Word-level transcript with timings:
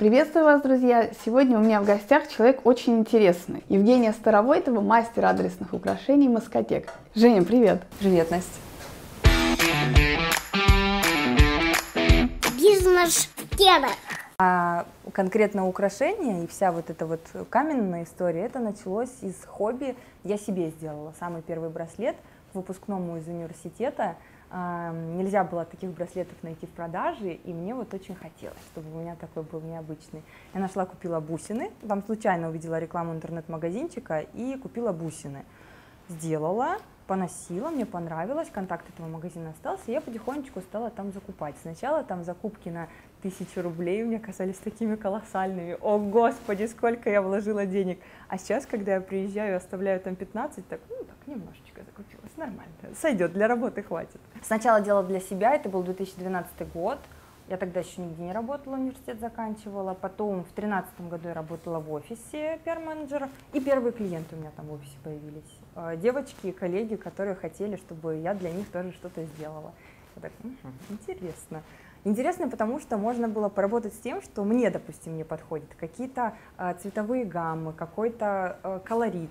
Приветствую 0.00 0.46
вас, 0.46 0.62
друзья! 0.62 1.10
Сегодня 1.26 1.58
у 1.58 1.60
меня 1.60 1.82
в 1.82 1.84
гостях 1.84 2.26
человек 2.26 2.64
очень 2.64 3.00
интересный. 3.00 3.62
Евгения 3.68 4.14
Старовойтова, 4.14 4.80
мастер 4.80 5.26
адресных 5.26 5.74
украшений 5.74 6.26
Маскотек. 6.26 6.88
Женя, 7.14 7.42
привет! 7.42 7.82
Привет, 7.98 8.30
Настя! 8.30 8.48
Бизнес-тема. 12.56 13.88
А 14.38 14.86
конкретно 15.12 15.68
украшения 15.68 16.44
и 16.44 16.46
вся 16.46 16.72
вот 16.72 16.88
эта 16.88 17.04
вот 17.04 17.20
каменная 17.50 18.04
история, 18.04 18.46
это 18.46 18.58
началось 18.58 19.12
из 19.20 19.44
хобби. 19.44 19.96
Я 20.24 20.38
себе 20.38 20.70
сделала 20.70 21.12
самый 21.20 21.42
первый 21.42 21.68
браслет 21.68 22.16
к 22.52 22.54
выпускному 22.54 23.18
из 23.18 23.28
университета. 23.28 24.16
Нельзя 24.52 25.44
было 25.44 25.64
таких 25.64 25.90
браслетов 25.90 26.36
найти 26.42 26.66
в 26.66 26.70
продаже, 26.70 27.34
и 27.34 27.52
мне 27.52 27.72
вот 27.72 27.94
очень 27.94 28.16
хотелось, 28.16 28.58
чтобы 28.72 28.92
у 28.92 29.00
меня 29.00 29.14
такой 29.14 29.44
был 29.44 29.60
необычный. 29.60 30.24
Я 30.52 30.60
нашла, 30.60 30.86
купила 30.86 31.20
бусины, 31.20 31.70
там 31.86 32.02
случайно 32.04 32.48
увидела 32.48 32.80
рекламу 32.80 33.14
интернет-магазинчика 33.14 34.26
и 34.34 34.56
купила 34.56 34.90
бусины. 34.92 35.44
Сделала, 36.08 36.78
поносила, 37.06 37.70
мне 37.70 37.86
понравилось, 37.86 38.50
контакт 38.50 38.88
этого 38.88 39.06
магазина 39.06 39.50
остался, 39.50 39.84
и 39.86 39.92
я 39.92 40.00
потихонечку 40.00 40.60
стала 40.62 40.90
там 40.90 41.12
закупать. 41.12 41.54
Сначала 41.62 42.02
там 42.02 42.24
закупки 42.24 42.70
на 42.70 42.88
тысячу 43.22 43.62
рублей 43.62 44.02
мне 44.02 44.18
казались 44.18 44.56
такими 44.56 44.96
колоссальными. 44.96 45.76
О, 45.80 45.98
Господи, 45.98 46.66
сколько 46.66 47.08
я 47.08 47.22
вложила 47.22 47.66
денег. 47.66 48.00
А 48.26 48.36
сейчас, 48.36 48.66
когда 48.66 48.94
я 48.94 49.00
приезжаю 49.00 49.52
и 49.52 49.56
оставляю 49.56 50.00
там 50.00 50.16
15, 50.16 50.66
так, 50.66 50.80
ну, 50.88 50.96
так, 51.04 51.16
немножечко 51.26 51.82
закупилась, 51.84 52.19
нормально, 52.40 52.72
сойдет, 53.00 53.32
для 53.32 53.46
работы 53.46 53.82
хватит. 53.82 54.20
Сначала 54.42 54.80
делала 54.80 55.04
для 55.04 55.20
себя, 55.20 55.54
это 55.54 55.68
был 55.68 55.82
2012 55.82 56.72
год, 56.72 56.98
я 57.50 57.56
тогда 57.56 57.80
еще 57.80 58.00
нигде 58.00 58.22
не 58.22 58.32
работала, 58.32 58.74
университет 58.76 59.18
заканчивала. 59.18 59.92
Потом 59.92 60.44
в 60.44 60.54
2013 60.54 61.00
году 61.10 61.28
я 61.28 61.34
работала 61.34 61.80
в 61.80 61.92
офисе 61.92 62.60
пиар-менеджера. 62.64 63.28
И 63.52 63.60
первые 63.60 63.92
клиенты 63.92 64.36
у 64.36 64.38
меня 64.38 64.52
там 64.54 64.66
в 64.66 64.74
офисе 64.74 64.96
появились. 65.02 65.58
Э, 65.74 65.96
девочки 65.96 66.46
и 66.46 66.52
коллеги, 66.52 66.94
которые 66.94 67.34
хотели, 67.34 67.74
чтобы 67.74 68.18
я 68.18 68.34
для 68.34 68.52
них 68.52 68.70
тоже 68.70 68.92
что-то 68.92 69.24
сделала. 69.24 69.72
Я 70.14 70.22
так, 70.22 70.32
интересно. 70.90 71.62
Интересно, 72.04 72.48
потому 72.48 72.78
что 72.78 72.96
можно 72.96 73.26
было 73.26 73.48
поработать 73.48 73.94
с 73.94 73.98
тем, 73.98 74.22
что 74.22 74.44
мне, 74.44 74.70
допустим, 74.70 75.16
не 75.16 75.24
подходит. 75.24 75.74
Какие-то 75.76 76.34
э, 76.56 76.74
цветовые 76.80 77.24
гаммы, 77.24 77.72
какой-то 77.72 78.58
э, 78.62 78.80
колорит, 78.84 79.30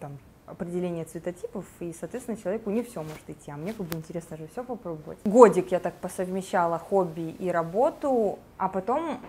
там, 0.00 0.18
определение 0.50 1.04
цветотипов, 1.04 1.64
и, 1.80 1.94
соответственно, 1.98 2.36
человеку 2.36 2.70
не 2.70 2.82
все 2.82 3.02
может 3.02 3.28
идти, 3.28 3.50
а 3.50 3.56
мне 3.56 3.72
как 3.72 3.86
бы 3.86 3.96
интересно 3.96 4.36
же 4.36 4.48
все 4.48 4.64
попробовать. 4.64 5.18
Годик 5.24 5.70
я 5.72 5.80
так 5.80 5.94
посовмещала 5.94 6.78
хобби 6.78 7.34
и 7.38 7.50
работу, 7.50 8.38
а 8.56 8.68
потом 8.68 9.20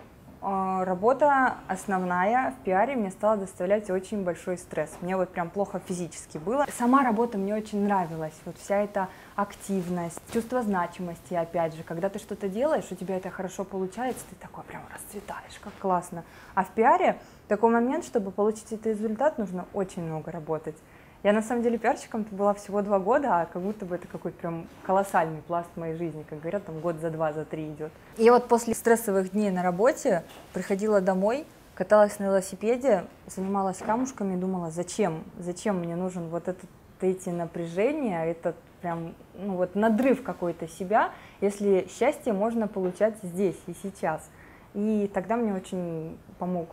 э, 0.42 0.84
работа 0.84 1.56
основная 1.68 2.52
в 2.52 2.64
пиаре 2.64 2.96
мне 2.96 3.12
стала 3.12 3.38
доставлять 3.38 3.90
очень 3.90 4.24
большой 4.24 4.58
стресс. 4.58 4.92
Мне 5.02 5.18
вот 5.18 5.30
прям 5.30 5.50
плохо 5.50 5.82
физически 5.86 6.38
было. 6.38 6.66
Сама 6.78 7.04
работа 7.04 7.38
мне 7.38 7.56
очень 7.56 7.84
нравилась, 7.84 8.34
вот 8.46 8.58
вся 8.58 8.78
эта 8.84 9.10
активность, 9.36 10.20
чувство 10.34 10.62
значимости, 10.62 11.34
опять 11.34 11.74
же, 11.76 11.84
когда 11.84 12.10
ты 12.10 12.20
что-то 12.20 12.50
делаешь, 12.50 12.86
у 12.92 12.96
тебя 12.96 13.18
это 13.18 13.30
хорошо 13.30 13.64
получается, 13.64 14.24
ты 14.30 14.36
такой 14.36 14.64
прям 14.64 14.82
расцветаешь, 14.94 15.60
как 15.62 15.74
классно. 15.80 16.24
А 16.56 16.64
в 16.64 16.70
пиаре 16.70 17.20
такой 17.48 17.72
момент, 17.72 18.06
чтобы 18.06 18.32
получить 18.32 18.72
этот 18.72 18.88
результат, 18.88 19.38
нужно 19.38 19.66
очень 19.74 20.04
много 20.04 20.32
работать. 20.32 20.76
Я 21.22 21.34
на 21.34 21.42
самом 21.42 21.64
деле 21.64 21.78
пиарщиком 21.78 22.26
была 22.32 22.54
всего 22.54 22.82
два 22.82 22.98
года, 22.98 23.42
а 23.42 23.46
как 23.46 23.62
будто 23.62 23.86
бы 23.86 23.96
это 23.96 24.08
какой-то 24.08 24.38
прям 24.38 24.68
колоссальный 24.86 25.42
пласт 25.42 25.70
моей 25.76 25.96
жизни, 25.96 26.24
как 26.30 26.40
говорят, 26.40 26.66
там 26.66 26.80
год 26.80 26.98
за 27.02 27.10
два, 27.10 27.34
за 27.34 27.44
три 27.44 27.70
идет. 27.70 27.92
И 28.18 28.30
вот 28.30 28.48
после 28.48 28.74
стрессовых 28.74 29.32
дней 29.32 29.52
на 29.52 29.62
работе 29.62 30.24
приходила 30.54 31.02
домой, 31.02 31.46
каталась 31.76 32.20
на 32.20 32.26
велосипеде, 32.26 33.06
занималась 33.28 33.80
камушками, 33.80 34.40
думала, 34.40 34.72
зачем, 34.72 35.24
зачем 35.38 35.80
мне 35.80 35.98
нужен 35.98 36.30
вот 36.30 36.48
этот 36.48 36.70
эти 37.02 37.30
напряжения, 37.30 38.26
этот 38.26 38.56
прям 38.82 39.14
ну 39.36 39.56
вот 39.56 39.76
надрыв 39.76 40.24
какой-то 40.24 40.68
себя, 40.68 41.12
если 41.42 41.88
счастье 41.98 42.34
можно 42.34 42.68
получать 42.68 43.16
здесь 43.24 43.58
и 43.68 43.74
сейчас. 43.82 44.30
И 44.74 45.10
тогда 45.14 45.36
мне 45.36 45.54
очень 45.54 46.18
помог 46.38 46.70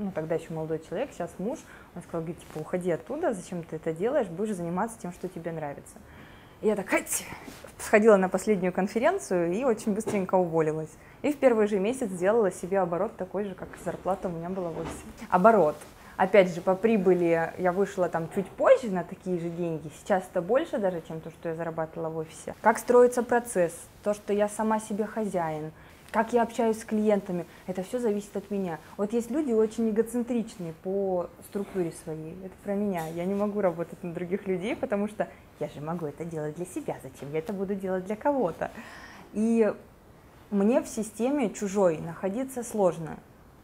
ну, 0.00 0.10
тогда 0.12 0.34
еще 0.34 0.52
молодой 0.52 0.80
человек, 0.88 1.10
сейчас 1.12 1.30
муж, 1.38 1.58
он 1.94 2.02
сказал, 2.02 2.22
говорит, 2.22 2.40
типа, 2.40 2.58
уходи 2.58 2.90
оттуда, 2.90 3.32
зачем 3.34 3.62
ты 3.62 3.76
это 3.76 3.92
делаешь, 3.92 4.26
будешь 4.28 4.56
заниматься 4.56 4.98
тем, 5.00 5.12
что 5.12 5.28
тебе 5.28 5.52
нравится. 5.52 5.94
И 6.62 6.66
я 6.66 6.76
так, 6.76 6.88
Хать! 6.88 7.24
сходила 7.78 8.16
на 8.16 8.28
последнюю 8.28 8.72
конференцию 8.72 9.52
и 9.52 9.64
очень 9.64 9.94
быстренько 9.94 10.34
уволилась. 10.34 10.90
И 11.22 11.32
в 11.32 11.36
первый 11.36 11.66
же 11.66 11.78
месяц 11.78 12.08
сделала 12.08 12.50
себе 12.50 12.80
оборот 12.80 13.16
такой 13.16 13.44
же, 13.44 13.54
как 13.54 13.68
зарплата 13.84 14.28
у 14.28 14.32
меня 14.32 14.50
была 14.50 14.70
в 14.70 14.78
офисе. 14.78 15.04
Оборот. 15.30 15.76
Опять 16.16 16.54
же, 16.54 16.60
по 16.60 16.74
прибыли 16.74 17.50
я 17.56 17.72
вышла 17.72 18.10
там 18.10 18.28
чуть 18.34 18.46
позже 18.46 18.90
на 18.90 19.04
такие 19.04 19.40
же 19.40 19.48
деньги. 19.48 19.90
Сейчас 20.00 20.22
это 20.30 20.42
больше 20.42 20.76
даже, 20.76 21.00
чем 21.08 21.22
то, 21.22 21.30
что 21.30 21.48
я 21.48 21.54
зарабатывала 21.54 22.10
в 22.10 22.18
офисе. 22.18 22.54
Как 22.60 22.78
строится 22.78 23.22
процесс, 23.22 23.72
то, 24.02 24.12
что 24.12 24.34
я 24.34 24.46
сама 24.50 24.80
себе 24.80 25.06
хозяин, 25.06 25.72
как 26.12 26.32
я 26.32 26.42
общаюсь 26.42 26.80
с 26.80 26.84
клиентами, 26.84 27.46
это 27.66 27.82
все 27.82 27.98
зависит 27.98 28.36
от 28.36 28.50
меня. 28.50 28.78
Вот 28.96 29.12
есть 29.12 29.30
люди 29.30 29.52
очень 29.52 29.90
эгоцентричные 29.90 30.74
по 30.82 31.28
структуре 31.48 31.92
своей, 32.04 32.36
это 32.44 32.54
про 32.64 32.74
меня. 32.74 33.06
Я 33.08 33.24
не 33.24 33.34
могу 33.34 33.60
работать 33.60 34.02
на 34.02 34.12
других 34.12 34.46
людей, 34.46 34.74
потому 34.74 35.08
что 35.08 35.28
я 35.60 35.68
же 35.68 35.80
могу 35.80 36.06
это 36.06 36.24
делать 36.24 36.56
для 36.56 36.66
себя, 36.66 36.96
зачем 37.02 37.32
я 37.32 37.38
это 37.38 37.52
буду 37.52 37.74
делать 37.74 38.06
для 38.06 38.16
кого-то. 38.16 38.70
И 39.32 39.72
мне 40.50 40.82
в 40.82 40.88
системе 40.88 41.50
чужой 41.50 41.98
находиться 41.98 42.64
сложно, 42.64 43.18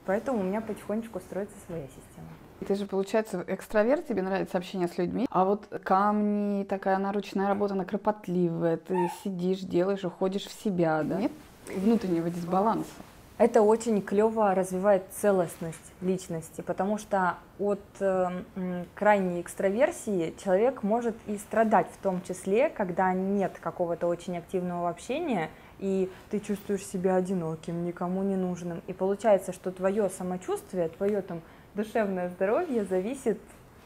поэтому 0.05 0.41
у 0.41 0.43
меня 0.45 0.61
потихонечку 0.61 1.19
строится 1.21 1.57
своя 1.67 1.87
система. 1.87 2.29
Ты 2.67 2.75
же, 2.75 2.87
получается, 2.87 3.45
экстраверт, 3.47 4.07
тебе 4.07 4.23
нравится 4.23 4.57
общение 4.57 4.89
с 4.89 4.97
людьми, 4.97 5.27
а 5.31 5.45
вот 5.45 5.67
камни, 5.85 6.65
такая 6.65 6.97
наручная 6.97 7.49
работа, 7.49 7.75
она 7.75 7.85
кропотливая, 7.85 8.79
ты 8.79 9.11
сидишь, 9.23 9.61
делаешь, 9.61 10.05
уходишь 10.05 10.47
в 10.47 10.63
себя, 10.63 11.03
да? 11.03 11.19
Нет 11.19 11.33
внутреннего 11.69 12.31
дисбаланса. 12.31 12.91
Это 13.39 13.61
очень 13.61 14.01
клево 14.01 14.55
развивает 14.55 15.03
целостность 15.21 15.93
личности, 16.01 16.63
потому 16.63 16.97
что 16.97 17.37
от 17.59 17.83
э, 18.01 18.85
крайней 18.95 19.43
экстраверсии 19.43 20.35
человек 20.43 20.83
может 20.83 21.15
и 21.27 21.37
страдать 21.37 21.87
в 21.93 22.03
том 22.03 22.23
числе, 22.27 22.71
когда 22.71 23.13
нет 23.13 23.59
какого-то 23.61 24.07
очень 24.07 24.39
активного 24.39 24.89
общения, 24.89 25.51
и 25.79 26.11
ты 26.31 26.41
чувствуешь 26.41 26.87
себя 26.87 27.17
одиноким, 27.17 27.85
никому 27.85 28.23
не 28.23 28.37
нужным. 28.37 28.81
И 28.87 28.95
получается, 28.95 29.53
что 29.53 29.71
твое 29.71 30.09
самочувствие, 30.09 30.89
твое 30.89 31.21
там 31.21 31.43
душевное 31.75 32.31
здоровье 32.31 32.87
зависит 32.87 33.39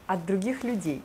от 0.07 0.25
других 0.25 0.63
людей. 0.63 1.01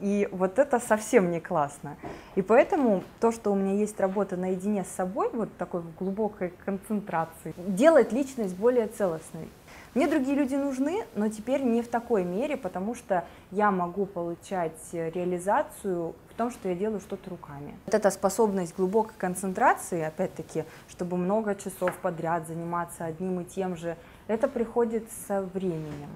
И 0.00 0.28
вот 0.30 0.58
это 0.58 0.78
совсем 0.78 1.30
не 1.30 1.40
классно. 1.40 1.96
И 2.36 2.42
поэтому 2.42 3.02
то, 3.20 3.32
что 3.32 3.52
у 3.52 3.54
меня 3.54 3.74
есть 3.74 3.98
работа 4.00 4.36
наедине 4.36 4.84
с 4.84 4.88
собой, 4.88 5.30
вот 5.32 5.48
такой 5.56 5.82
глубокой 5.98 6.52
концентрации, 6.64 7.54
делает 7.56 8.12
личность 8.12 8.56
более 8.56 8.86
целостной. 8.86 9.48
Мне 9.94 10.06
другие 10.06 10.36
люди 10.36 10.54
нужны, 10.54 11.04
но 11.14 11.28
теперь 11.28 11.62
не 11.62 11.82
в 11.82 11.88
такой 11.88 12.22
мере, 12.22 12.56
потому 12.56 12.94
что 12.94 13.24
я 13.50 13.70
могу 13.70 14.06
получать 14.06 14.78
реализацию 14.92 16.14
в 16.30 16.34
том, 16.34 16.50
что 16.50 16.68
я 16.68 16.74
делаю 16.74 17.00
что-то 17.00 17.30
руками. 17.30 17.74
Вот 17.86 17.94
эта 17.94 18.10
способность 18.10 18.76
глубокой 18.76 19.14
концентрации, 19.18 20.02
опять-таки, 20.02 20.64
чтобы 20.88 21.16
много 21.16 21.54
часов 21.54 21.96
подряд 21.96 22.46
заниматься 22.46 23.06
одним 23.06 23.40
и 23.40 23.44
тем 23.44 23.76
же, 23.76 23.96
это 24.28 24.46
приходит 24.46 25.04
со 25.26 25.42
временем. 25.42 26.10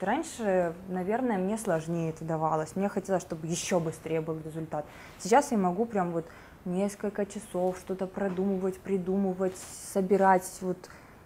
Раньше, 0.00 0.74
наверное, 0.88 1.38
мне 1.38 1.58
сложнее 1.58 2.10
это 2.10 2.24
давалось. 2.24 2.76
Мне 2.76 2.88
хотелось, 2.88 3.22
чтобы 3.22 3.46
еще 3.46 3.78
быстрее 3.78 4.20
был 4.20 4.38
результат. 4.44 4.86
Сейчас 5.18 5.52
я 5.52 5.58
могу 5.58 5.84
прям 5.84 6.12
вот 6.12 6.26
несколько 6.64 7.26
часов 7.26 7.78
что-то 7.78 8.06
продумывать, 8.06 8.78
придумывать, 8.78 9.56
собирать. 9.92 10.50
Вот 10.62 10.78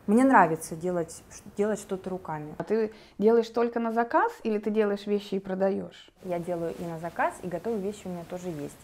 мне 0.06 0.24
нравится 0.24 0.74
делать, 0.74 1.22
делать 1.56 1.78
что-то 1.78 2.10
руками. 2.10 2.54
А 2.58 2.64
ты 2.64 2.92
делаешь 3.18 3.48
только 3.48 3.78
на 3.78 3.92
заказ 3.92 4.32
или 4.42 4.58
ты 4.58 4.70
делаешь 4.70 5.06
вещи 5.06 5.36
и 5.36 5.38
продаешь? 5.38 6.10
Я 6.24 6.40
делаю 6.40 6.74
и 6.76 6.84
на 6.84 6.98
заказ, 6.98 7.34
и 7.42 7.48
готовые 7.48 7.80
вещи 7.80 8.02
у 8.06 8.08
меня 8.08 8.24
тоже 8.28 8.48
есть. 8.48 8.78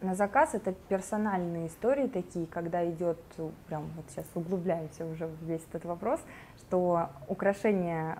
На 0.00 0.14
заказ 0.14 0.54
это 0.54 0.72
персональные 0.88 1.68
истории 1.68 2.08
такие, 2.08 2.46
когда 2.46 2.84
идет, 2.90 3.18
прям 3.68 3.84
вот 3.96 4.04
сейчас 4.10 4.26
углубляемся 4.34 5.06
уже 5.06 5.26
в 5.28 5.44
весь 5.44 5.62
этот 5.70 5.84
вопрос, 5.84 6.20
что 6.58 7.10
украшение 7.28 8.18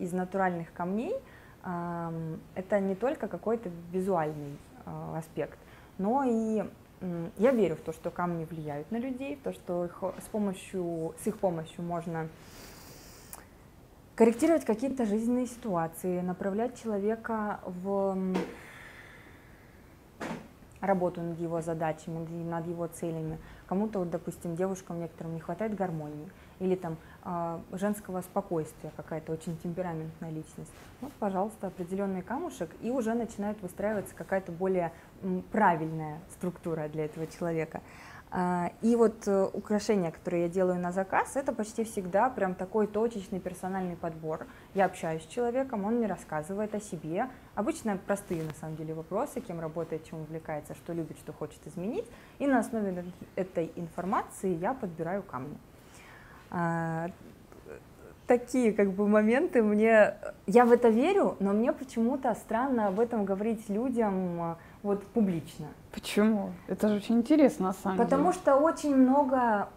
из 0.00 0.12
натуральных 0.12 0.72
камней 0.72 1.14
это 1.62 2.80
не 2.80 2.94
только 2.94 3.28
какой-то 3.28 3.70
визуальный 3.92 4.56
а, 4.86 5.18
аспект, 5.18 5.58
но 5.98 6.24
и 6.24 6.64
я 7.38 7.52
верю 7.52 7.76
в 7.76 7.80
то, 7.80 7.92
что 7.92 8.10
камни 8.10 8.44
влияют 8.44 8.90
на 8.90 8.96
людей, 8.96 9.36
в 9.36 9.42
то, 9.42 9.52
что 9.52 9.84
их, 9.84 10.02
с, 10.22 10.28
помощью, 10.28 11.14
с 11.22 11.26
их 11.26 11.38
помощью 11.38 11.82
можно 11.82 12.28
корректировать 14.16 14.66
какие-то 14.66 15.06
жизненные 15.06 15.46
ситуации, 15.46 16.20
направлять 16.20 16.80
человека 16.82 17.60
в 17.64 18.34
работу 20.80 21.22
над 21.22 21.38
его 21.38 21.62
задачами, 21.62 22.26
над 22.44 22.66
его 22.66 22.86
целями. 22.86 23.38
Кому-то, 23.66 24.00
вот, 24.00 24.10
допустим, 24.10 24.56
девушкам 24.56 25.00
некоторым 25.00 25.34
не 25.34 25.40
хватает 25.40 25.74
гармонии. 25.74 26.30
Или 26.60 26.76
там 26.76 26.96
а, 27.22 27.60
женского 27.72 28.20
спокойствия, 28.20 28.92
какая-то 28.96 29.32
очень 29.32 29.56
темпераментная 29.58 30.30
личность. 30.30 30.72
Вот, 31.00 31.12
пожалуйста, 31.14 31.66
определенный 31.66 32.22
камушек, 32.22 32.70
и 32.80 32.90
уже 32.90 33.14
начинает 33.14 33.60
выстраиваться 33.60 34.14
какая-то 34.14 34.52
более 34.52 34.92
правильная 35.50 36.20
структура 36.30 36.88
для 36.88 37.06
этого 37.06 37.26
человека. 37.26 37.80
А, 38.32 38.70
и 38.80 38.94
вот 38.94 39.26
э, 39.26 39.48
украшения, 39.52 40.12
которые 40.12 40.44
я 40.44 40.48
делаю 40.48 40.78
на 40.78 40.92
заказ, 40.92 41.34
это 41.34 41.52
почти 41.52 41.82
всегда 41.82 42.30
прям 42.30 42.54
такой 42.54 42.86
точечный 42.86 43.40
персональный 43.40 43.96
подбор. 43.96 44.46
Я 44.74 44.84
общаюсь 44.84 45.24
с 45.24 45.26
человеком, 45.26 45.84
он 45.84 45.96
мне 45.96 46.06
рассказывает 46.06 46.72
о 46.76 46.80
себе. 46.80 47.28
Обычно 47.56 47.98
простые 48.06 48.44
на 48.44 48.54
самом 48.54 48.76
деле 48.76 48.94
вопросы, 48.94 49.40
кем 49.40 49.58
работает, 49.58 50.04
чем 50.04 50.20
увлекается, 50.20 50.74
что 50.76 50.92
любит, 50.92 51.18
что 51.18 51.32
хочет 51.32 51.66
изменить. 51.66 52.06
И 52.38 52.46
на 52.46 52.60
основе 52.60 53.04
этой 53.34 53.72
информации 53.74 54.54
я 54.54 54.74
подбираю 54.74 55.24
камни. 55.24 55.58
А, 56.50 57.10
такие 58.26 58.72
как 58.72 58.92
бы 58.92 59.08
моменты 59.08 59.62
мне... 59.62 60.14
Я 60.46 60.64
в 60.64 60.72
это 60.72 60.88
верю, 60.88 61.36
но 61.40 61.52
мне 61.52 61.72
почему-то 61.72 62.34
странно 62.34 62.88
об 62.88 63.00
этом 63.00 63.24
говорить 63.24 63.68
людям 63.68 64.56
вот 64.82 65.02
публично. 65.08 65.66
Почему? 65.92 66.50
Это 66.68 66.88
же 66.88 66.96
очень 66.96 67.18
интересно 67.18 67.68
на 67.68 67.72
самом 67.72 67.98
Потому 67.98 68.30
деле. 68.30 68.34
что 68.34 68.56
очень 68.56 68.94
много 68.94 69.68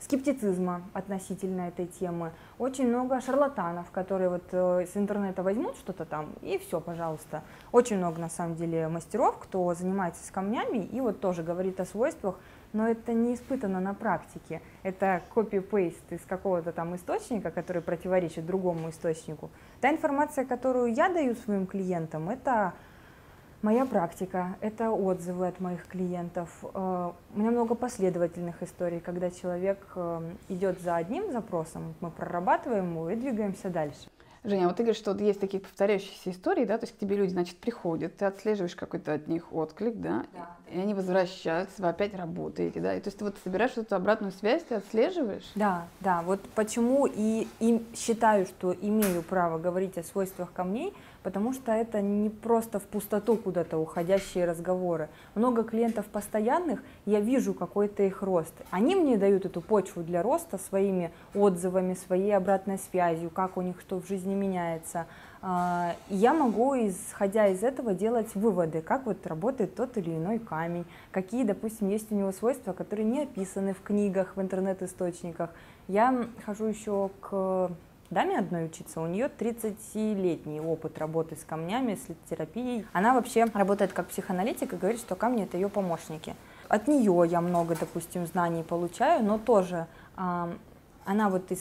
скептицизма 0.00 0.82
относительно 0.92 1.62
этой 1.62 1.86
темы, 1.86 2.30
очень 2.58 2.86
много 2.88 3.20
шарлатанов, 3.20 3.90
которые 3.90 4.28
вот 4.28 4.44
э, 4.52 4.86
с 4.92 4.96
интернета 4.96 5.42
возьмут 5.42 5.74
что-то 5.76 6.04
там 6.04 6.28
и 6.42 6.58
все, 6.58 6.80
пожалуйста. 6.80 7.42
Очень 7.72 7.96
много 7.96 8.20
на 8.20 8.28
самом 8.28 8.54
деле 8.56 8.88
мастеров, 8.88 9.38
кто 9.38 9.74
занимается 9.74 10.24
с 10.24 10.30
камнями 10.30 10.78
и 10.78 11.00
вот 11.00 11.20
тоже 11.20 11.42
говорит 11.42 11.80
о 11.80 11.84
свойствах, 11.86 12.36
но 12.76 12.86
это 12.86 13.14
не 13.14 13.34
испытано 13.34 13.80
на 13.80 13.94
практике. 13.94 14.60
Это 14.82 15.22
копи-пейст 15.34 16.12
из 16.12 16.20
какого-то 16.26 16.72
там 16.72 16.94
источника, 16.94 17.50
который 17.50 17.80
противоречит 17.80 18.44
другому 18.44 18.90
источнику. 18.90 19.50
Та 19.80 19.90
информация, 19.90 20.44
которую 20.44 20.92
я 20.92 21.08
даю 21.08 21.34
своим 21.34 21.66
клиентам, 21.66 22.28
это 22.28 22.74
Моя 23.62 23.86
практика– 23.86 24.54
это 24.60 24.90
отзывы 24.90 25.48
от 25.48 25.60
моих 25.60 25.86
клиентов. 25.88 26.50
Э, 26.62 27.10
у 27.34 27.38
меня 27.38 27.50
много 27.50 27.74
последовательных 27.74 28.62
историй, 28.62 29.00
когда 29.00 29.30
человек 29.30 29.78
э, 29.96 30.20
идет 30.50 30.80
за 30.82 30.94
одним 30.94 31.32
запросом, 31.32 31.94
мы 32.00 32.10
прорабатываем 32.10 32.92
его 32.92 33.10
и 33.10 33.16
двигаемся 33.16 33.70
дальше. 33.70 34.08
Женя, 34.46 34.68
вот 34.68 34.76
ты 34.76 34.84
говоришь, 34.84 35.00
что 35.00 35.12
вот 35.12 35.20
есть 35.20 35.40
такие 35.40 35.60
повторяющиеся 35.60 36.30
истории, 36.30 36.64
да, 36.64 36.78
то 36.78 36.84
есть 36.84 36.96
к 36.96 37.00
тебе 37.00 37.16
люди, 37.16 37.30
значит, 37.30 37.56
приходят, 37.56 38.16
ты 38.16 38.26
отслеживаешь 38.26 38.76
какой-то 38.76 39.12
от 39.12 39.26
них 39.26 39.52
отклик, 39.52 39.96
да, 39.96 40.24
да. 40.32 40.56
и 40.72 40.78
они 40.78 40.94
возвращаются, 40.94 41.82
вы 41.82 41.88
опять 41.88 42.14
работаете, 42.14 42.80
да, 42.80 42.94
и 42.94 43.00
то 43.00 43.08
есть 43.08 43.18
ты 43.18 43.24
вот 43.24 43.36
собираешь 43.42 43.76
эту 43.76 43.96
обратную 43.96 44.30
связь, 44.30 44.62
ты 44.62 44.76
отслеживаешь? 44.76 45.50
Да, 45.56 45.88
да, 46.00 46.22
вот 46.22 46.40
почему 46.54 47.06
и, 47.06 47.48
и 47.58 47.84
считаю, 47.96 48.46
что 48.46 48.72
имею 48.72 49.22
право 49.22 49.58
говорить 49.58 49.98
о 49.98 50.04
свойствах 50.04 50.52
камней, 50.52 50.94
потому 51.26 51.52
что 51.52 51.72
это 51.72 52.00
не 52.02 52.30
просто 52.30 52.78
в 52.78 52.84
пустоту 52.84 53.36
куда-то 53.36 53.78
уходящие 53.78 54.44
разговоры. 54.44 55.08
Много 55.34 55.64
клиентов 55.64 56.06
постоянных, 56.06 56.84
я 57.04 57.18
вижу 57.18 57.52
какой-то 57.52 58.04
их 58.04 58.22
рост. 58.22 58.54
Они 58.70 58.94
мне 58.94 59.16
дают 59.16 59.44
эту 59.44 59.60
почву 59.60 60.04
для 60.04 60.22
роста 60.22 60.56
своими 60.56 61.10
отзывами, 61.34 61.94
своей 61.94 62.30
обратной 62.30 62.78
связью, 62.78 63.30
как 63.30 63.56
у 63.56 63.62
них 63.62 63.80
что 63.80 64.00
в 64.00 64.06
жизни 64.06 64.36
меняется. 64.36 65.06
А, 65.42 65.96
я 66.10 66.32
могу, 66.32 66.76
исходя 66.76 67.48
из 67.48 67.64
этого, 67.64 67.92
делать 67.92 68.32
выводы, 68.36 68.80
как 68.80 69.06
вот 69.06 69.26
работает 69.26 69.74
тот 69.74 69.96
или 69.96 70.10
иной 70.10 70.38
камень, 70.38 70.84
какие, 71.10 71.42
допустим, 71.42 71.88
есть 71.88 72.12
у 72.12 72.14
него 72.14 72.30
свойства, 72.30 72.72
которые 72.72 73.04
не 73.04 73.22
описаны 73.22 73.74
в 73.74 73.82
книгах, 73.82 74.36
в 74.36 74.40
интернет-источниках. 74.40 75.50
Я 75.88 76.28
хожу 76.44 76.66
еще 76.66 77.10
к 77.20 77.72
даме 78.10 78.38
одной 78.38 78.66
учиться, 78.66 79.00
у 79.00 79.06
нее 79.06 79.30
30-летний 79.38 80.60
опыт 80.60 80.98
работы 80.98 81.36
с 81.36 81.44
камнями, 81.44 81.94
с 81.94 82.28
терапией. 82.30 82.86
Она 82.92 83.14
вообще 83.14 83.44
работает 83.44 83.92
как 83.92 84.08
психоаналитик 84.08 84.72
и 84.72 84.76
говорит, 84.76 85.00
что 85.00 85.14
камни 85.14 85.44
это 85.44 85.56
ее 85.56 85.68
помощники. 85.68 86.34
От 86.68 86.88
нее 86.88 87.24
я 87.28 87.40
много, 87.40 87.76
допустим, 87.78 88.26
знаний 88.26 88.62
получаю, 88.62 89.24
но 89.24 89.38
тоже 89.38 89.86
э, 90.16 90.52
она 91.04 91.30
вот 91.30 91.50
из 91.52 91.60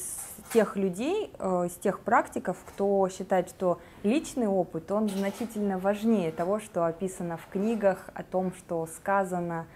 тех 0.51 0.75
людей, 0.75 1.31
э, 1.37 1.67
из 1.67 1.73
тех 1.73 1.99
практиков, 1.99 2.57
кто 2.65 3.07
считает, 3.09 3.49
что 3.49 3.79
личный 4.03 4.47
опыт, 4.47 4.91
он 4.91 5.07
значительно 5.09 5.77
важнее 5.77 6.31
того, 6.31 6.59
что 6.59 6.85
описано 6.85 7.37
в 7.37 7.47
книгах, 7.47 8.09
о 8.13 8.23
том, 8.23 8.51
что 8.57 8.87
сказано 8.87 9.67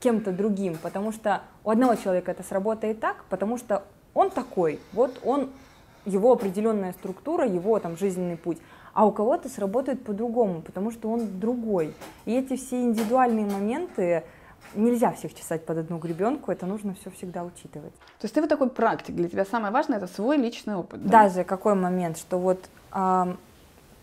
кем-то 0.00 0.32
другим, 0.32 0.78
потому 0.78 1.12
что 1.12 1.42
у 1.64 1.70
одного 1.70 1.96
человека 1.96 2.30
это 2.30 2.42
сработает 2.42 3.00
так, 3.00 3.24
потому 3.28 3.58
что 3.58 3.84
он 4.14 4.30
такой, 4.30 4.80
вот 4.92 5.20
он 5.24 5.50
его 6.08 6.32
определенная 6.32 6.92
структура, 6.92 7.46
его 7.46 7.78
там 7.78 7.96
жизненный 7.96 8.36
путь, 8.36 8.58
а 8.92 9.06
у 9.06 9.12
кого-то 9.12 9.48
сработает 9.48 10.02
по-другому, 10.04 10.62
потому 10.62 10.90
что 10.90 11.10
он 11.10 11.38
другой. 11.38 11.94
И 12.24 12.34
эти 12.34 12.56
все 12.56 12.80
индивидуальные 12.80 13.46
моменты, 13.46 14.24
нельзя 14.74 15.12
всех 15.12 15.34
чесать 15.34 15.64
под 15.64 15.78
одну 15.78 15.98
гребенку, 15.98 16.50
это 16.50 16.66
нужно 16.66 16.94
все 16.94 17.10
всегда 17.10 17.44
учитывать. 17.44 17.94
То 18.18 18.24
есть 18.24 18.34
ты 18.34 18.40
вот 18.40 18.50
такой 18.50 18.70
практик, 18.70 19.14
для 19.14 19.28
тебя 19.28 19.44
самое 19.44 19.72
важное 19.72 19.98
это 19.98 20.06
свой 20.06 20.36
личный 20.36 20.76
опыт. 20.76 21.02
Да? 21.04 21.24
Даже 21.24 21.44
какой 21.44 21.74
момент, 21.74 22.18
что 22.18 22.38
вот 22.38 22.68
э, 22.92 23.34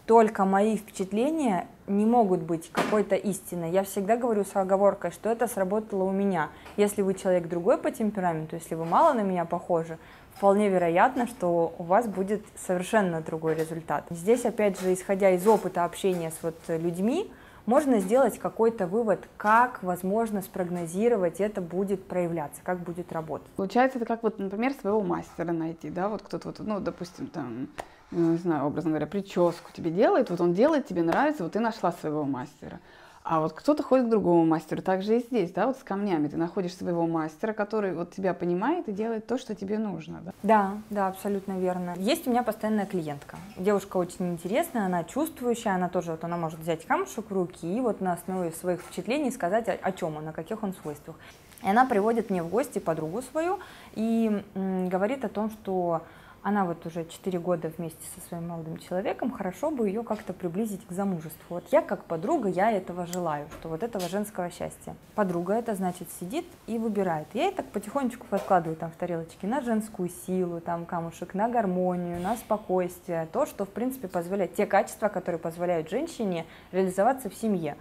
только 0.06 0.46
мои 0.46 0.78
впечатления 0.78 1.68
не 1.88 2.06
могут 2.06 2.42
быть 2.42 2.72
какой-то 2.72 3.16
истиной. 3.16 3.72
Я 3.72 3.84
всегда 3.84 4.18
говорю 4.18 4.44
с 4.44 4.56
оговоркой, 4.56 5.12
что 5.12 5.30
это 5.30 5.48
сработало 5.48 6.04
у 6.04 6.12
меня. 6.12 6.50
Если 6.78 7.02
вы 7.02 7.14
человек 7.14 7.48
другой 7.48 7.78
по 7.78 7.92
темпераменту, 7.92 8.56
если 8.56 8.76
вы 8.76 8.86
мало 8.86 9.14
на 9.14 9.22
меня 9.22 9.46
похожи, 9.46 9.98
вполне 10.36 10.70
вероятно, 10.70 11.28
что 11.28 11.74
у 11.78 11.84
вас 11.84 12.08
будет 12.08 12.44
совершенно 12.58 13.22
другой 13.22 13.56
результат. 13.56 14.06
Здесь, 14.10 14.46
опять 14.46 14.80
же, 14.80 14.94
исходя 14.94 15.32
из 15.32 15.48
опыта 15.48 15.86
общения 15.86 16.32
с 16.32 16.44
вот 16.44 16.56
людьми, 16.68 17.32
можно 17.66 18.00
сделать 18.00 18.38
какой-то 18.38 18.86
вывод, 18.86 19.28
как, 19.38 19.82
возможно, 19.82 20.42
спрогнозировать 20.42 21.40
это 21.40 21.62
будет 21.62 22.06
проявляться, 22.08 22.62
как 22.64 22.80
будет 22.80 23.12
работать. 23.12 23.48
Получается, 23.56 23.98
это 23.98 24.06
как 24.06 24.22
вот, 24.22 24.38
например, 24.38 24.74
своего 24.74 25.02
мастера 25.02 25.52
найти, 25.52 25.90
да, 25.90 26.10
вот 26.10 26.22
кто-то 26.22 26.50
вот, 26.50 26.60
ну, 26.60 26.80
допустим, 26.80 27.28
там, 27.28 27.68
не 28.12 28.38
знаю, 28.38 28.66
образно 28.66 28.92
говоря, 28.92 29.08
прическу 29.08 29.72
тебе 29.74 29.90
делает, 29.90 30.30
вот 30.30 30.42
он 30.42 30.54
делает, 30.54 30.86
тебе 30.86 31.02
нравится, 31.02 31.44
вот 31.44 31.54
ты 31.54 31.60
нашла 31.60 31.92
своего 31.92 32.24
мастера. 32.24 32.80
А 33.28 33.40
вот 33.40 33.54
кто-то 33.54 33.82
ходит 33.82 34.06
к 34.06 34.10
другому 34.10 34.46
мастеру, 34.46 34.84
так 34.84 35.02
же 35.02 35.18
и 35.18 35.20
здесь, 35.20 35.52
да, 35.52 35.66
вот 35.66 35.80
с 35.80 35.84
камнями. 35.84 36.28
Ты 36.28 36.38
находишь 36.38 36.76
своего 36.76 37.08
мастера, 37.08 37.54
который 37.54 37.96
вот 37.96 38.12
тебя 38.12 38.36
понимает 38.36 38.88
и 38.88 38.92
делает 38.92 39.26
то, 39.26 39.40
что 39.40 39.56
тебе 39.56 39.80
нужно, 39.80 40.22
да? 40.24 40.32
Да, 40.44 40.72
да, 40.92 41.08
абсолютно 41.08 41.54
верно. 41.54 41.96
Есть 41.98 42.28
у 42.28 42.30
меня 42.30 42.44
постоянная 42.44 42.86
клиентка. 42.86 43.38
Девушка 43.58 43.98
очень 43.98 44.34
интересная, 44.34 44.86
она 44.86 45.04
чувствующая, 45.04 45.74
она 45.74 45.90
тоже, 45.90 46.12
вот 46.12 46.24
она 46.24 46.38
может 46.38 46.60
взять 46.60 46.86
камушек 46.86 47.26
в 47.28 47.34
руки 47.34 47.66
и 47.66 47.82
вот 47.82 48.00
на 48.00 48.14
основе 48.14 48.52
своих 48.52 48.82
впечатлений 48.82 49.32
сказать, 49.32 49.68
о, 49.70 49.72
о 49.82 49.92
чем 49.92 50.18
он, 50.18 50.28
о 50.28 50.32
каких 50.32 50.62
он 50.62 50.76
свойствах. 50.76 51.16
И 51.64 51.68
она 51.68 51.86
приводит 51.88 52.30
мне 52.30 52.44
в 52.44 52.50
гости 52.50 52.78
подругу 52.78 53.24
свою 53.24 53.58
и 53.96 54.44
м, 54.54 54.88
говорит 54.88 55.26
о 55.26 55.30
том, 55.30 55.50
что 55.50 56.04
она 56.46 56.64
вот 56.64 56.86
уже 56.86 57.06
4 57.06 57.40
года 57.40 57.72
вместе 57.76 58.08
со 58.14 58.22
своим 58.28 58.50
молодым 58.50 58.78
человеком, 58.78 59.32
хорошо 59.32 59.72
бы 59.72 59.88
ее 59.88 60.04
как-то 60.04 60.32
приблизить 60.32 60.86
к 60.86 60.92
замужеству. 60.92 61.42
Вот 61.50 61.64
я 61.72 61.82
как 61.82 62.04
подруга, 62.04 62.50
я 62.50 62.72
этого 62.72 63.08
желаю, 63.08 63.48
что 63.50 63.68
вот 63.68 63.82
этого 63.82 64.08
женского 64.08 64.52
счастья. 64.52 64.96
Подруга 65.16 65.56
это 65.56 65.74
значит 65.74 66.08
сидит 66.20 66.46
и 66.68 66.78
выбирает. 66.78 67.26
Я 67.34 67.46
ей 67.46 67.52
так 67.52 67.66
потихонечку 67.70 68.28
подкладываю 68.28 68.78
там 68.78 68.92
в 68.92 68.96
тарелочки 68.96 69.48
на 69.48 69.60
женскую 69.62 70.08
силу, 70.28 70.62
там 70.62 70.86
камушек, 70.86 71.34
на 71.34 71.50
гармонию, 71.50 72.22
на 72.22 72.38
спокойствие, 72.38 73.28
то, 73.34 73.48
что 73.48 73.66
в 73.66 73.70
принципе 73.70 74.08
позволяет, 74.08 74.54
те 74.54 74.68
качества, 74.68 75.08
которые 75.08 75.40
позволяют 75.40 75.90
женщине 75.90 76.46
реализоваться 76.72 77.32
в 77.32 77.34
семье 77.34 77.76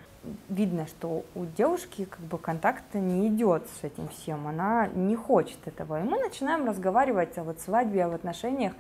видно, 0.49 0.87
что 0.87 1.25
у 1.35 1.45
девушки 1.45 2.05
как 2.05 2.21
бы 2.21 2.39
контакта 2.39 2.99
не 2.99 3.29
идет 3.29 3.67
с 3.81 3.85
этим 3.85 4.09
всем, 4.09 4.47
она 4.47 4.87
не 4.89 5.17
хочет 5.17 5.59
этого. 5.67 6.01
И 6.01 6.05
мы 6.05 6.19
начинаем 6.19 6.67
разговаривать 6.67 7.37
о 7.39 7.45
вот 7.45 7.61
свадьбе, 7.61 8.05
о 8.05 8.15
отношениях, 8.15 8.73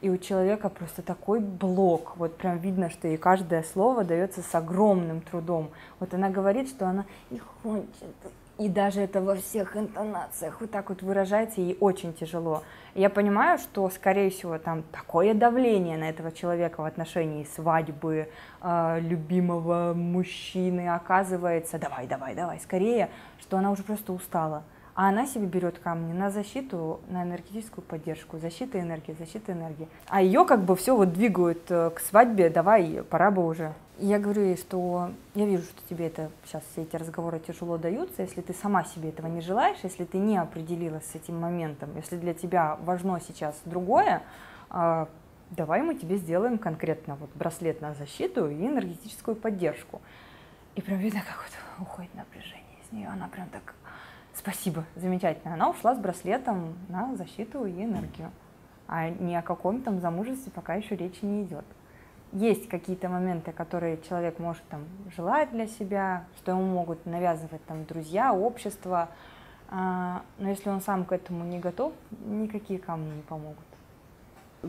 и 0.00 0.10
у 0.10 0.16
человека 0.16 0.68
просто 0.68 1.02
такой 1.02 1.40
блок, 1.40 2.16
вот 2.16 2.36
прям 2.36 2.58
видно, 2.58 2.88
что 2.88 3.08
ей 3.08 3.16
каждое 3.16 3.64
слово 3.64 4.04
дается 4.04 4.42
с 4.42 4.54
огромным 4.54 5.20
трудом. 5.20 5.70
Вот 5.98 6.14
она 6.14 6.30
говорит, 6.30 6.68
что 6.68 6.86
она 6.86 7.04
и 7.30 7.38
хочет, 7.38 7.88
и 8.58 8.68
даже 8.68 9.00
это 9.00 9.20
во 9.20 9.36
всех 9.36 9.76
интонациях 9.76 10.60
вот 10.60 10.70
так 10.70 10.88
вот 10.88 11.02
выражается, 11.02 11.60
ей 11.60 11.76
очень 11.80 12.12
тяжело. 12.12 12.62
Я 12.94 13.08
понимаю, 13.08 13.58
что, 13.58 13.88
скорее 13.90 14.30
всего, 14.30 14.58
там 14.58 14.82
такое 14.90 15.32
давление 15.32 15.96
на 15.96 16.08
этого 16.08 16.32
человека 16.32 16.80
в 16.82 16.84
отношении 16.84 17.44
свадьбы, 17.54 18.28
э, 18.60 19.00
любимого 19.00 19.94
мужчины 19.94 20.88
оказывается, 20.88 21.78
давай, 21.78 22.08
давай, 22.08 22.34
давай, 22.34 22.58
скорее, 22.58 23.10
что 23.40 23.58
она 23.58 23.70
уже 23.70 23.84
просто 23.84 24.12
устала. 24.12 24.64
А 24.96 25.10
она 25.10 25.26
себе 25.28 25.46
берет 25.46 25.78
камни 25.78 26.12
на 26.12 26.28
защиту, 26.28 27.00
на 27.08 27.22
энергетическую 27.22 27.84
поддержку, 27.84 28.38
защита 28.38 28.80
энергии, 28.80 29.14
защита 29.16 29.52
энергии. 29.52 29.88
А 30.08 30.20
ее 30.20 30.44
как 30.44 30.64
бы 30.64 30.74
все 30.74 30.96
вот 30.96 31.12
двигают 31.12 31.70
э, 31.70 31.90
к 31.90 32.00
свадьбе, 32.00 32.50
давай, 32.50 33.04
пора 33.08 33.30
бы 33.30 33.46
уже. 33.46 33.74
Я 34.00 34.20
говорю 34.20 34.42
ей, 34.42 34.56
что 34.56 35.10
я 35.34 35.44
вижу, 35.44 35.64
что 35.64 35.82
тебе 35.90 36.06
это 36.06 36.30
сейчас 36.44 36.62
все 36.70 36.82
эти 36.82 36.94
разговоры 36.94 37.40
тяжело 37.40 37.78
даются, 37.78 38.22
если 38.22 38.42
ты 38.42 38.52
сама 38.52 38.84
себе 38.84 39.08
этого 39.08 39.26
не 39.26 39.40
желаешь, 39.40 39.78
если 39.82 40.04
ты 40.04 40.18
не 40.18 40.38
определилась 40.38 41.04
с 41.04 41.16
этим 41.16 41.40
моментом, 41.40 41.90
если 41.96 42.16
для 42.16 42.32
тебя 42.32 42.76
важно 42.82 43.18
сейчас 43.20 43.60
другое, 43.64 44.22
а, 44.70 45.08
давай 45.50 45.82
мы 45.82 45.96
тебе 45.96 46.16
сделаем 46.16 46.58
конкретно 46.58 47.16
вот 47.16 47.30
браслет 47.34 47.80
на 47.80 47.92
защиту 47.94 48.48
и 48.48 48.64
энергетическую 48.64 49.34
поддержку. 49.34 50.00
И 50.76 50.80
прям 50.80 51.00
видно, 51.00 51.20
как 51.26 51.42
вот 51.42 51.84
уходит 51.84 52.14
напряжение 52.14 52.78
из 52.86 52.92
нее, 52.92 53.08
она 53.08 53.26
прям 53.26 53.48
так, 53.48 53.74
спасибо, 54.32 54.84
замечательно. 54.94 55.54
Она 55.54 55.70
ушла 55.70 55.96
с 55.96 55.98
браслетом 55.98 56.78
на 56.88 57.16
защиту 57.16 57.66
и 57.66 57.72
энергию, 57.72 58.30
а 58.86 59.08
ни 59.08 59.34
о 59.34 59.42
каком 59.42 59.82
там 59.82 59.98
замужестве 59.98 60.52
пока 60.54 60.74
еще 60.74 60.94
речи 60.94 61.24
не 61.24 61.42
идет 61.42 61.64
есть 62.32 62.68
какие-то 62.68 63.08
моменты, 63.08 63.52
которые 63.52 63.98
человек 64.08 64.38
может 64.38 64.62
там 64.68 64.84
желать 65.16 65.50
для 65.50 65.66
себя, 65.66 66.24
что 66.38 66.52
ему 66.52 66.64
могут 66.64 67.06
навязывать 67.06 67.64
там 67.64 67.84
друзья, 67.84 68.32
общество, 68.32 69.08
а, 69.70 70.22
но 70.38 70.50
если 70.50 70.68
он 70.68 70.80
сам 70.80 71.04
к 71.04 71.12
этому 71.12 71.44
не 71.44 71.58
готов, 71.58 71.92
никакие 72.26 72.78
камни 72.78 73.14
не 73.16 73.22
помогут 73.22 73.64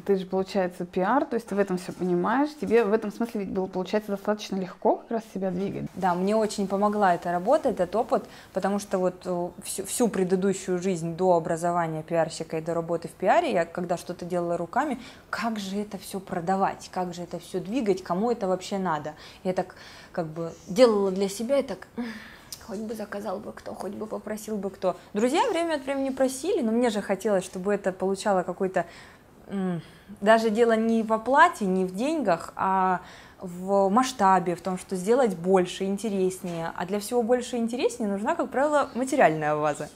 ты 0.05 0.17
же, 0.17 0.25
получается, 0.25 0.86
пиар, 0.86 1.25
то 1.25 1.36
есть 1.36 1.48
ты 1.48 1.55
в 1.55 1.60
этом 1.60 1.77
все 1.77 1.91
понимаешь. 1.91 2.50
Тебе 2.62 2.84
в 2.84 2.93
этом 2.93 3.12
смысле 3.12 3.41
ведь 3.41 3.50
было, 3.50 3.65
получается, 3.65 4.12
достаточно 4.12 4.55
легко 4.55 4.98
как 4.98 5.12
раз 5.12 5.24
себя 5.34 5.50
двигать. 5.50 5.86
Да, 5.96 6.13
мне 6.13 6.36
очень 6.36 6.67
помогла 6.67 7.15
эта 7.15 7.31
работа, 7.31 7.69
этот 7.69 7.96
опыт, 7.96 8.25
потому 8.53 8.77
что 8.77 9.00
вот 9.00 9.15
э, 9.25 9.50
всю, 9.63 9.86
всю 9.86 10.08
предыдущую 10.08 10.79
жизнь 10.79 11.15
до 11.15 11.36
образования 11.36 12.03
пиарщика 12.03 12.58
и 12.58 12.62
до 12.62 12.74
работы 12.74 13.08
в 13.08 13.12
пиаре, 13.12 13.51
я 13.51 13.65
когда 13.65 13.98
что-то 13.98 14.25
делала 14.25 14.58
руками, 14.58 15.00
как 15.31 15.58
же 15.58 15.77
это 15.77 15.98
все 15.98 16.19
продавать, 16.19 16.89
как 16.93 17.13
же 17.13 17.24
это 17.24 17.39
все 17.39 17.60
двигать, 17.60 18.03
кому 18.03 18.31
это 18.31 18.48
вообще 18.48 18.77
надо. 18.77 19.15
Я 19.43 19.53
так 19.53 19.75
как 20.12 20.27
бы 20.27 20.51
делала 20.67 21.12
для 21.12 21.29
себя 21.29 21.58
и 21.60 21.63
так 21.63 21.88
хоть 22.69 22.79
бы 22.79 22.93
заказал 22.93 23.39
бы 23.39 23.51
кто, 23.51 23.74
хоть 23.74 23.93
бы 23.93 24.05
попросил 24.05 24.55
бы 24.55 24.69
кто. 24.69 24.96
Друзья 25.13 25.41
время 25.50 25.75
от 25.75 25.86
времени 25.86 26.12
просили, 26.12 26.62
но 26.62 26.72
мне 26.72 26.91
же 26.91 27.01
хотелось, 27.01 27.43
чтобы 27.43 27.74
это 27.74 27.91
получало 27.91 28.43
какой-то 28.43 28.86
даже 30.21 30.49
дело 30.49 30.73
не 30.73 31.03
в 31.03 31.13
оплате, 31.13 31.65
не 31.65 31.85
в 31.85 31.93
деньгах, 31.93 32.53
а 32.55 33.01
в 33.41 33.89
масштабе, 33.89 34.55
в 34.55 34.61
том, 34.61 34.77
что 34.77 34.95
сделать 34.95 35.35
больше, 35.35 35.85
интереснее. 35.85 36.71
А 36.75 36.85
для 36.85 36.99
всего 36.99 37.23
больше 37.23 37.55
и 37.55 37.59
интереснее 37.59 38.09
нужна, 38.09 38.35
как 38.35 38.49
правило, 38.49 38.89
материальная 38.95 39.55
база. 39.55 39.89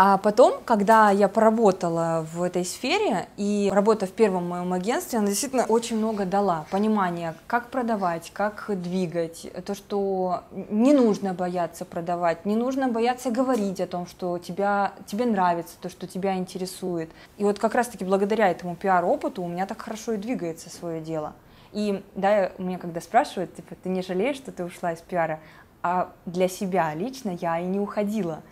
А 0.00 0.16
потом, 0.16 0.60
когда 0.64 1.10
я 1.10 1.28
поработала 1.28 2.24
в 2.32 2.44
этой 2.44 2.64
сфере, 2.64 3.26
и 3.36 3.68
работа 3.74 4.06
в 4.06 4.12
первом 4.12 4.48
моем 4.48 4.72
агентстве, 4.72 5.18
она 5.18 5.26
действительно 5.26 5.64
очень 5.64 5.96
много 5.96 6.24
дала. 6.24 6.66
Понимания, 6.70 7.34
как 7.48 7.70
продавать, 7.70 8.30
как 8.32 8.70
двигать, 8.80 9.50
то, 9.66 9.74
что 9.74 10.44
не 10.52 10.92
нужно 10.92 11.34
бояться 11.34 11.84
продавать, 11.84 12.46
не 12.46 12.54
нужно 12.54 12.86
бояться 12.86 13.32
говорить 13.32 13.80
о 13.80 13.88
том, 13.88 14.06
что 14.06 14.38
тебя, 14.38 14.92
тебе 15.06 15.26
нравится, 15.26 15.74
то, 15.80 15.88
что 15.88 16.06
тебя 16.06 16.36
интересует. 16.36 17.10
И 17.36 17.42
вот 17.42 17.58
как 17.58 17.74
раз-таки 17.74 18.04
благодаря 18.04 18.50
этому 18.52 18.76
пиар-опыту 18.76 19.42
у 19.42 19.48
меня 19.48 19.66
так 19.66 19.82
хорошо 19.82 20.12
и 20.12 20.16
двигается 20.16 20.70
свое 20.70 21.00
дело. 21.00 21.32
И 21.72 22.04
да, 22.14 22.52
меня 22.58 22.78
когда 22.78 23.00
спрашивают, 23.00 23.56
типа, 23.56 23.74
ты 23.74 23.88
не 23.88 24.02
жалеешь, 24.02 24.36
что 24.36 24.52
ты 24.52 24.62
ушла 24.62 24.92
из 24.92 25.00
пиара? 25.00 25.40
А 25.82 26.12
для 26.24 26.46
себя 26.46 26.94
лично 26.94 27.36
я 27.40 27.58
и 27.58 27.64
не 27.64 27.80
уходила 27.80 28.42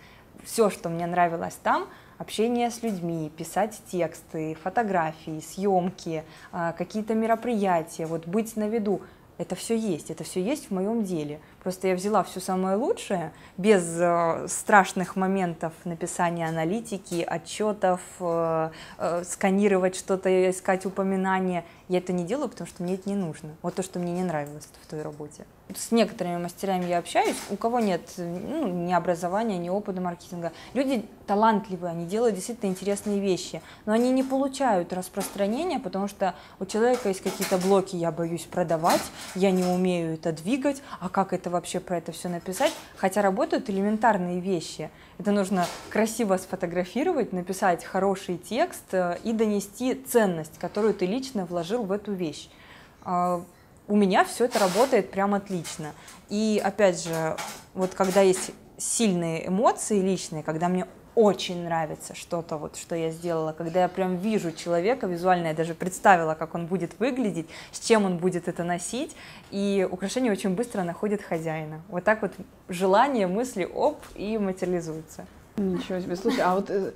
все, 0.47 0.71
что 0.71 0.89
мне 0.89 1.07
нравилось 1.07 1.59
там, 1.63 1.89
общение 2.19 2.71
с 2.71 2.83
людьми, 2.83 3.31
писать 3.37 3.79
тексты, 3.91 4.57
фотографии, 4.63 5.41
съемки, 5.41 6.25
а, 6.53 6.73
какие-то 6.73 7.15
мероприятия, 7.15 8.07
вот 8.07 8.27
быть 8.27 8.57
на 8.57 8.69
виду, 8.69 9.03
это 9.39 9.55
все 9.55 9.77
есть, 9.77 10.11
это 10.11 10.25
все 10.25 10.43
есть 10.43 10.69
в 10.69 10.71
моем 10.71 11.05
деле. 11.05 11.41
Просто 11.63 11.89
я 11.89 11.95
взяла 11.95 12.23
все 12.23 12.41
самое 12.41 12.77
лучшее, 12.77 13.33
без 13.59 13.85
э, 13.99 14.47
страшных 14.49 15.15
моментов 15.15 15.75
написания 15.85 16.49
аналитики, 16.49 17.23
отчетов, 17.27 18.01
э, 18.21 18.71
э, 18.99 19.25
сканировать 19.25 19.95
что-то, 19.95 20.51
искать 20.51 20.87
упоминания. 20.87 21.65
Я 21.89 21.99
это 21.99 22.13
не 22.13 22.25
делаю, 22.25 22.49
потому 22.49 22.67
что 22.67 22.83
мне 22.83 22.95
это 22.95 23.09
не 23.09 23.15
нужно. 23.15 23.51
Вот 23.63 23.77
то, 23.77 23.83
что 23.83 23.99
мне 23.99 24.13
не 24.13 24.25
нравилось 24.25 24.69
в 24.83 24.91
той 24.91 25.03
работе. 25.03 25.47
С 25.75 25.93
некоторыми 25.93 26.39
мастерами 26.39 26.85
я 26.87 26.99
общаюсь, 26.99 27.37
у 27.51 27.57
кого 27.57 27.81
нет 27.81 28.03
ну, 28.17 28.69
ни 28.69 28.93
образования, 28.93 29.59
ни 29.59 29.69
опыта 29.69 30.01
маркетинга. 30.01 30.53
Люди 30.75 31.05
талантливые, 31.27 31.91
они 31.91 32.07
делают 32.07 32.35
действительно 32.35 32.71
интересные 32.71 33.21
вещи, 33.21 33.63
но 33.85 33.93
они 33.93 34.11
не 34.11 34.23
получают 34.23 34.93
распространения, 34.93 35.79
потому 35.79 36.09
что 36.09 36.35
у 36.61 36.67
человека 36.67 37.09
есть 37.09 37.21
какие-то 37.21 37.59
блоки, 37.59 37.97
я 37.97 38.13
боюсь 38.13 38.45
продавать, 38.45 39.03
я 39.35 39.51
не 39.51 39.65
умею 39.65 40.15
это 40.15 40.33
двигать, 40.33 40.83
а 41.01 41.09
как 41.09 41.33
это 41.33 41.51
вообще 41.51 41.81
про 41.81 41.99
это 41.99 42.13
все 42.13 42.29
написать, 42.29 42.73
хотя 42.97 43.23
работают 43.23 43.69
элементарные 43.71 44.41
вещи. 44.41 44.91
Это 45.19 45.33
нужно 45.33 45.67
красиво 45.91 46.37
сфотографировать, 46.37 47.33
написать 47.33 47.85
хороший 47.85 48.37
текст 48.37 48.93
э, 48.93 49.19
и 49.25 49.33
донести 49.33 49.95
ценность, 49.95 50.59
которую 50.59 50.93
ты 50.93 51.07
лично 51.07 51.47
вложил 51.47 51.85
в 51.85 51.93
эту 51.93 52.13
вещь. 52.13 52.51
А, 53.03 53.43
у 53.89 53.97
меня 53.97 54.25
все 54.25 54.45
это 54.45 54.59
работает 54.59 55.11
прям 55.11 55.33
отлично. 55.35 55.93
И 56.29 56.61
опять 56.63 57.03
же, 57.03 57.37
вот 57.73 57.95
когда 57.95 58.21
есть 58.21 58.51
сильные 58.77 59.49
эмоции 59.49 60.01
личные, 60.01 60.43
когда 60.43 60.69
мне 60.69 60.87
очень 61.17 61.65
нравится 61.65 62.15
что-то, 62.15 62.59
вот, 62.59 62.77
что 62.77 62.95
я 62.95 63.11
сделала, 63.11 63.53
когда 63.53 63.81
я 63.81 63.89
прям 63.89 64.17
вижу 64.17 64.53
человека 64.53 65.07
визуально, 65.07 65.49
я 65.49 65.55
даже 65.55 65.75
представила, 65.75 66.35
как 66.35 66.55
он 66.55 66.67
будет 66.67 67.01
выглядеть, 67.01 67.49
с 67.73 67.81
чем 67.81 68.05
он 68.05 68.19
будет 68.19 68.49
это 68.49 68.65
носить, 68.65 69.17
и 69.51 69.89
украшение 69.91 70.31
очень 70.31 70.55
быстро 70.55 70.83
находит 70.83 71.23
хозяина. 71.23 71.81
Вот 71.89 72.05
так 72.05 72.21
вот 72.21 72.33
желание, 72.69 73.27
мысли, 73.27 73.65
оп, 73.65 73.99
и 74.15 74.37
материализуются. 74.37 75.27
Ничего 75.57 76.01
себе. 76.01 76.17
Слушай, 76.17 76.41
а 76.41 76.55
вот 76.55 76.69
э, 76.69 76.93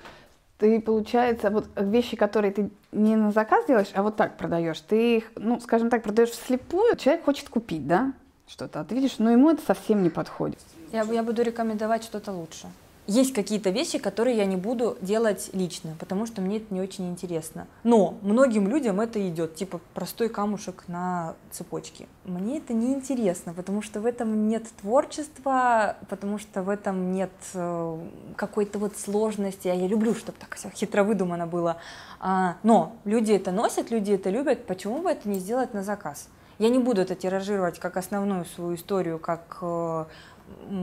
ты, 0.58 0.82
получается, 0.82 1.48
вот 1.48 1.68
вещи, 1.76 2.14
которые 2.14 2.52
ты 2.52 2.70
не 2.92 3.16
на 3.16 3.32
заказ 3.32 3.64
делаешь, 3.66 3.90
а 3.94 4.02
вот 4.02 4.16
так 4.16 4.36
продаешь, 4.36 4.80
ты 4.82 5.16
их, 5.16 5.32
ну, 5.36 5.58
скажем 5.60 5.88
так, 5.88 6.02
продаешь 6.02 6.30
вслепую, 6.30 6.94
человек 6.96 7.24
хочет 7.24 7.48
купить, 7.48 7.86
да, 7.86 8.12
что-то, 8.46 8.80
а 8.80 8.84
ты 8.84 8.94
видишь, 8.94 9.18
но 9.18 9.30
ему 9.30 9.48
это 9.50 9.62
совсем 9.64 10.02
не 10.02 10.10
подходит. 10.10 10.58
Я, 10.92 11.04
я 11.04 11.22
буду 11.22 11.40
рекомендовать 11.40 12.04
что-то 12.04 12.32
лучше 12.32 12.66
есть 13.06 13.32
какие-то 13.32 13.70
вещи, 13.70 13.98
которые 13.98 14.36
я 14.36 14.44
не 14.44 14.56
буду 14.56 14.96
делать 15.00 15.50
лично, 15.52 15.96
потому 15.98 16.26
что 16.26 16.40
мне 16.40 16.58
это 16.58 16.72
не 16.72 16.80
очень 16.80 17.08
интересно. 17.08 17.66
Но 17.82 18.18
многим 18.22 18.68
людям 18.68 19.00
это 19.00 19.26
идет, 19.28 19.56
типа 19.56 19.80
простой 19.94 20.28
камушек 20.28 20.84
на 20.86 21.34
цепочке. 21.50 22.06
Мне 22.24 22.58
это 22.58 22.72
не 22.72 22.92
интересно, 22.94 23.52
потому 23.52 23.82
что 23.82 24.00
в 24.00 24.06
этом 24.06 24.48
нет 24.48 24.66
творчества, 24.80 25.96
потому 26.08 26.38
что 26.38 26.62
в 26.62 26.68
этом 26.68 27.12
нет 27.12 27.32
э, 27.54 27.98
какой-то 28.36 28.78
вот 28.78 28.96
сложности. 28.96 29.68
А 29.68 29.74
я 29.74 29.88
люблю, 29.88 30.14
чтобы 30.14 30.38
так 30.38 30.54
все 30.54 30.70
хитро 30.70 31.02
выдумано 31.02 31.46
было. 31.46 31.78
А, 32.20 32.56
но 32.62 32.96
люди 33.04 33.32
это 33.32 33.50
носят, 33.50 33.90
люди 33.90 34.12
это 34.12 34.30
любят. 34.30 34.66
Почему 34.66 35.02
бы 35.02 35.10
это 35.10 35.28
не 35.28 35.38
сделать 35.38 35.74
на 35.74 35.82
заказ? 35.82 36.28
Я 36.60 36.68
не 36.68 36.78
буду 36.78 37.00
это 37.00 37.14
тиражировать 37.14 37.78
как 37.78 37.96
основную 37.96 38.44
свою 38.44 38.74
историю, 38.74 39.18
как, 39.18 39.58
э, 39.62 40.04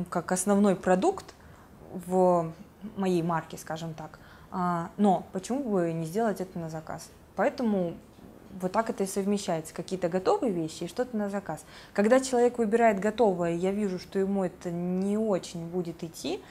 как 0.10 0.32
основной 0.32 0.76
продукт, 0.76 1.36
в 1.94 2.51
моей 2.96 3.22
марке, 3.22 3.58
скажем 3.58 3.94
так. 3.94 4.20
А, 4.51 4.89
но 4.98 5.25
почему 5.34 5.63
бы 5.63 5.91
не 5.94 6.06
сделать 6.06 6.41
это 6.41 6.58
на 6.60 6.70
заказ? 6.70 7.10
Поэтому 7.36 7.94
вот 8.60 8.72
так 8.72 8.89
это 8.89 9.03
и 9.03 9.08
совмещается. 9.08 9.74
Какие-то 9.74 10.10
готовые 10.10 10.51
вещи 10.51 10.84
и 10.84 10.88
что-то 10.88 11.15
на 11.17 11.29
заказ. 11.29 11.65
Когда 11.94 12.20
человек 12.20 12.58
выбирает 12.58 13.00
готовое, 13.00 13.56
я 13.56 13.72
вижу, 13.72 14.00
что 14.00 14.20
ему 14.20 14.44
это 14.44 14.72
не 14.72 15.17
очень 15.17 15.65
будет 15.65 16.03
идти, 16.03 16.41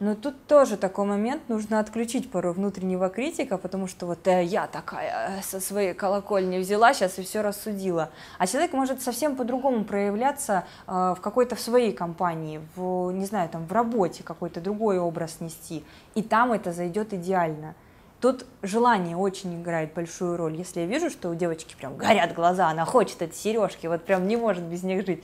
но 0.00 0.14
тут 0.14 0.46
тоже 0.46 0.78
такой 0.78 1.04
момент, 1.04 1.42
нужно 1.48 1.78
отключить 1.78 2.30
порой 2.30 2.54
внутреннего 2.54 3.10
критика, 3.10 3.58
потому 3.58 3.86
что 3.86 4.06
вот 4.06 4.26
э, 4.26 4.44
я 4.44 4.66
такая 4.66 5.38
э, 5.38 5.42
со 5.42 5.60
своей 5.60 5.92
колокольни 5.92 6.58
взяла 6.58 6.94
сейчас 6.94 7.18
и 7.18 7.22
все 7.22 7.42
рассудила. 7.42 8.08
А 8.38 8.46
человек 8.46 8.72
может 8.72 9.02
совсем 9.02 9.36
по-другому 9.36 9.84
проявляться 9.84 10.64
э, 10.86 11.14
в 11.16 11.20
какой-то 11.20 11.54
в 11.54 11.60
своей 11.60 11.92
компании, 11.92 12.62
в, 12.76 13.10
не 13.10 13.26
знаю, 13.26 13.50
там 13.50 13.66
в 13.66 13.72
работе 13.72 14.22
какой-то 14.22 14.62
другой 14.62 14.98
образ 14.98 15.40
нести, 15.40 15.84
и 16.14 16.22
там 16.22 16.52
это 16.52 16.72
зайдет 16.72 17.12
идеально. 17.12 17.74
Тут 18.22 18.46
желание 18.62 19.18
очень 19.18 19.60
играет 19.60 19.92
большую 19.92 20.38
роль. 20.38 20.56
Если 20.56 20.80
я 20.80 20.86
вижу, 20.86 21.10
что 21.10 21.28
у 21.28 21.34
девочки 21.34 21.74
прям 21.76 21.98
горят 21.98 22.32
глаза, 22.32 22.70
она 22.70 22.86
хочет 22.86 23.20
эти 23.20 23.34
сережки, 23.34 23.86
вот 23.86 24.02
прям 24.06 24.26
не 24.26 24.38
может 24.38 24.64
без 24.64 24.82
них 24.82 25.04
жить, 25.04 25.22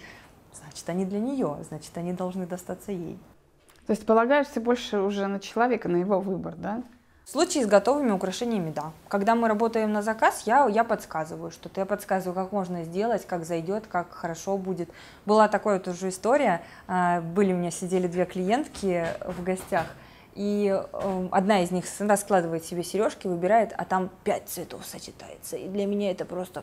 значит, 0.52 0.86
они 0.90 1.06
для 1.06 1.18
нее, 1.18 1.56
значит, 1.66 1.96
они 1.96 2.12
должны 2.12 2.46
достаться 2.46 2.92
ей. 2.92 3.18
То 3.86 3.92
есть 3.92 4.04
полагаешься 4.04 4.60
больше 4.60 4.98
уже 4.98 5.26
на 5.28 5.38
человека, 5.38 5.88
на 5.88 5.96
его 5.96 6.20
выбор, 6.20 6.54
да? 6.56 6.82
В 7.24 7.30
случае 7.30 7.64
с 7.64 7.66
готовыми 7.66 8.12
украшениями, 8.12 8.70
да. 8.70 8.92
Когда 9.08 9.34
мы 9.34 9.48
работаем 9.48 9.92
на 9.92 10.00
заказ, 10.00 10.44
я, 10.46 10.68
я 10.68 10.84
подсказываю 10.84 11.50
что-то. 11.50 11.80
Я 11.80 11.86
подсказываю, 11.86 12.34
как 12.34 12.52
можно 12.52 12.84
сделать, 12.84 13.26
как 13.26 13.44
зайдет, 13.44 13.86
как 13.88 14.12
хорошо 14.12 14.56
будет. 14.56 14.88
Была 15.24 15.48
такая 15.48 15.80
тоже 15.80 16.10
история. 16.10 16.62
А, 16.86 17.20
были 17.20 17.52
у 17.52 17.56
меня, 17.56 17.72
сидели 17.72 18.06
две 18.06 18.26
клиентки 18.26 19.06
в 19.26 19.42
гостях, 19.42 19.86
И 20.36 20.68
э, 20.68 21.28
одна 21.32 21.62
из 21.62 21.70
них 21.70 21.86
раскладывает 21.98 22.64
себе 22.64 22.84
сережки, 22.84 23.26
выбирает, 23.26 23.72
а 23.76 23.84
там 23.84 24.10
пять 24.22 24.48
цветов 24.48 24.84
сочетается. 24.84 25.56
И 25.56 25.66
для 25.66 25.86
меня 25.86 26.10
это 26.10 26.26
просто, 26.26 26.62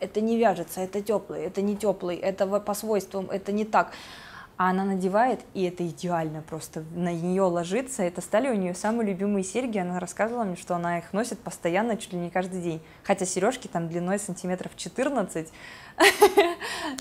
это 0.00 0.20
не 0.20 0.38
вяжется, 0.38 0.80
это 0.80 1.02
теплый, 1.02 1.42
это 1.42 1.62
не 1.62 1.76
теплый, 1.76 2.16
это 2.16 2.46
по 2.46 2.74
свойствам, 2.74 3.28
это 3.30 3.52
не 3.52 3.64
так. 3.64 3.92
А 4.60 4.68
она 4.68 4.84
надевает, 4.84 5.40
и 5.54 5.64
это 5.64 5.88
идеально 5.88 6.42
просто 6.42 6.84
на 6.94 7.14
нее 7.14 7.44
ложится. 7.44 8.02
Это 8.02 8.20
стали 8.20 8.50
у 8.50 8.54
нее 8.54 8.74
самые 8.74 9.08
любимые 9.08 9.42
серьги. 9.42 9.78
Она 9.78 9.98
рассказывала 9.98 10.44
мне, 10.44 10.56
что 10.56 10.74
она 10.74 10.98
их 10.98 11.14
носит 11.14 11.38
постоянно, 11.38 11.96
чуть 11.96 12.12
ли 12.12 12.18
не 12.18 12.28
каждый 12.28 12.60
день. 12.60 12.82
Хотя 13.02 13.24
сережки 13.24 13.68
там 13.68 13.88
длиной 13.88 14.18
сантиметров 14.18 14.72
14. 14.76 15.50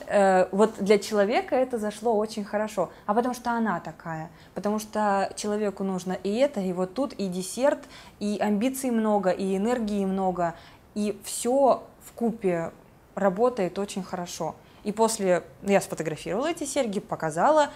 Э, 0.08 0.48
вот 0.52 0.76
для 0.80 1.00
человека 1.00 1.56
это 1.56 1.78
зашло 1.78 2.16
очень 2.16 2.44
хорошо. 2.44 2.92
А 3.06 3.14
потому 3.14 3.34
что 3.34 3.52
она 3.52 3.80
такая. 3.80 4.30
Потому 4.54 4.80
что 4.80 5.32
человеку 5.36 5.84
нужно 5.84 6.14
и 6.14 6.36
это, 6.36 6.62
и 6.62 6.74
вот 6.74 6.94
тут, 6.94 7.14
и 7.14 7.28
десерт, 7.28 7.80
и 8.20 8.38
амбиций 8.40 8.92
много, 8.92 9.32
и 9.32 9.58
энергии 9.58 10.06
много. 10.06 10.56
И 10.96 11.20
все 11.24 11.84
в 12.04 12.12
купе 12.14 12.72
работает 13.16 13.80
очень 13.80 14.04
хорошо. 14.04 14.56
И 14.84 14.92
после, 14.92 15.44
я 15.64 15.82
сфотографировала 15.82 16.48
эти 16.48 16.64
серьги, 16.64 17.00
показала. 17.00 17.70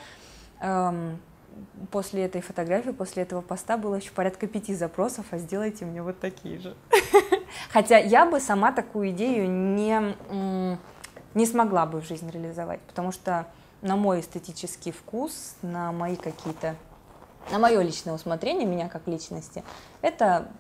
Эм, 0.62 1.20
после 1.92 2.26
этой 2.26 2.42
фотографии, 2.42 2.92
после 2.92 3.24
этого 3.24 3.42
поста 3.42 3.78
было 3.78 3.96
еще 3.96 4.12
порядка 4.12 4.48
пяти 4.48 4.74
запросов, 4.74 5.26
а 5.32 5.38
сделайте 5.38 5.86
мне 5.86 6.02
вот 6.02 6.20
такие 6.20 6.60
же. 6.60 6.76
Хотя 7.72 7.98
я 7.98 8.26
бы 8.26 8.40
сама 8.40 8.72
такую 8.72 9.12
идею 9.12 9.50
не 9.50 10.78
не 11.34 11.46
смогла 11.46 11.86
бы 11.86 12.02
в 12.02 12.06
жизнь 12.06 12.30
реализовать, 12.30 12.80
потому 12.82 13.12
что 13.12 13.48
на 13.82 13.96
мой 13.96 14.20
эстетический 14.20 14.92
вкус, 14.92 15.56
на 15.62 15.92
мои 15.92 16.16
какие-то, 16.16 16.76
на 17.52 17.60
мое 17.60 17.82
личное 17.82 18.14
усмотрение 18.14 18.68
меня 18.68 18.88
как 18.88 19.08
личности, 19.08 19.64
это 20.02 20.52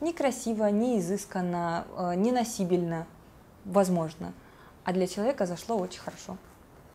некрасиво, 0.00 0.66
не 0.70 0.98
изысканно, 0.98 1.86
э, 1.96 2.14
не 2.16 2.32
носибельно, 2.32 3.06
возможно. 3.64 4.32
А 4.84 4.92
для 4.92 5.06
человека 5.06 5.46
зашло 5.46 5.76
очень 5.76 6.00
хорошо. 6.00 6.36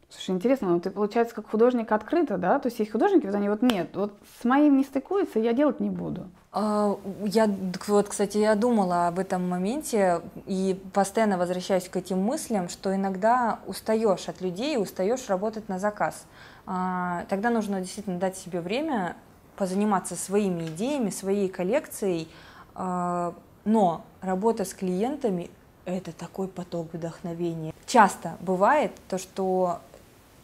Слушай, 0.09 0.35
интересно, 0.35 0.69
ну 0.69 0.79
ты, 0.79 0.91
получается, 0.91 1.35
как 1.35 1.49
художник 1.49 1.91
открыто, 1.91 2.37
да? 2.37 2.59
То 2.59 2.67
есть 2.67 2.79
есть 2.79 2.91
художники, 2.91 3.25
вот 3.25 3.35
они 3.35 3.49
вот 3.49 3.61
нет, 3.61 3.95
вот 3.95 4.13
с 4.39 4.45
моим 4.45 4.77
не 4.77 4.83
стыкуется, 4.83 5.39
я 5.39 5.51
делать 5.53 5.79
не 5.79 5.89
буду. 5.89 6.27
А, 6.51 6.97
я, 7.25 7.49
вот, 7.87 8.07
кстати, 8.07 8.37
я 8.37 8.55
думала 8.55 9.07
об 9.07 9.19
этом 9.19 9.49
моменте 9.49 10.21
и 10.45 10.79
постоянно 10.93 11.37
возвращаюсь 11.37 11.89
к 11.89 11.97
этим 11.97 12.19
мыслям, 12.19 12.69
что 12.69 12.95
иногда 12.95 13.59
устаешь 13.67 14.29
от 14.29 14.39
людей, 14.41 14.77
устаешь 14.77 15.27
работать 15.27 15.67
на 15.67 15.79
заказ. 15.79 16.25
А, 16.65 17.25
тогда 17.27 17.49
нужно 17.49 17.81
действительно 17.81 18.19
дать 18.19 18.37
себе 18.37 18.61
время 18.61 19.17
позаниматься 19.57 20.15
своими 20.15 20.67
идеями, 20.67 21.09
своей 21.09 21.49
коллекцией, 21.49 22.29
а, 22.73 23.33
но 23.65 24.05
работа 24.21 24.63
с 24.63 24.73
клиентами 24.73 25.49
это 25.85 26.11
такой 26.11 26.47
поток 26.47 26.93
вдохновения. 26.93 27.73
Часто 27.85 28.37
бывает 28.41 28.91
то, 29.07 29.17
что 29.17 29.79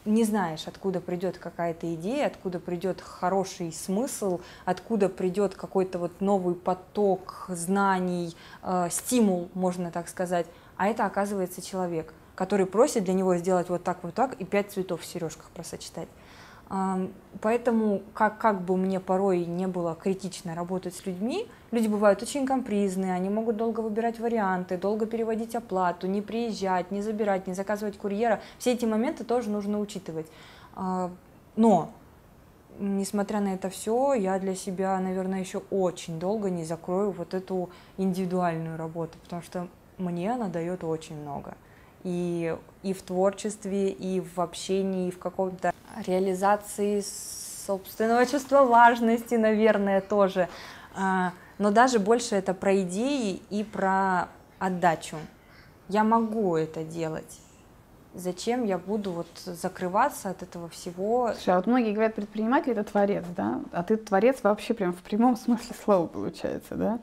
не 0.06 0.24
знаешь, 0.24 0.64
откуда 0.66 1.00
придет 1.00 1.38
какая-то 1.38 1.94
идея, 1.96 2.28
откуда 2.28 2.60
придет 2.60 3.02
хороший 3.02 3.72
смысл, 3.72 4.40
откуда 4.66 5.10
придет 5.10 5.54
какой-то 5.56 6.00
вот 6.00 6.22
новый 6.22 6.56
поток 6.56 7.46
знаний, 7.50 8.36
э, 8.64 8.88
стимул, 8.90 9.50
можно 9.54 9.92
так 9.92 10.10
сказать. 10.10 10.48
А 10.78 10.88
это 10.88 11.06
оказывается 11.06 11.62
человек, 11.62 12.14
который 12.36 12.66
просит 12.66 13.04
для 13.04 13.14
него 13.14 13.36
сделать 13.36 13.70
вот 13.70 13.84
так, 13.84 14.00
вот 14.02 14.16
так 14.16 14.34
и 14.42 14.46
пять 14.46 14.72
цветов 14.72 15.02
в 15.02 15.06
сережках 15.06 15.50
просочетать. 15.52 16.08
Поэтому, 17.42 18.02
как, 18.14 18.38
как 18.38 18.62
бы 18.62 18.78
мне 18.78 19.00
порой 19.00 19.46
не 19.46 19.68
было 19.68 19.94
критично 19.96 20.56
работать 20.56 20.96
с 20.96 21.06
людьми, 21.06 21.48
люди 21.72 21.88
бывают 21.88 22.22
очень 22.22 22.46
компризные, 22.46 23.14
они 23.14 23.30
могут 23.30 23.58
долго 23.58 23.82
выбирать 23.82 24.20
варианты, 24.20 24.78
долго 24.78 25.06
переводить 25.06 25.56
оплату, 25.56 26.08
не 26.08 26.22
приезжать, 26.22 26.92
не 26.92 27.02
забирать, 27.02 27.48
не 27.48 27.54
заказывать 27.54 27.98
курьера. 27.98 28.42
Все 28.58 28.72
эти 28.72 28.86
моменты 28.86 29.26
тоже 29.26 29.50
нужно 29.50 29.80
учитывать. 29.80 30.28
А, 30.76 31.12
но, 31.58 31.92
несмотря 32.80 33.42
на 33.42 33.54
это 33.54 33.70
все, 33.70 34.14
я 34.14 34.40
для 34.40 34.56
себя, 34.56 34.98
наверное, 35.00 35.40
еще 35.42 35.64
очень 35.72 36.20
долго 36.20 36.50
не 36.50 36.64
закрою 36.64 37.12
вот 37.12 37.34
эту 37.34 37.70
индивидуальную 37.98 38.78
работу, 38.78 39.18
потому 39.24 39.42
что 39.42 39.68
мне 39.98 40.34
она 40.34 40.48
дает 40.48 40.84
очень 40.84 41.20
много. 41.22 41.56
И, 42.04 42.56
и 42.84 42.94
в 42.94 43.02
творчестве, 43.02 43.90
и 43.90 44.22
в 44.22 44.40
общении, 44.40 45.10
и 45.10 45.12
в 45.12 45.20
каком-то 45.20 45.74
реализации 46.06 47.04
собственного 47.66 48.26
чувства 48.26 48.64
важности, 48.64 49.36
наверное, 49.36 50.02
тоже. 50.02 50.50
А, 50.96 51.34
но 51.58 51.72
даже 51.72 52.00
больше 52.00 52.36
это 52.36 52.54
про 52.54 52.82
идеи 52.82 53.42
и 53.50 53.64
про 53.64 54.30
отдачу. 54.60 55.18
Я 55.88 56.04
могу 56.04 56.56
это 56.56 56.84
делать. 56.84 57.40
Зачем 58.14 58.66
я 58.66 58.78
буду 58.78 59.12
вот 59.12 59.28
закрываться 59.46 60.30
от 60.30 60.44
этого 60.44 60.68
всего? 60.68 61.32
Слушай, 61.34 61.54
а 61.54 61.56
вот 61.58 61.68
многие 61.68 61.94
говорят, 61.94 62.16
предприниматель 62.16 62.72
это 62.72 62.84
творец, 62.84 63.24
да? 63.38 63.62
А 63.72 63.84
ты 63.84 63.96
творец 63.96 64.40
вообще 64.44 64.74
прям 64.74 64.92
в 64.92 65.02
прямом 65.02 65.38
смысле 65.38 65.76
слова 65.84 66.08
получается, 66.08 66.76
да? 66.76 67.00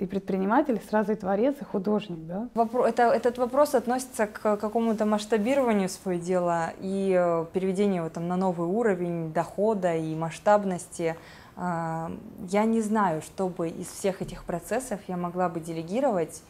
И 0.00 0.06
предприниматель, 0.06 0.80
сразу 0.88 1.12
и 1.12 1.14
творец, 1.14 1.56
и 1.60 1.64
художник, 1.64 2.18
да? 2.26 2.48
Вопро- 2.54 2.86
это, 2.86 3.02
этот 3.02 3.36
вопрос 3.36 3.74
относится 3.74 4.26
к 4.26 4.56
какому-то 4.56 5.04
масштабированию 5.04 5.90
своего 5.90 6.22
дела 6.22 6.72
и 6.80 7.14
э, 7.14 7.44
переведению 7.52 7.96
его, 8.04 8.08
там, 8.08 8.26
на 8.26 8.36
новый 8.36 8.66
уровень 8.66 9.30
дохода 9.32 9.94
и 9.94 10.14
масштабности. 10.14 11.16
Э, 11.56 12.08
я 12.48 12.64
не 12.64 12.80
знаю, 12.80 13.20
чтобы 13.20 13.68
из 13.68 13.88
всех 13.88 14.22
этих 14.22 14.44
процессов 14.44 15.00
я 15.06 15.18
могла 15.18 15.50
бы 15.50 15.60
делегировать, 15.60 16.42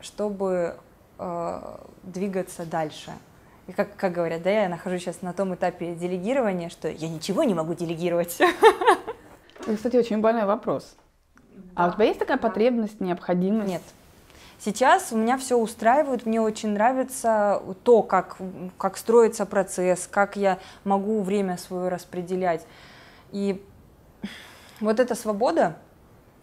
чтобы 0.00 0.74
э, 1.18 1.76
двигаться 2.04 2.64
дальше. 2.64 3.12
И 3.66 3.72
как, 3.72 3.94
как 3.96 4.12
говорят, 4.12 4.42
да, 4.42 4.50
я 4.50 4.68
нахожусь 4.70 5.02
сейчас 5.02 5.20
на 5.20 5.34
том 5.34 5.54
этапе 5.54 5.94
делегирования, 5.94 6.70
что 6.70 6.88
я 6.88 7.10
ничего 7.10 7.44
не 7.44 7.52
могу 7.52 7.74
делегировать. 7.74 8.40
Это, 9.60 9.76
кстати, 9.76 9.96
очень 9.96 10.22
больной 10.22 10.46
вопрос. 10.46 10.96
А 11.74 11.88
у 11.88 11.92
тебя 11.92 12.04
есть 12.04 12.18
такая 12.18 12.38
потребность, 12.38 13.00
необходимость? 13.00 13.68
Нет. 13.68 13.82
Сейчас 14.58 15.12
у 15.12 15.16
меня 15.16 15.36
все 15.36 15.58
устраивает, 15.58 16.24
мне 16.24 16.40
очень 16.40 16.70
нравится 16.70 17.60
то, 17.82 18.02
как, 18.02 18.38
как 18.78 18.96
строится 18.96 19.44
процесс, 19.44 20.08
как 20.10 20.36
я 20.36 20.58
могу 20.84 21.22
время 21.22 21.58
свое 21.58 21.88
распределять. 21.88 22.64
И 23.32 23.62
вот 24.80 25.00
эта 25.00 25.14
свобода, 25.14 25.76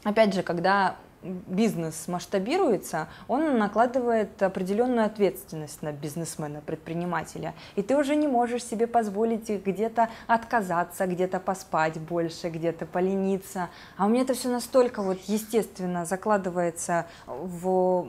опять 0.04 0.34
же, 0.34 0.44
когда 0.44 0.98
бизнес 1.24 2.08
масштабируется, 2.08 3.08
он 3.28 3.58
накладывает 3.58 4.42
определенную 4.42 5.06
ответственность 5.06 5.82
на 5.82 5.92
бизнесмена, 5.92 6.62
предпринимателя. 6.62 7.54
И 7.76 7.82
ты 7.82 7.96
уже 7.96 8.16
не 8.16 8.28
можешь 8.28 8.64
себе 8.64 8.88
позволить 8.88 9.50
где-то 9.50 10.10
отказаться, 10.28 11.06
где-то 11.06 11.40
поспать 11.40 12.00
больше, 12.00 12.50
где-то 12.50 12.86
полениться. 12.86 13.70
А 13.98 14.06
у 14.06 14.10
меня 14.10 14.24
это 14.24 14.34
все 14.34 14.50
настолько 14.50 15.02
вот 15.02 15.20
естественно 15.28 16.06
закладывается 16.06 17.06
в 17.28 18.08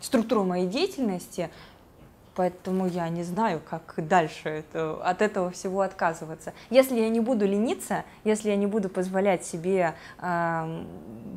структуру 0.00 0.44
моей 0.44 0.66
деятельности, 0.66 1.50
Поэтому 2.36 2.86
я 2.86 3.08
не 3.08 3.22
знаю, 3.22 3.62
как 3.68 3.94
дальше 3.96 4.50
это, 4.50 5.02
от 5.02 5.22
этого 5.22 5.50
всего 5.50 5.80
отказываться. 5.80 6.52
Если 6.68 7.00
я 7.00 7.08
не 7.08 7.20
буду 7.20 7.46
лениться, 7.46 8.04
если 8.24 8.50
я 8.50 8.56
не 8.56 8.66
буду 8.66 8.90
позволять 8.90 9.46
себе 9.46 9.94
э, 10.18 10.84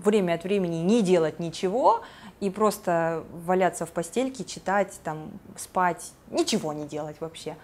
время 0.03 0.33
от 0.33 0.43
времени 0.43 0.75
не 0.75 1.01
делать 1.01 1.39
ничего 1.39 2.01
и 2.41 2.49
просто 2.49 3.23
валяться 3.31 3.85
в 3.85 3.91
постельке, 3.91 4.43
читать, 4.43 4.99
там, 5.01 5.31
спать, 5.55 6.11
ничего 6.31 6.73
не 6.73 6.85
делать 6.85 7.15
вообще, 7.21 7.55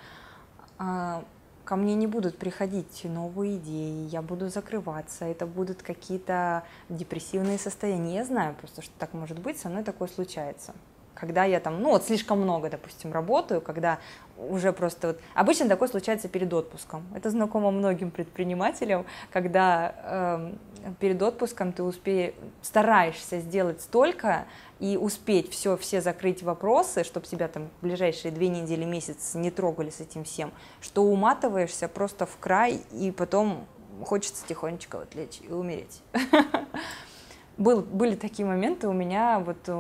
э, 0.79 1.21
ко 1.65 1.75
мне 1.75 1.95
не 1.95 2.07
будут 2.07 2.37
приходить 2.37 3.01
новые 3.03 3.57
идеи, 3.57 4.07
я 4.07 4.21
буду 4.21 4.47
закрываться, 4.47 5.25
это 5.25 5.45
будут 5.45 5.83
какие-то 5.83 6.63
депрессивные 6.87 7.59
состояния. 7.59 8.15
Я 8.15 8.23
знаю 8.23 8.55
просто, 8.55 8.81
что 8.81 8.93
так 8.97 9.13
может 9.13 9.39
быть, 9.39 9.59
со 9.59 9.67
мной 9.67 9.83
такое 9.83 10.07
случается 10.07 10.73
когда 11.15 11.45
я 11.45 11.59
там, 11.59 11.81
ну 11.81 11.89
вот 11.89 12.03
слишком 12.03 12.41
много, 12.41 12.69
допустим, 12.69 13.11
работаю, 13.11 13.61
когда 13.61 13.99
уже 14.37 14.73
просто 14.73 15.07
вот... 15.07 15.19
Обычно 15.33 15.67
такое 15.67 15.87
случается 15.87 16.27
перед 16.27 16.53
отпуском. 16.53 17.05
Это 17.15 17.29
знакомо 17.29 17.71
многим 17.71 18.11
предпринимателям, 18.11 19.05
когда 19.31 19.95
э, 20.03 20.53
перед 20.99 21.21
отпуском 21.21 21.71
ты 21.71 21.83
успеешь, 21.83 22.33
стараешься 22.61 23.39
сделать 23.39 23.81
столько 23.81 24.45
и 24.79 24.97
успеть 24.97 25.51
все, 25.51 25.77
все 25.77 26.01
закрыть 26.01 26.43
вопросы, 26.43 27.03
чтобы 27.03 27.25
тебя 27.25 27.47
там 27.47 27.69
ближайшие 27.81 28.31
две 28.31 28.49
недели, 28.49 28.83
месяц 28.83 29.33
не 29.35 29.51
трогали 29.51 29.89
с 29.89 30.01
этим 30.01 30.25
всем, 30.25 30.51
что 30.81 31.03
уматываешься 31.03 31.87
просто 31.87 32.25
в 32.25 32.37
край, 32.37 32.81
и 32.91 33.11
потом 33.11 33.65
хочется 34.03 34.45
тихонечко 34.45 34.97
вот 34.97 35.15
и 35.15 35.51
умереть. 35.51 36.01
был, 37.57 37.81
были 37.81 38.15
такие 38.15 38.45
моменты 38.45 38.87
у 38.87 38.93
меня, 38.93 39.39
вот 39.39 39.57
э, 39.67 39.73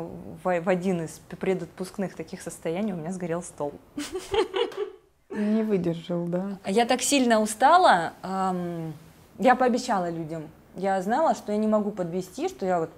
в, 0.43 0.61
в 0.61 0.69
один 0.69 1.03
из 1.03 1.19
предотпускных 1.29 2.15
таких 2.15 2.41
состояний 2.41 2.93
у 2.93 2.97
меня 2.97 3.11
сгорел 3.11 3.43
стол. 3.43 3.73
Не 5.29 5.63
выдержал, 5.63 6.25
да. 6.25 6.59
Я 6.65 6.85
так 6.85 7.01
сильно 7.01 7.41
устала, 7.41 8.13
эм, 8.23 8.93
Я 9.37 9.55
пообещала 9.55 10.09
людям. 10.09 10.43
Я 10.75 11.01
знала, 11.01 11.35
что 11.35 11.51
я 11.51 11.57
не 11.57 11.67
могу 11.67 11.91
подвести, 11.91 12.47
что 12.47 12.65
я 12.65 12.79
вот 12.79 12.89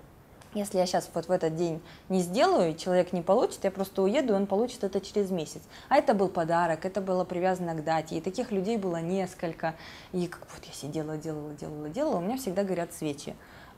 если 0.53 0.77
я 0.77 0.85
сейчас 0.85 1.09
вот 1.13 1.27
в 1.27 1.31
этот 1.31 1.55
день 1.55 1.81
не 2.09 2.21
сделаю, 2.21 2.75
человек 2.75 3.13
не 3.13 3.21
получит, 3.21 3.63
я 3.63 3.69
просто 3.69 4.01
уеду, 4.01 4.33
и 4.33 4.35
он 4.35 4.47
получит 4.47 4.83
это 4.83 5.01
через 5.01 5.29
месяц. 5.29 5.61
А 5.89 5.97
это 5.97 6.13
был 6.13 6.29
подарок, 6.29 6.85
это 6.85 7.01
было 7.01 7.25
привязано 7.25 7.75
к 7.75 7.83
дате, 7.83 8.17
и 8.17 8.21
таких 8.21 8.51
людей 8.51 8.77
было 8.77 9.01
несколько. 9.01 9.75
И 10.13 10.25
как 10.27 10.47
вот 10.55 10.63
я 10.65 10.73
сидела, 10.73 11.17
делала, 11.17 11.53
делала, 11.53 11.89
делала, 11.89 12.17
у 12.17 12.21
меня 12.21 12.37
всегда 12.37 12.63
горят 12.63 12.93
свечи 12.93 13.35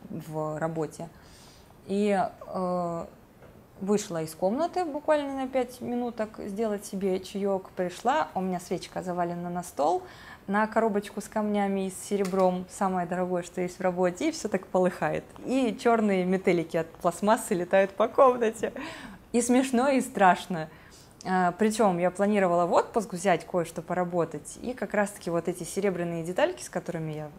в 0.10 0.58
работе. 0.60 1.10
И 1.88 2.18
э, 2.48 3.06
вышла 3.82 4.22
из 4.22 4.36
комнаты 4.36 4.86
буквально 4.86 5.36
на 5.36 5.48
5 5.48 5.82
минуток 5.82 6.40
сделать 6.40 6.86
себе 6.86 7.20
чаек, 7.20 7.70
пришла, 7.76 8.30
у 8.36 8.42
меня 8.42 8.60
свечка 8.60 9.02
завалена 9.02 9.50
на 9.50 9.64
стол, 9.64 10.04
на 10.48 10.66
коробочку 10.68 11.22
с 11.22 11.28
камнями 11.28 11.88
и 11.88 11.92
с 11.92 11.98
серебром, 12.08 12.66
самое 12.70 13.08
дорогое, 13.08 13.44
что 13.44 13.62
есть 13.62 13.78
в 13.78 13.82
работе, 13.82 14.30
и 14.30 14.32
все 14.32 14.48
так 14.48 14.66
полыхает. 14.68 15.24
И 15.46 15.78
черные 15.82 16.26
метелики 16.26 16.78
от 16.78 16.88
пластмассы 16.88 17.54
летают 17.54 17.92
по 17.92 18.08
комнате. 18.08 18.74
И 19.32 19.42
смешно, 19.42 19.90
и 19.90 20.02
страшно. 20.02 20.70
А, 21.24 21.52
Причем 21.52 22.00
я 22.00 22.10
планировала 22.10 22.66
в 22.66 22.74
отпуск 22.74 23.14
взять 23.14 23.46
кое-что 23.46 23.82
поработать, 23.82 24.58
и 24.62 24.74
как 24.74 24.94
раз-таки 24.94 25.30
вот 25.30 25.48
эти 25.48 25.64
серебряные 25.64 26.24
детальки, 26.24 26.64
с 26.64 26.70
которыми 26.70 27.12
я 27.12 27.30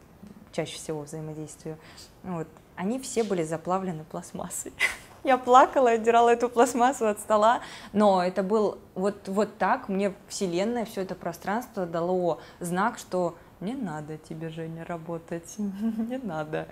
чаще 0.53 0.77
всего 0.77 1.03
взаимодействую, 1.03 1.79
вот, 2.23 2.49
они 2.77 2.99
все 2.99 3.23
были 3.23 3.43
заплавлены 3.43 4.05
пластмассой. 4.05 4.73
Я 5.25 5.37
плакала, 5.37 5.91
отдирала 5.91 6.31
эту 6.31 6.49
пластмассу 6.49 7.07
от 7.07 7.19
стола, 7.19 7.61
но 7.93 8.25
это 8.25 8.43
был 8.43 8.79
вот, 8.95 9.29
вот 9.29 9.59
так, 9.59 9.89
мне 9.89 10.15
Вселенная, 10.29 10.87
все 10.87 11.03
это 11.03 11.15
пространство 11.15 11.85
дало 11.85 12.41
знак, 12.59 12.99
что 12.99 13.37
не 13.61 13.75
надо 13.75 14.17
тебе, 14.17 14.49
Женя, 14.49 14.85
работать, 14.87 15.55
не 15.59 16.19
надо. 16.19 16.69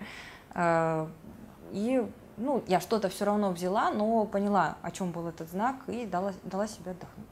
А, 0.54 1.10
и 1.72 2.06
ну, 2.38 2.62
я 2.66 2.80
что-то 2.80 3.08
все 3.08 3.24
равно 3.24 3.50
взяла, 3.50 3.90
но 3.90 4.24
поняла, 4.24 4.76
о 4.82 4.90
чем 4.90 5.10
был 5.10 5.28
этот 5.28 5.50
знак, 5.50 5.76
и 5.88 6.06
дала, 6.06 6.32
дала 6.44 6.66
себе 6.66 6.92
отдохнуть. 6.92 7.26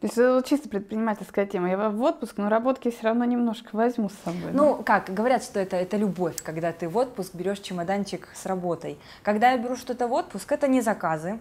То 0.00 0.06
есть 0.06 0.18
это 0.18 0.42
чисто 0.46 0.68
предпринимательская 0.68 1.46
тема. 1.46 1.70
Я 1.70 1.88
в 1.88 2.02
отпуск, 2.02 2.36
но 2.36 2.48
работки 2.48 2.90
все 2.90 3.04
равно 3.04 3.24
немножко 3.24 3.70
возьму 3.72 4.10
с 4.10 4.14
собой. 4.24 4.52
Ну, 4.52 4.76
да? 4.76 4.82
как, 4.82 5.14
говорят, 5.14 5.42
что 5.42 5.60
это, 5.60 5.76
это 5.76 5.96
любовь, 5.96 6.42
когда 6.42 6.72
ты 6.72 6.88
в 6.88 6.96
отпуск 6.96 7.34
берешь 7.34 7.60
чемоданчик 7.60 8.28
с 8.34 8.44
работой. 8.44 8.98
Когда 9.22 9.52
я 9.52 9.58
беру 9.58 9.76
что-то 9.76 10.06
в 10.06 10.12
отпуск, 10.12 10.52
это 10.52 10.68
не 10.68 10.82
заказы, 10.82 11.38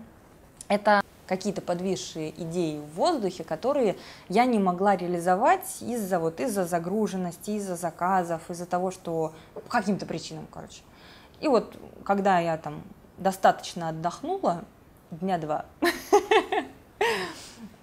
это 0.70 1.02
какие-то 1.28 1.62
подвисшие 1.62 2.30
идеи 2.42 2.80
в 2.80 2.96
воздухе, 2.96 3.44
которые 3.44 3.96
я 4.30 4.46
не 4.46 4.60
могла 4.60 4.96
реализовать 4.96 5.82
из-за 5.82 6.20
вот 6.20 6.40
из-за 6.40 6.66
загруженности, 6.66 7.52
из-за 7.52 7.76
заказов, 7.76 8.50
из-за 8.50 8.66
того, 8.66 8.92
что 8.92 9.34
по 9.54 9.62
каким-то 9.62 10.06
причинам, 10.06 10.48
короче. 10.52 10.82
И 11.40 11.48
вот 11.48 11.78
когда 12.04 12.40
я 12.40 12.58
там 12.58 12.84
достаточно 13.18 13.90
отдохнула, 13.90 14.64
дня 15.12 15.38
два, 15.38 15.66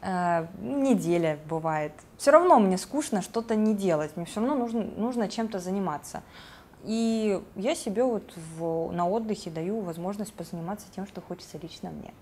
неделя 0.02 1.38
бывает. 1.48 1.92
Все 2.16 2.30
равно 2.30 2.58
мне 2.58 2.78
скучно 2.78 3.22
что-то 3.22 3.56
не 3.56 3.74
делать, 3.74 4.16
мне 4.16 4.26
все 4.26 4.40
равно 4.40 4.54
нужно, 4.54 4.82
нужно 4.96 5.28
чем-то 5.28 5.58
заниматься. 5.58 6.22
И 6.84 7.40
я 7.56 7.74
себе 7.74 8.04
вот 8.04 8.32
в, 8.58 8.90
на 8.92 9.06
отдыхе 9.08 9.50
даю 9.50 9.80
возможность 9.80 10.32
позаниматься 10.32 10.86
тем, 10.94 11.06
что 11.06 11.20
хочется 11.20 11.58
лично 11.58 11.90
мне. 11.90 12.12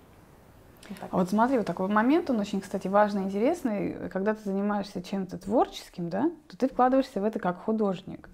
А 1.10 1.18
вот 1.18 1.30
смотри, 1.30 1.58
вот 1.58 1.66
такой 1.66 1.88
момент, 1.88 2.30
он 2.30 2.40
очень, 2.40 2.60
кстати, 2.60 2.88
важный 2.88 3.22
и 3.22 3.24
интересный. 3.26 4.08
Когда 4.08 4.34
ты 4.34 4.42
занимаешься 4.44 5.02
чем-то 5.02 5.38
творческим, 5.38 6.08
да, 6.08 6.30
то 6.48 6.56
ты 6.56 6.68
вкладываешься 6.68 7.20
в 7.20 7.24
это 7.24 7.38
как 7.38 7.62
художник. 7.62 8.28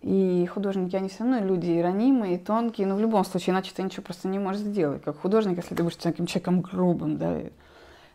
И 0.00 0.46
художники, 0.46 0.94
они 0.96 1.08
все 1.08 1.24
равно 1.24 1.40
люди 1.40 1.70
и 1.70 1.82
ранимые, 1.82 2.36
и 2.36 2.38
тонкие, 2.38 2.86
но 2.86 2.96
в 2.96 3.00
любом 3.00 3.24
случае, 3.24 3.52
иначе 3.52 3.72
ты 3.74 3.82
ничего 3.82 4.02
просто 4.02 4.28
не 4.28 4.38
можешь 4.38 4.62
сделать. 4.62 5.02
Как 5.02 5.18
художник, 5.18 5.56
если 5.56 5.74
ты 5.74 5.82
будешь 5.82 5.96
таким 5.96 6.26
человеком 6.26 6.60
грубым, 6.60 7.18
да, 7.18 7.40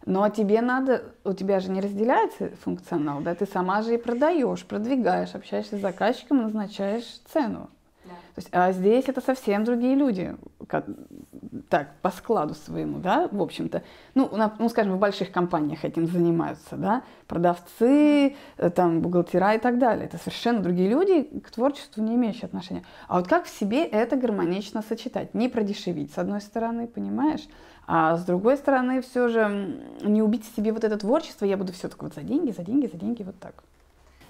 но 0.06 0.28
тебе 0.30 0.62
надо, 0.62 1.04
у 1.24 1.34
тебя 1.34 1.60
же 1.60 1.70
не 1.70 1.82
разделяется 1.82 2.52
функционал, 2.64 3.22
да, 3.22 3.36
ты 3.36 3.46
сама 3.46 3.82
же 3.82 3.96
и 3.96 3.98
продаешь, 3.98 4.66
продвигаешь, 4.66 5.36
общаешься 5.36 5.78
с 5.78 5.82
заказчиком, 5.82 6.42
назначаешь 6.42 7.22
цену. 7.32 7.70
Да. 8.04 8.12
То 8.12 8.38
есть, 8.38 8.50
а 8.52 8.72
здесь 8.72 9.06
это 9.08 9.22
совсем 9.22 9.64
другие 9.64 9.96
люди, 9.96 10.36
как, 10.68 10.86
так, 11.70 11.94
по 12.02 12.10
складу 12.10 12.56
своему, 12.56 12.98
да, 12.98 13.30
в 13.32 13.42
общем-то. 13.42 13.84
Ну, 14.16 14.36
на, 14.36 14.54
ну, 14.58 14.70
скажем, 14.70 14.94
в 14.94 15.00
больших 15.00 15.32
компаниях 15.32 15.86
этим 15.86 16.08
занимаются, 16.08 16.78
да, 16.78 17.04
продавцы, 17.28 18.36
э, 18.58 18.70
там, 18.72 19.02
бухгалтера 19.02 19.54
и 19.54 19.60
так 19.60 19.78
далее. 19.78 20.06
Это 20.06 20.18
совершенно 20.18 20.62
другие 20.62 20.90
люди, 20.90 21.24
к 21.40 21.52
творчеству 21.52 22.02
не 22.02 22.16
имеющие 22.16 22.46
отношения. 22.46 22.84
А 23.08 23.20
вот 23.20 23.28
как 23.28 23.46
в 23.46 23.50
себе 23.50 23.86
это 23.86 24.16
гармонично 24.16 24.82
сочетать? 24.82 25.36
Не 25.36 25.48
продешевить, 25.48 26.12
с 26.12 26.18
одной 26.18 26.42
стороны, 26.42 26.88
понимаешь? 26.88 27.48
А 27.94 28.16
с 28.16 28.24
другой 28.24 28.56
стороны, 28.56 29.02
все 29.02 29.28
же 29.28 29.84
не 30.02 30.22
убить 30.22 30.46
себе 30.56 30.72
вот 30.72 30.86
это 30.86 30.98
творчество, 30.98 31.44
я 31.44 31.58
буду 31.58 31.74
все 31.74 31.90
только 31.90 32.06
вот 32.06 32.14
за 32.14 32.22
деньги, 32.22 32.52
за 32.52 32.64
деньги, 32.64 32.88
за 32.88 32.98
деньги, 32.98 33.22
вот 33.22 33.38
так. 33.38 33.54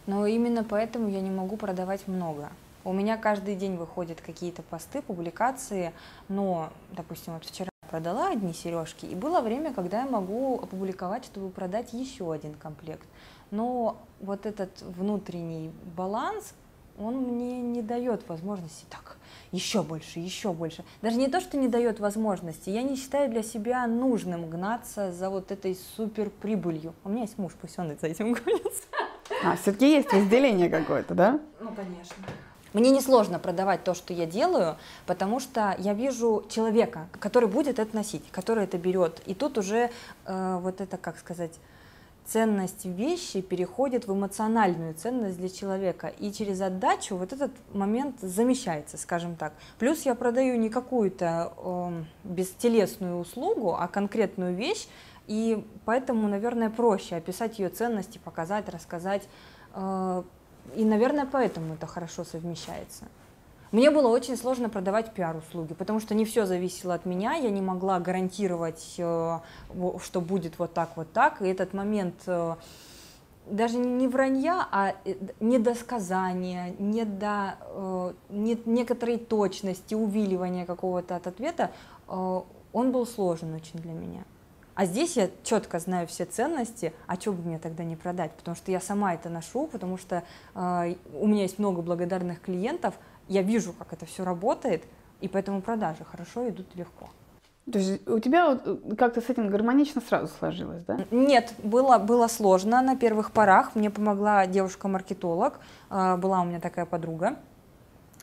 Но 0.07 0.25
именно 0.25 0.63
поэтому 0.63 1.09
я 1.09 1.21
не 1.21 1.29
могу 1.29 1.57
продавать 1.57 2.07
много. 2.07 2.49
У 2.83 2.91
меня 2.91 3.17
каждый 3.17 3.55
день 3.55 3.75
выходят 3.75 4.19
какие-то 4.19 4.63
посты, 4.63 5.03
публикации, 5.03 5.93
но, 6.27 6.69
допустим, 6.93 7.33
вот 7.33 7.45
вчера 7.45 7.69
продала 7.91 8.29
одни 8.29 8.51
сережки, 8.51 9.05
и 9.05 9.13
было 9.13 9.41
время, 9.41 9.71
когда 9.75 9.99
я 9.99 10.05
могу 10.07 10.55
опубликовать, 10.55 11.25
чтобы 11.25 11.51
продать 11.51 11.93
еще 11.93 12.33
один 12.33 12.55
комплект. 12.55 13.05
Но 13.51 13.97
вот 14.21 14.47
этот 14.47 14.81
внутренний 14.81 15.69
баланс, 15.95 16.55
он 16.97 17.17
мне 17.17 17.61
не 17.61 17.83
дает 17.83 18.27
возможности 18.27 18.85
так 18.89 19.17
еще 19.51 19.83
больше, 19.83 20.19
еще 20.19 20.53
больше. 20.53 20.83
Даже 21.01 21.17
не 21.17 21.27
то, 21.27 21.41
что 21.41 21.57
не 21.57 21.67
дает 21.67 21.99
возможности, 21.99 22.69
я 22.69 22.83
не 22.83 22.95
считаю 22.95 23.29
для 23.29 23.43
себя 23.43 23.85
нужным 23.87 24.49
гнаться 24.49 25.11
за 25.11 25.29
вот 25.29 25.51
этой 25.51 25.77
супер 25.95 26.29
прибылью. 26.29 26.93
У 27.03 27.09
меня 27.09 27.23
есть 27.23 27.37
муж, 27.37 27.53
пусть 27.59 27.77
он 27.77 27.95
за 27.99 28.07
этим 28.07 28.33
гонится. 28.33 28.83
А, 29.43 29.55
все-таки 29.55 29.89
есть 29.89 30.11
разделение 30.13 30.69
какое-то, 30.69 31.13
да? 31.13 31.39
Ну, 31.59 31.71
конечно. 31.73 32.15
Мне 32.73 32.89
несложно 32.89 33.37
продавать 33.37 33.83
то, 33.83 33.93
что 33.93 34.13
я 34.13 34.25
делаю, 34.25 34.77
потому 35.05 35.41
что 35.41 35.75
я 35.77 35.93
вижу 35.93 36.45
человека, 36.49 37.09
который 37.19 37.49
будет 37.49 37.79
это 37.79 37.93
носить, 37.93 38.23
который 38.31 38.63
это 38.63 38.77
берет. 38.77 39.21
И 39.25 39.33
тут 39.33 39.57
уже 39.57 39.89
э, 40.25 40.59
вот 40.61 40.79
это, 40.79 40.95
как 40.95 41.17
сказать, 41.17 41.51
ценность 42.25 42.85
вещи 42.85 43.41
переходит 43.41 44.07
в 44.07 44.13
эмоциональную 44.13 44.93
ценность 44.93 45.37
для 45.37 45.49
человека. 45.49 46.07
И 46.07 46.31
через 46.31 46.61
отдачу 46.61 47.17
вот 47.17 47.33
этот 47.33 47.51
момент 47.73 48.19
замещается, 48.21 48.97
скажем 48.97 49.35
так. 49.35 49.53
Плюс 49.79 50.03
я 50.03 50.15
продаю 50.15 50.57
не 50.57 50.69
какую-то 50.69 51.53
э, 51.57 52.03
бестелесную 52.23 53.17
услугу, 53.17 53.75
а 53.75 53.87
конкретную 53.87 54.55
вещь, 54.55 54.87
и 55.27 55.65
поэтому, 55.85 56.27
наверное, 56.27 56.69
проще 56.69 57.15
описать 57.15 57.59
ее 57.59 57.69
ценности, 57.69 58.19
показать, 58.23 58.69
рассказать. 58.69 59.27
Э, 59.73 60.23
и, 60.75 60.85
наверное, 60.85 61.25
поэтому 61.25 61.73
это 61.73 61.87
хорошо 61.87 62.23
совмещается. 62.23 63.05
Мне 63.71 63.89
было 63.89 64.09
очень 64.09 64.35
сложно 64.35 64.67
продавать 64.67 65.13
пиар-услуги, 65.13 65.73
потому 65.73 66.01
что 66.01 66.13
не 66.13 66.25
все 66.25 66.45
зависело 66.45 66.93
от 66.93 67.05
меня, 67.05 67.35
я 67.35 67.49
не 67.49 67.61
могла 67.61 67.99
гарантировать, 67.99 68.95
э, 68.97 69.39
что 70.03 70.21
будет 70.21 70.59
вот 70.59 70.73
так, 70.73 70.97
вот 70.97 71.13
так, 71.13 71.41
и 71.41 71.47
этот 71.47 71.73
момент 71.73 72.15
э, 72.27 72.55
даже 73.45 73.77
не 73.77 74.09
вранья, 74.09 74.67
а 74.71 74.93
э, 75.05 75.15
недосказания, 75.39 76.75
не 76.79 77.05
до, 77.05 78.13
не, 78.29 78.59
некоторой 78.65 79.17
точности, 79.17 79.95
увиливания 79.95 80.65
какого-то 80.65 81.15
от 81.15 81.27
ответа, 81.27 81.71
он 82.07 82.91
был 82.91 83.05
сложен 83.05 83.53
очень 83.53 83.79
для 83.79 83.93
меня. 83.93 84.25
А 84.73 84.85
здесь 84.85 85.17
я 85.17 85.29
четко 85.43 85.79
знаю 85.79 86.07
все 86.07 86.25
ценности, 86.25 86.93
а 87.05 87.15
что 87.15 87.33
бы 87.33 87.43
мне 87.43 87.59
тогда 87.59 87.83
не 87.83 87.95
продать? 87.95 88.31
Потому 88.31 88.55
что 88.55 88.71
я 88.71 88.79
сама 88.79 89.13
это 89.13 89.29
ношу, 89.29 89.67
потому 89.67 89.97
что 89.97 90.23
э, 90.55 90.95
у 91.13 91.27
меня 91.27 91.43
есть 91.43 91.59
много 91.59 91.81
благодарных 91.81 92.41
клиентов, 92.41 92.95
я 93.31 93.41
вижу, 93.41 93.73
как 93.73 93.93
это 93.93 94.05
все 94.05 94.23
работает, 94.23 94.83
и 95.21 95.27
поэтому 95.27 95.61
продажи 95.61 96.03
хорошо 96.03 96.49
идут 96.49 96.75
легко. 96.75 97.09
То 97.71 97.79
есть 97.79 98.07
у 98.07 98.19
тебя 98.19 98.49
вот 98.49 98.61
э, 98.65 98.95
как-то 98.95 99.21
с 99.21 99.29
этим 99.29 99.49
гармонично 99.49 100.01
сразу 100.01 100.27
сложилось, 100.39 100.83
да? 100.83 100.99
Нет, 101.11 101.53
было, 101.63 101.97
было 101.99 102.27
сложно 102.27 102.81
на 102.81 102.97
первых 102.97 103.31
порах. 103.31 103.75
Мне 103.75 103.89
помогла 103.89 104.47
девушка-маркетолог, 104.47 105.59
а, 105.89 106.17
была 106.17 106.41
у 106.41 106.45
меня 106.45 106.59
такая 106.59 106.85
подруга. 106.85 107.35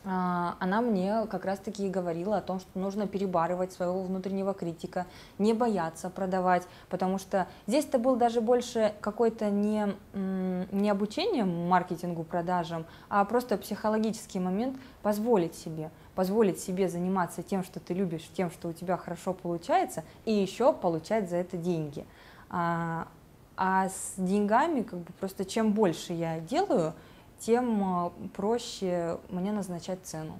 А, 0.05 0.55
она 0.59 0.81
мне 0.81 1.25
как 1.29 1.43
раз-таки 1.43 1.89
говорила 1.89 2.37
о 2.37 2.41
том, 2.41 2.59
что 2.59 2.79
нужно 2.79 3.05
перебарывать 3.05 3.73
своего 3.73 4.01
внутреннего 4.01 4.53
критика, 4.53 5.05
не 5.37 5.53
бояться 5.53 6.09
продавать, 6.09 6.65
потому 6.89 7.17
что 7.17 7.47
здесь 7.67 7.85
это 7.85 7.99
был 7.99 8.15
даже 8.15 8.39
больше 8.39 8.93
какой-то 9.01 9.49
не, 9.49 9.93
не 10.13 10.89
обучение 10.89 11.43
маркетингу, 11.43 12.23
продажам, 12.23 12.85
а 13.09 13.25
просто 13.25 13.57
психологический 13.57 14.39
момент 14.39 14.77
позволить 15.01 15.55
себе, 15.55 15.91
позволить 16.15 16.59
себе 16.59 16.87
заниматься 16.87 17.43
тем, 17.43 17.63
что 17.65 17.81
ты 17.81 17.93
любишь, 17.93 18.29
тем, 18.33 18.51
что 18.51 18.69
у 18.69 18.73
тебя 18.73 18.95
хорошо 18.95 19.33
получается, 19.33 20.05
и 20.23 20.31
еще 20.31 20.71
получать 20.71 21.29
за 21.29 21.37
это 21.37 21.57
деньги. 21.57 22.05
А, 22.49 23.09
а 23.57 23.89
с 23.89 24.13
деньгами, 24.15 24.83
как 24.83 24.99
бы 24.99 25.11
просто 25.19 25.43
чем 25.43 25.73
больше 25.73 26.13
я 26.13 26.39
делаю, 26.39 26.93
тем 27.39 28.05
э, 28.05 28.11
проще 28.35 29.19
мне 29.29 29.51
назначать 29.51 29.99
цену. 30.03 30.39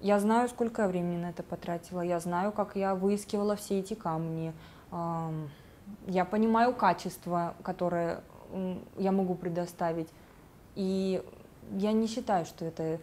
Я 0.00 0.20
знаю, 0.20 0.48
сколько 0.48 0.82
я 0.82 0.88
времени 0.88 1.16
на 1.16 1.30
это 1.30 1.42
потратила, 1.42 2.02
я 2.02 2.20
знаю, 2.20 2.52
как 2.52 2.76
я 2.76 2.94
выискивала 2.94 3.56
все 3.56 3.80
эти 3.80 3.94
камни, 3.94 4.52
я 6.06 6.24
понимаю 6.24 6.74
качество, 6.74 7.54
которое 7.62 8.20
я 8.98 9.12
могу 9.12 9.34
предоставить. 9.34 10.08
И 10.74 11.22
я 11.72 11.92
не 11.92 12.06
считаю, 12.06 12.44
что 12.44 12.64
это 12.64 13.00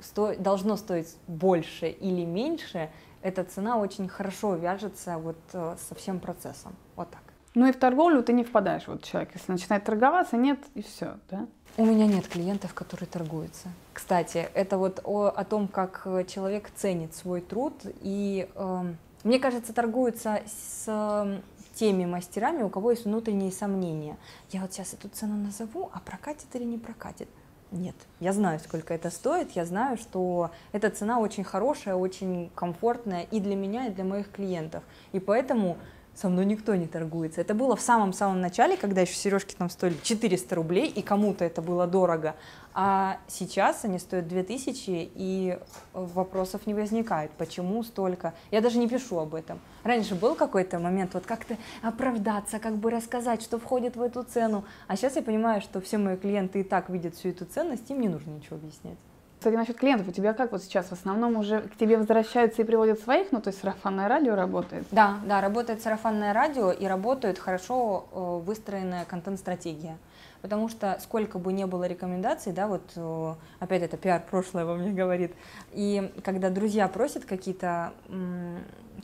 сто... 0.00 0.34
должно 0.36 0.76
стоить 0.76 1.16
больше 1.26 1.88
или 1.88 2.24
меньше. 2.24 2.90
Эта 3.22 3.44
цена 3.44 3.78
очень 3.78 4.08
хорошо 4.08 4.54
вяжется 4.54 5.16
вот 5.16 5.38
э, 5.54 5.76
со 5.88 5.94
всем 5.94 6.20
процессом. 6.20 6.76
Вот 6.94 7.10
так. 7.10 7.22
Ну 7.54 7.66
и 7.66 7.72
в 7.72 7.78
торговлю 7.78 8.22
ты 8.22 8.34
не 8.34 8.44
впадаешь. 8.44 8.86
Вот 8.86 9.02
человек, 9.02 9.30
если 9.34 9.52
начинает 9.52 9.84
торговаться, 9.84 10.36
нет, 10.36 10.58
и 10.74 10.82
все, 10.82 11.16
да? 11.30 11.46
У 11.76 11.84
меня 11.84 12.06
нет 12.06 12.28
клиентов, 12.28 12.72
которые 12.72 13.08
торгуются. 13.08 13.68
Кстати, 13.92 14.48
это 14.54 14.78
вот 14.78 15.00
о, 15.02 15.26
о 15.26 15.44
том, 15.44 15.66
как 15.66 16.02
э, 16.04 16.24
человек 16.24 16.70
ценит 16.76 17.16
свой 17.16 17.40
труд. 17.40 17.74
И 18.00 18.48
э, 18.54 18.92
мне 19.24 19.40
кажется, 19.40 19.72
торгуются 19.72 20.40
с 20.46 20.84
э, 20.86 21.40
теми 21.74 22.04
мастерами, 22.04 22.62
у 22.62 22.68
кого 22.68 22.92
есть 22.92 23.06
внутренние 23.06 23.50
сомнения. 23.50 24.16
Я 24.50 24.60
вот 24.60 24.72
сейчас 24.72 24.94
эту 24.94 25.08
цену 25.08 25.34
назову, 25.34 25.90
а 25.92 25.98
прокатит 25.98 26.46
или 26.54 26.62
не 26.62 26.78
прокатит? 26.78 27.28
Нет, 27.72 27.96
я 28.20 28.32
знаю, 28.32 28.60
сколько 28.60 28.94
это 28.94 29.10
стоит, 29.10 29.50
я 29.52 29.66
знаю, 29.66 29.96
что 29.96 30.52
эта 30.70 30.90
цена 30.90 31.18
очень 31.18 31.42
хорошая, 31.42 31.96
очень 31.96 32.52
комфортная 32.54 33.22
и 33.22 33.40
для 33.40 33.56
меня, 33.56 33.88
и 33.88 33.90
для 33.90 34.04
моих 34.04 34.30
клиентов. 34.30 34.84
И 35.10 35.18
поэтому 35.18 35.76
со 36.14 36.28
мной 36.28 36.44
никто 36.44 36.74
не 36.74 36.86
торгуется. 36.86 37.40
Это 37.40 37.54
было 37.54 37.76
в 37.76 37.80
самом-самом 37.80 38.40
начале, 38.40 38.76
когда 38.76 39.00
еще 39.00 39.14
сережки 39.14 39.54
там 39.54 39.68
стоили 39.68 39.96
400 40.02 40.54
рублей, 40.54 40.88
и 40.88 41.02
кому-то 41.02 41.44
это 41.44 41.60
было 41.60 41.86
дорого. 41.86 42.34
А 42.72 43.18
сейчас 43.28 43.84
они 43.84 43.98
стоят 43.98 44.26
2000, 44.28 45.10
и 45.14 45.58
вопросов 45.92 46.66
не 46.66 46.74
возникает, 46.74 47.30
почему 47.32 47.82
столько. 47.84 48.34
Я 48.50 48.60
даже 48.60 48.78
не 48.78 48.88
пишу 48.88 49.18
об 49.18 49.34
этом. 49.34 49.60
Раньше 49.84 50.14
был 50.14 50.34
какой-то 50.34 50.78
момент, 50.78 51.14
вот 51.14 51.24
как-то 51.26 51.56
оправдаться, 51.82 52.58
как 52.58 52.76
бы 52.76 52.90
рассказать, 52.90 53.42
что 53.42 53.58
входит 53.58 53.96
в 53.96 54.02
эту 54.02 54.24
цену. 54.24 54.64
А 54.88 54.96
сейчас 54.96 55.16
я 55.16 55.22
понимаю, 55.22 55.60
что 55.60 55.80
все 55.80 55.98
мои 55.98 56.16
клиенты 56.16 56.60
и 56.60 56.64
так 56.64 56.88
видят 56.88 57.14
всю 57.14 57.30
эту 57.30 57.44
ценность, 57.44 57.90
им 57.90 58.00
не 58.00 58.08
нужно 58.08 58.30
ничего 58.30 58.56
объяснять. 58.56 58.98
Кстати, 59.44 59.56
насчет 59.56 59.76
клиентов, 59.76 60.08
у 60.08 60.10
тебя 60.10 60.32
как 60.32 60.52
вот 60.52 60.62
сейчас? 60.62 60.86
В 60.86 60.92
основном 60.92 61.36
уже 61.36 61.60
к 61.60 61.76
тебе 61.76 61.98
возвращаются 61.98 62.62
и 62.62 62.64
приводят 62.64 62.98
своих, 63.00 63.30
ну 63.30 63.42
то 63.42 63.48
есть 63.48 63.60
сарафанное 63.60 64.08
радио 64.08 64.34
работает? 64.34 64.86
Да, 64.90 65.18
да, 65.26 65.42
работает 65.42 65.82
сарафанное 65.82 66.32
радио 66.32 66.70
и 66.70 66.86
работает 66.86 67.38
хорошо 67.38 68.08
э, 68.10 68.40
выстроенная 68.42 69.04
контент-стратегия. 69.04 69.98
Потому 70.40 70.70
что 70.70 70.96
сколько 71.02 71.38
бы 71.38 71.52
не 71.52 71.66
было 71.66 71.84
рекомендаций, 71.84 72.54
да, 72.54 72.66
вот 72.68 72.90
э, 72.96 73.34
опять 73.58 73.82
это 73.82 73.98
пиар 73.98 74.22
прошлое 74.30 74.64
во 74.64 74.76
мне 74.76 74.92
говорит, 74.92 75.34
и 75.72 76.10
когда 76.24 76.48
друзья 76.48 76.88
просят 76.88 77.26
какие-то 77.26 77.92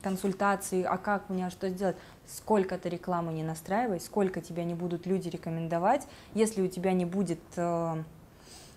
консультации, 0.03 0.85
а 0.85 0.97
как 0.97 1.29
мне, 1.29 1.51
что 1.51 1.69
сделать, 1.69 1.97
сколько 2.27 2.79
ты 2.79 2.89
рекламы 2.89 3.35
не 3.35 3.43
настраивай, 3.43 4.01
сколько 4.01 4.41
тебя 4.41 4.65
не 4.65 4.75
будут 4.75 5.05
люди 5.05 5.29
рекомендовать, 5.29 6.07
если 6.33 6.63
у 6.63 6.67
тебя 6.69 6.95
не 6.95 7.05
будет 7.05 7.41
э, 7.57 8.03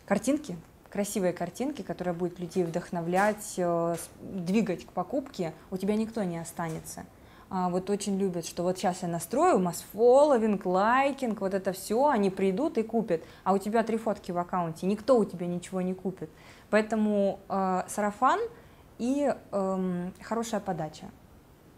картинки, 0.06 0.58
красивые 0.94 1.34
картинки, 1.34 1.82
которая 1.82 2.14
будет 2.14 2.40
людей 2.40 2.64
вдохновлять, 2.64 3.56
э, 3.58 3.96
двигать 4.22 4.86
к 4.86 4.92
покупке, 4.92 5.52
у 5.72 5.78
тебя 5.78 5.96
никто 5.96 6.22
не 6.22 6.38
останется. 6.38 7.06
А, 7.50 7.70
вот 7.70 7.90
очень 7.90 8.20
любят, 8.20 8.46
что 8.46 8.62
вот 8.62 8.78
сейчас 8.78 9.02
я 9.02 9.08
настрою 9.08 9.58
масс-фолловинг, 9.58 10.64
лайкинг, 10.68 11.42
вот 11.42 11.56
это 11.56 11.74
все, 11.74 12.10
они 12.10 12.30
придут 12.30 12.78
и 12.78 12.84
купят, 12.84 13.24
а 13.44 13.54
у 13.54 13.58
тебя 13.58 13.82
три 13.82 13.98
фотки 13.98 14.32
в 14.32 14.38
аккаунте, 14.38 14.86
никто 14.86 15.18
у 15.18 15.26
тебя 15.26 15.48
ничего 15.48 15.82
не 15.82 15.96
купит. 15.96 16.30
Поэтому 16.70 17.40
э, 17.50 17.82
сарафан 17.88 18.40
и 19.00 19.34
э, 19.52 20.10
хорошая 20.22 20.60
подача. 20.60 21.08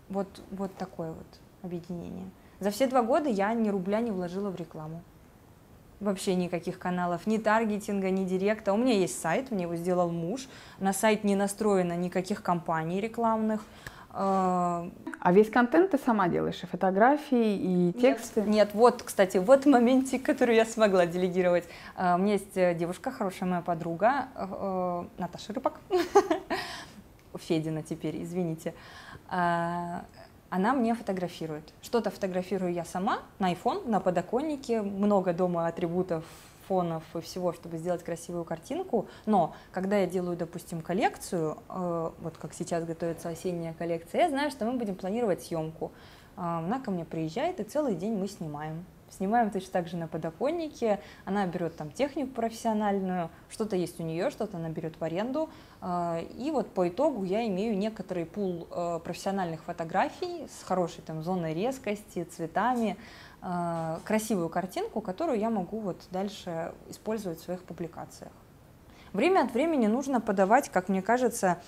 Вот, 0.09 0.27
вот 0.51 0.75
такое 0.75 1.13
вот 1.13 1.39
объединение. 1.61 2.29
За 2.59 2.69
все 2.69 2.85
два 2.85 3.01
года 3.01 3.29
я 3.29 3.53
ни 3.53 3.69
рубля 3.69 4.01
не 4.01 4.11
вложила 4.11 4.49
в 4.49 4.57
рекламу 4.57 5.01
вообще 6.05 6.35
никаких 6.35 6.79
каналов, 6.79 7.27
ни 7.27 7.37
таргетинга, 7.37 8.09
ни 8.09 8.23
директа. 8.23 8.73
У 8.73 8.77
меня 8.77 8.93
есть 8.93 9.19
сайт, 9.19 9.51
мне 9.51 9.63
его 9.63 9.75
сделал 9.75 10.09
муж. 10.09 10.47
На 10.79 10.93
сайт 10.93 11.23
не 11.23 11.35
настроено 11.35 11.97
никаких 11.97 12.41
компаний 12.41 13.01
рекламных. 13.01 13.61
А, 14.17 14.89
а 15.19 15.33
весь 15.33 15.49
контент 15.49 15.91
ты 15.91 15.97
сама 15.97 16.29
делаешь, 16.29 16.63
и 16.63 16.67
фотографии, 16.67 17.89
и 17.89 17.91
тексты? 17.91 18.39
Нет, 18.41 18.49
нет, 18.49 18.69
вот, 18.73 19.03
кстати, 19.03 19.37
вот 19.37 19.65
моментик, 19.65 20.23
который 20.23 20.55
я 20.55 20.65
смогла 20.65 21.05
делегировать. 21.05 21.65
А, 21.97 22.15
у 22.15 22.19
меня 22.19 22.33
есть 22.33 22.55
э, 22.55 22.73
девушка, 22.75 23.11
хорошая 23.11 23.49
моя 23.49 23.61
подруга, 23.61 24.27
э, 24.35 24.47
э, 24.49 25.03
Наташа 25.17 25.51
Рыбак, 25.51 25.81
Федина 27.37 27.83
теперь, 27.83 28.23
извините 28.23 28.73
а, 29.27 30.05
она 30.55 30.71
мне 30.71 30.95
фотографирует. 30.95 31.73
Что-то 31.81 32.09
фотографирую 32.09 32.71
я 32.71 32.85
сама 32.85 33.19
на 33.39 33.51
iPhone, 33.51 33.89
на 33.89 33.99
подоконнике, 33.99 34.81
много 34.81 35.33
дома 35.33 35.67
атрибутов, 35.67 36.23
фонов 36.69 37.03
и 37.13 37.19
всего, 37.19 37.51
чтобы 37.51 37.77
сделать 37.77 38.05
красивую 38.05 38.45
картинку. 38.45 39.07
Но 39.25 39.53
когда 39.73 39.97
я 39.97 40.07
делаю, 40.07 40.37
допустим, 40.37 40.81
коллекцию, 40.81 41.57
э, 41.67 42.11
вот 42.19 42.37
как 42.37 42.53
сейчас 42.53 42.85
готовится 42.85 43.27
осенняя 43.27 43.73
коллекция, 43.73 44.21
я 44.21 44.29
знаю, 44.29 44.49
что 44.49 44.63
мы 44.63 44.77
будем 44.77 44.95
планировать 44.95 45.43
съемку. 45.43 45.91
Э, 46.37 46.41
она 46.41 46.79
ко 46.79 46.89
мне 46.89 47.03
приезжает, 47.03 47.59
и 47.59 47.63
целый 47.63 47.93
день 47.93 48.15
мы 48.15 48.29
снимаем. 48.29 48.85
Снимаем 49.17 49.49
точно 49.49 49.71
так 49.71 49.87
же 49.87 49.97
на 49.97 50.07
подоконнике, 50.07 50.99
она 51.23 51.45
берет 51.45 51.77
там 51.77 51.91
технику 51.91 52.31
профессиональную, 52.31 53.29
что-то 53.49 53.75
есть 53.75 53.99
у 53.99 54.03
нее, 54.03 54.29
что-то 54.29 54.57
она 54.57 54.69
берет 54.69 54.99
в 54.99 55.03
аренду, 55.03 55.49
а, 55.79 56.19
и 56.37 56.51
вот 56.51 56.73
по 56.73 56.89
итогу 56.89 57.23
я 57.23 57.47
имею 57.47 57.77
некоторый 57.77 58.25
пул 58.25 58.67
э, 58.69 58.99
профессиональных 59.03 59.63
фотографий 59.63 60.47
с 60.47 60.63
хорошей 60.63 61.01
там 61.01 61.23
зоной 61.23 61.53
резкости, 61.53 62.23
цветами, 62.23 62.97
а, 63.41 63.99
красивую 64.03 64.49
картинку, 64.49 65.01
которую 65.01 65.39
я 65.39 65.49
могу 65.49 65.79
вот 65.79 66.01
дальше 66.11 66.73
использовать 66.89 67.39
в 67.39 67.43
своих 67.43 67.63
публикациях. 67.63 68.31
Время 69.13 69.41
от 69.45 69.53
времени 69.53 69.87
нужно 69.87 70.19
подавать, 70.19 70.69
как 70.69 70.89
мне 70.89 71.01
кажется, 71.01 71.59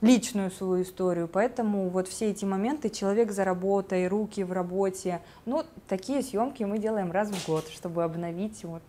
личную 0.00 0.50
свою 0.50 0.82
историю, 0.82 1.28
поэтому 1.28 1.88
вот 1.88 2.08
все 2.08 2.30
эти 2.30 2.44
моменты, 2.44 2.88
человек 2.88 3.32
за 3.32 3.44
работой, 3.44 4.06
руки 4.08 4.44
в 4.44 4.52
работе, 4.52 5.20
ну, 5.44 5.64
такие 5.88 6.22
съемки 6.22 6.62
мы 6.62 6.78
делаем 6.78 7.10
раз 7.10 7.30
в 7.30 7.46
год, 7.46 7.68
чтобы 7.68 8.04
обновить 8.04 8.64
вот, 8.64 8.82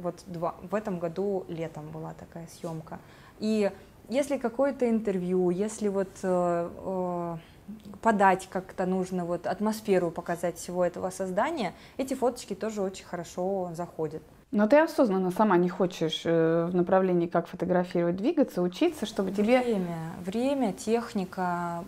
вот 0.00 0.22
два, 0.26 0.56
в 0.62 0.74
этом 0.74 0.98
году 0.98 1.44
летом 1.48 1.88
была 1.90 2.14
такая 2.14 2.48
съемка. 2.60 2.98
И 3.38 3.70
если 4.08 4.38
какое-то 4.38 4.88
интервью, 4.88 5.50
если 5.50 5.88
вот 5.88 6.08
э, 6.22 6.70
э, 6.76 7.36
подать 8.00 8.48
как-то 8.50 8.86
нужно, 8.86 9.24
вот 9.24 9.46
атмосферу 9.46 10.10
показать 10.10 10.56
всего 10.56 10.84
этого 10.84 11.10
создания, 11.10 11.74
эти 11.98 12.14
фоточки 12.14 12.54
тоже 12.54 12.82
очень 12.82 13.04
хорошо 13.04 13.70
заходят. 13.74 14.22
Но 14.50 14.66
ты 14.66 14.78
осознанно 14.78 15.30
сама 15.30 15.58
не 15.58 15.68
хочешь 15.68 16.22
э, 16.24 16.68
в 16.70 16.74
направлении, 16.74 17.26
как 17.26 17.48
фотографировать, 17.48 18.16
двигаться, 18.16 18.62
учиться, 18.62 19.04
чтобы 19.04 19.30
тебе... 19.30 19.60
Время, 19.60 20.14
время, 20.24 20.72
техника. 20.72 21.84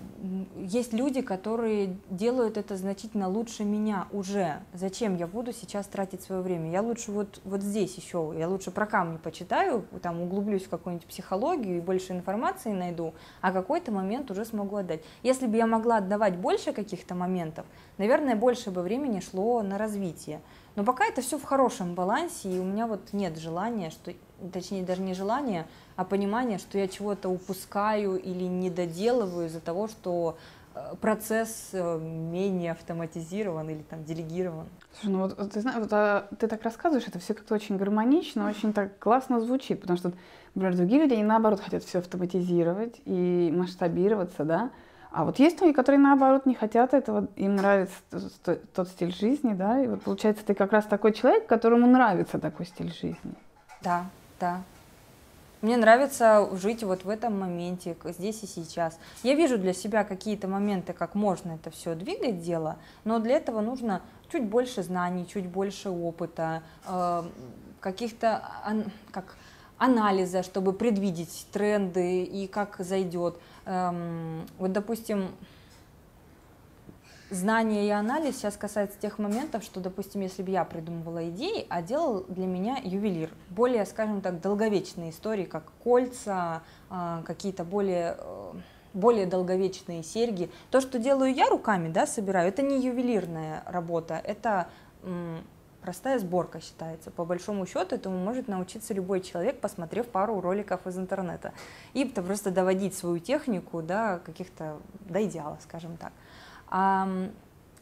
Есть 0.58 0.92
люди, 0.92 1.22
которые 1.22 1.96
делают 2.10 2.58
это 2.58 2.76
значительно 2.76 3.30
лучше 3.30 3.64
меня 3.64 4.08
уже. 4.12 4.58
Зачем 4.74 5.16
я 5.16 5.26
буду 5.26 5.54
сейчас 5.54 5.86
тратить 5.86 6.20
свое 6.20 6.42
время? 6.42 6.70
Я 6.70 6.82
лучше 6.82 7.12
вот, 7.12 7.40
вот 7.44 7.62
здесь 7.62 7.96
еще, 7.96 8.34
я 8.38 8.46
лучше 8.46 8.70
про 8.70 8.84
камни 8.84 9.16
почитаю, 9.16 9.86
там 10.02 10.20
углублюсь 10.20 10.64
в 10.64 10.68
какую-нибудь 10.68 11.06
психологию 11.06 11.78
и 11.78 11.80
больше 11.80 12.12
информации 12.12 12.72
найду, 12.72 13.14
а 13.40 13.52
какой-то 13.52 13.90
момент 13.90 14.30
уже 14.30 14.44
смогу 14.44 14.76
отдать. 14.76 15.00
Если 15.22 15.46
бы 15.46 15.56
я 15.56 15.66
могла 15.66 15.96
отдавать 15.96 16.36
больше 16.36 16.72
каких-то 16.72 17.14
моментов, 17.14 17.64
наверное, 17.96 18.36
больше 18.36 18.70
бы 18.70 18.82
времени 18.82 19.20
шло 19.20 19.62
на 19.62 19.78
развитие. 19.78 20.42
Но 20.80 20.86
пока 20.86 21.04
это 21.04 21.20
все 21.20 21.36
в 21.36 21.44
хорошем 21.44 21.94
балансе, 21.94 22.50
и 22.50 22.58
у 22.58 22.64
меня 22.64 22.86
вот 22.86 23.12
нет 23.12 23.36
желания, 23.36 23.90
что, 23.90 24.14
точнее 24.50 24.82
даже 24.82 25.02
не 25.02 25.12
желания, 25.12 25.66
а 25.94 26.06
понимания, 26.06 26.56
что 26.56 26.78
я 26.78 26.88
чего-то 26.88 27.28
упускаю 27.28 28.16
или 28.16 28.44
не 28.44 28.70
доделываю 28.70 29.48
из-за 29.48 29.60
того, 29.60 29.88
что 29.88 30.38
э, 30.74 30.94
процесс 30.98 31.68
э, 31.74 31.98
менее 31.98 32.72
автоматизирован 32.72 33.68
или 33.68 33.82
там 33.82 34.04
делегирован. 34.04 34.68
Слушай, 34.94 35.12
ну 35.12 35.18
вот 35.18 35.52
ты 35.52 35.60
знаешь, 35.60 35.80
вот, 35.80 35.92
а, 35.92 36.28
ты 36.38 36.48
так 36.48 36.62
рассказываешь, 36.62 37.06
это 37.06 37.18
все 37.18 37.34
как-то 37.34 37.54
очень 37.54 37.76
гармонично, 37.76 38.48
очень 38.48 38.72
так 38.72 38.98
классно 38.98 39.38
звучит, 39.42 39.82
потому 39.82 39.98
что, 39.98 40.14
например, 40.54 40.78
другие 40.78 41.02
люди, 41.02 41.12
они 41.12 41.24
наоборот 41.24 41.60
хотят 41.60 41.84
все 41.84 41.98
автоматизировать 41.98 43.02
и 43.04 43.52
масштабироваться, 43.54 44.46
да, 44.46 44.70
а 45.12 45.24
вот 45.24 45.38
есть 45.38 45.60
люди, 45.60 45.72
которые 45.72 46.00
наоборот 46.00 46.46
не 46.46 46.54
хотят 46.54 46.94
этого, 46.94 47.26
им 47.36 47.56
нравится 47.56 47.96
тот 48.74 48.88
стиль 48.88 49.14
жизни, 49.14 49.54
да, 49.54 49.82
и 49.82 49.88
вот 49.88 50.02
получается 50.02 50.44
ты 50.44 50.54
как 50.54 50.72
раз 50.72 50.86
такой 50.86 51.12
человек, 51.12 51.46
которому 51.46 51.86
нравится 51.86 52.38
такой 52.38 52.66
стиль 52.66 52.92
жизни. 52.92 53.34
Да, 53.82 54.06
да. 54.38 54.62
Мне 55.62 55.76
нравится 55.76 56.48
жить 56.56 56.82
вот 56.84 57.04
в 57.04 57.08
этом 57.10 57.38
моменте, 57.38 57.96
здесь 58.04 58.42
и 58.42 58.46
сейчас. 58.46 58.98
Я 59.22 59.34
вижу 59.34 59.58
для 59.58 59.74
себя 59.74 60.04
какие-то 60.04 60.48
моменты, 60.48 60.94
как 60.94 61.14
можно 61.14 61.52
это 61.52 61.70
все 61.70 61.94
двигать 61.94 62.40
дело, 62.40 62.76
но 63.04 63.18
для 63.18 63.36
этого 63.36 63.60
нужно 63.60 64.00
чуть 64.32 64.44
больше 64.44 64.82
знаний, 64.82 65.26
чуть 65.26 65.46
больше 65.48 65.90
опыта, 65.90 66.62
э, 66.86 67.24
каких-то 67.80 68.42
как 69.10 69.36
анализа, 69.80 70.42
чтобы 70.42 70.74
предвидеть 70.74 71.46
тренды 71.52 72.22
и 72.22 72.46
как 72.46 72.76
зайдет. 72.78 73.36
Эм, 73.64 74.46
вот, 74.58 74.72
допустим, 74.72 75.30
знание 77.30 77.86
и 77.86 77.90
анализ 77.90 78.36
сейчас 78.36 78.58
касается 78.58 78.98
тех 79.00 79.18
моментов, 79.18 79.64
что, 79.64 79.80
допустим, 79.80 80.20
если 80.20 80.42
бы 80.42 80.50
я 80.50 80.64
придумывала 80.64 81.30
идеи, 81.30 81.66
а 81.70 81.80
делал 81.80 82.24
для 82.28 82.46
меня 82.46 82.76
ювелир, 82.82 83.30
более, 83.48 83.86
скажем 83.86 84.20
так, 84.20 84.42
долговечные 84.42 85.10
истории, 85.10 85.44
как 85.44 85.72
кольца, 85.82 86.62
а, 86.90 87.22
какие-то 87.22 87.64
более 87.64 88.16
э, 88.18 88.52
более 88.92 89.24
долговечные 89.24 90.02
серьги. 90.02 90.50
То, 90.70 90.80
что 90.80 90.98
делаю 90.98 91.32
я 91.32 91.48
руками, 91.48 91.88
да, 91.88 92.06
собираю, 92.06 92.48
это 92.48 92.60
не 92.60 92.84
ювелирная 92.84 93.62
работа, 93.64 94.20
это 94.22 94.68
простая 95.82 96.18
сборка 96.18 96.60
считается. 96.60 97.10
По 97.10 97.24
большому 97.24 97.66
счету 97.66 97.94
этому 97.94 98.18
может 98.18 98.48
научиться 98.48 98.94
любой 98.94 99.20
человек, 99.20 99.60
посмотрев 99.60 100.06
пару 100.08 100.40
роликов 100.40 100.86
из 100.86 100.98
интернета. 100.98 101.52
И 101.94 102.04
просто 102.04 102.50
доводить 102.50 102.94
свою 102.94 103.18
технику 103.18 103.82
до 103.82 104.20
каких-то, 104.24 104.78
до 105.00 105.24
идеала, 105.24 105.58
скажем 105.62 105.96
так. 105.96 106.12
А 106.68 107.08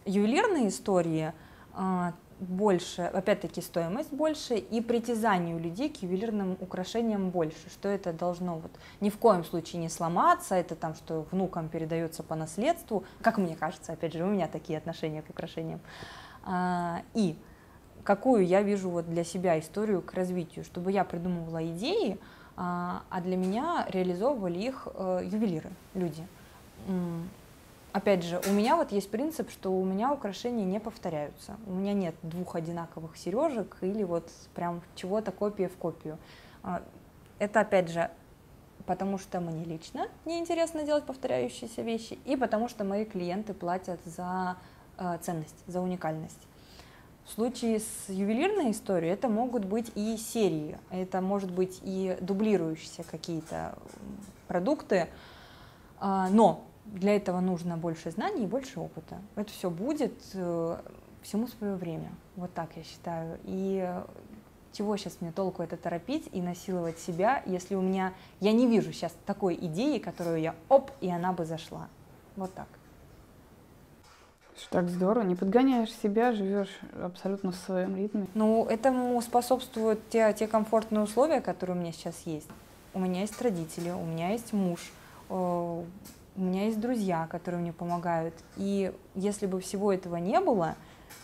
ювелирные 0.04 0.68
истории 0.68 1.32
а, 1.74 2.14
больше, 2.40 3.02
опять-таки 3.02 3.60
стоимость 3.60 4.12
больше 4.12 4.54
и 4.54 4.80
притязание 4.80 5.56
у 5.56 5.58
людей 5.58 5.88
к 5.88 6.02
ювелирным 6.02 6.56
украшениям 6.60 7.30
больше, 7.30 7.68
что 7.68 7.88
это 7.88 8.12
должно 8.12 8.58
вот 8.58 8.70
ни 9.00 9.10
в 9.10 9.18
коем 9.18 9.44
случае 9.44 9.80
не 9.82 9.88
сломаться, 9.88 10.54
это 10.54 10.76
там, 10.76 10.94
что 10.94 11.26
внукам 11.30 11.68
передается 11.68 12.22
по 12.22 12.34
наследству, 12.34 13.04
как 13.22 13.38
мне 13.38 13.56
кажется, 13.56 13.92
опять 13.92 14.12
же, 14.12 14.24
у 14.24 14.28
меня 14.28 14.46
такие 14.46 14.78
отношения 14.78 15.22
к 15.22 15.30
украшениям. 15.30 15.80
А, 16.44 17.02
и 17.14 17.36
какую 18.08 18.46
я 18.46 18.62
вижу 18.62 18.88
вот 18.88 19.06
для 19.06 19.22
себя 19.22 19.60
историю 19.60 20.00
к 20.00 20.14
развитию, 20.14 20.64
чтобы 20.64 20.92
я 20.92 21.04
придумывала 21.04 21.62
идеи, 21.72 22.18
а, 22.56 23.02
а 23.10 23.20
для 23.20 23.36
меня 23.36 23.86
реализовывали 23.90 24.58
их 24.60 24.88
э, 24.94 25.20
ювелиры, 25.24 25.68
люди 25.92 26.26
опять 27.92 28.24
же, 28.24 28.40
у 28.48 28.52
меня 28.52 28.76
вот 28.76 28.92
есть 28.92 29.10
принцип, 29.10 29.50
что 29.50 29.70
у 29.70 29.84
меня 29.84 30.10
украшения 30.10 30.64
не 30.64 30.80
повторяются. 30.80 31.56
У 31.66 31.72
меня 31.72 31.92
нет 31.92 32.14
двух 32.22 32.56
одинаковых 32.56 33.16
сережек 33.18 33.76
или 33.82 34.04
вот 34.04 34.30
прям 34.54 34.80
чего-то 34.94 35.30
копия 35.30 35.68
в 35.68 35.76
копию. 35.76 36.16
А, 36.62 36.82
это, 37.38 37.60
опять 37.60 37.90
же, 37.90 38.10
потому 38.86 39.18
что 39.18 39.40
мне 39.40 39.64
лично 39.64 40.08
неинтересно 40.24 40.82
делать 40.84 41.04
повторяющиеся 41.04 41.82
вещи, 41.82 42.18
и 42.24 42.36
потому 42.36 42.68
что 42.68 42.84
мои 42.84 43.04
клиенты 43.04 43.52
платят 43.52 44.00
за 44.04 44.56
э, 44.96 45.18
ценность, 45.20 45.62
за 45.66 45.82
уникальность. 45.82 46.48
В 47.28 47.32
случае 47.32 47.80
с 47.80 48.08
ювелирной 48.08 48.70
историей 48.70 49.12
это 49.12 49.28
могут 49.28 49.66
быть 49.66 49.92
и 49.94 50.16
серии, 50.16 50.78
это 50.88 51.20
может 51.20 51.50
быть 51.50 51.78
и 51.82 52.16
дублирующиеся 52.22 53.02
какие-то 53.02 53.76
продукты, 54.46 55.08
а, 56.00 56.30
но 56.30 56.64
для 56.86 57.14
этого 57.14 57.40
нужно 57.40 57.76
больше 57.76 58.10
знаний 58.10 58.44
и 58.44 58.46
больше 58.46 58.80
опыта. 58.80 59.18
Это 59.36 59.52
все 59.52 59.68
будет 59.68 60.14
э, 60.32 60.78
всему 61.20 61.48
свое 61.48 61.74
время. 61.74 62.08
Вот 62.36 62.54
так 62.54 62.70
я 62.76 62.82
считаю. 62.82 63.38
И 63.44 63.84
э, 63.86 64.04
чего 64.72 64.96
сейчас 64.96 65.18
мне 65.20 65.30
толку 65.30 65.62
это 65.62 65.76
торопить 65.76 66.30
и 66.32 66.40
насиловать 66.40 66.98
себя, 66.98 67.42
если 67.44 67.74
у 67.74 67.82
меня, 67.82 68.14
я 68.40 68.52
не 68.52 68.66
вижу 68.66 68.90
сейчас 68.90 69.14
такой 69.26 69.54
идеи, 69.54 69.98
которую 69.98 70.40
я, 70.40 70.54
оп, 70.70 70.90
и 71.02 71.10
она 71.10 71.34
бы 71.34 71.44
зашла. 71.44 71.88
Вот 72.36 72.54
так. 72.54 72.68
Так 74.70 74.88
здорово, 74.88 75.24
не 75.24 75.34
подгоняешь 75.34 75.92
себя, 75.92 76.32
живешь 76.32 76.78
абсолютно 77.02 77.52
в 77.52 77.56
своем 77.56 77.96
ритме. 77.96 78.26
Ну, 78.34 78.66
этому 78.66 79.20
способствуют 79.22 80.08
те, 80.10 80.32
те 80.32 80.46
комфортные 80.46 81.02
условия, 81.02 81.40
которые 81.40 81.76
у 81.76 81.80
меня 81.80 81.92
сейчас 81.92 82.22
есть. 82.24 82.48
У 82.94 83.00
меня 83.00 83.20
есть 83.20 83.40
родители, 83.40 83.90
у 83.90 84.04
меня 84.04 84.30
есть 84.30 84.52
муж, 84.52 84.92
э, 85.28 85.34
у 85.34 86.40
меня 86.40 86.66
есть 86.66 86.80
друзья, 86.80 87.26
которые 87.30 87.60
мне 87.60 87.72
помогают. 87.72 88.34
И 88.56 88.92
если 89.14 89.46
бы 89.46 89.60
всего 89.60 89.92
этого 89.92 90.16
не 90.16 90.40
было, 90.40 90.76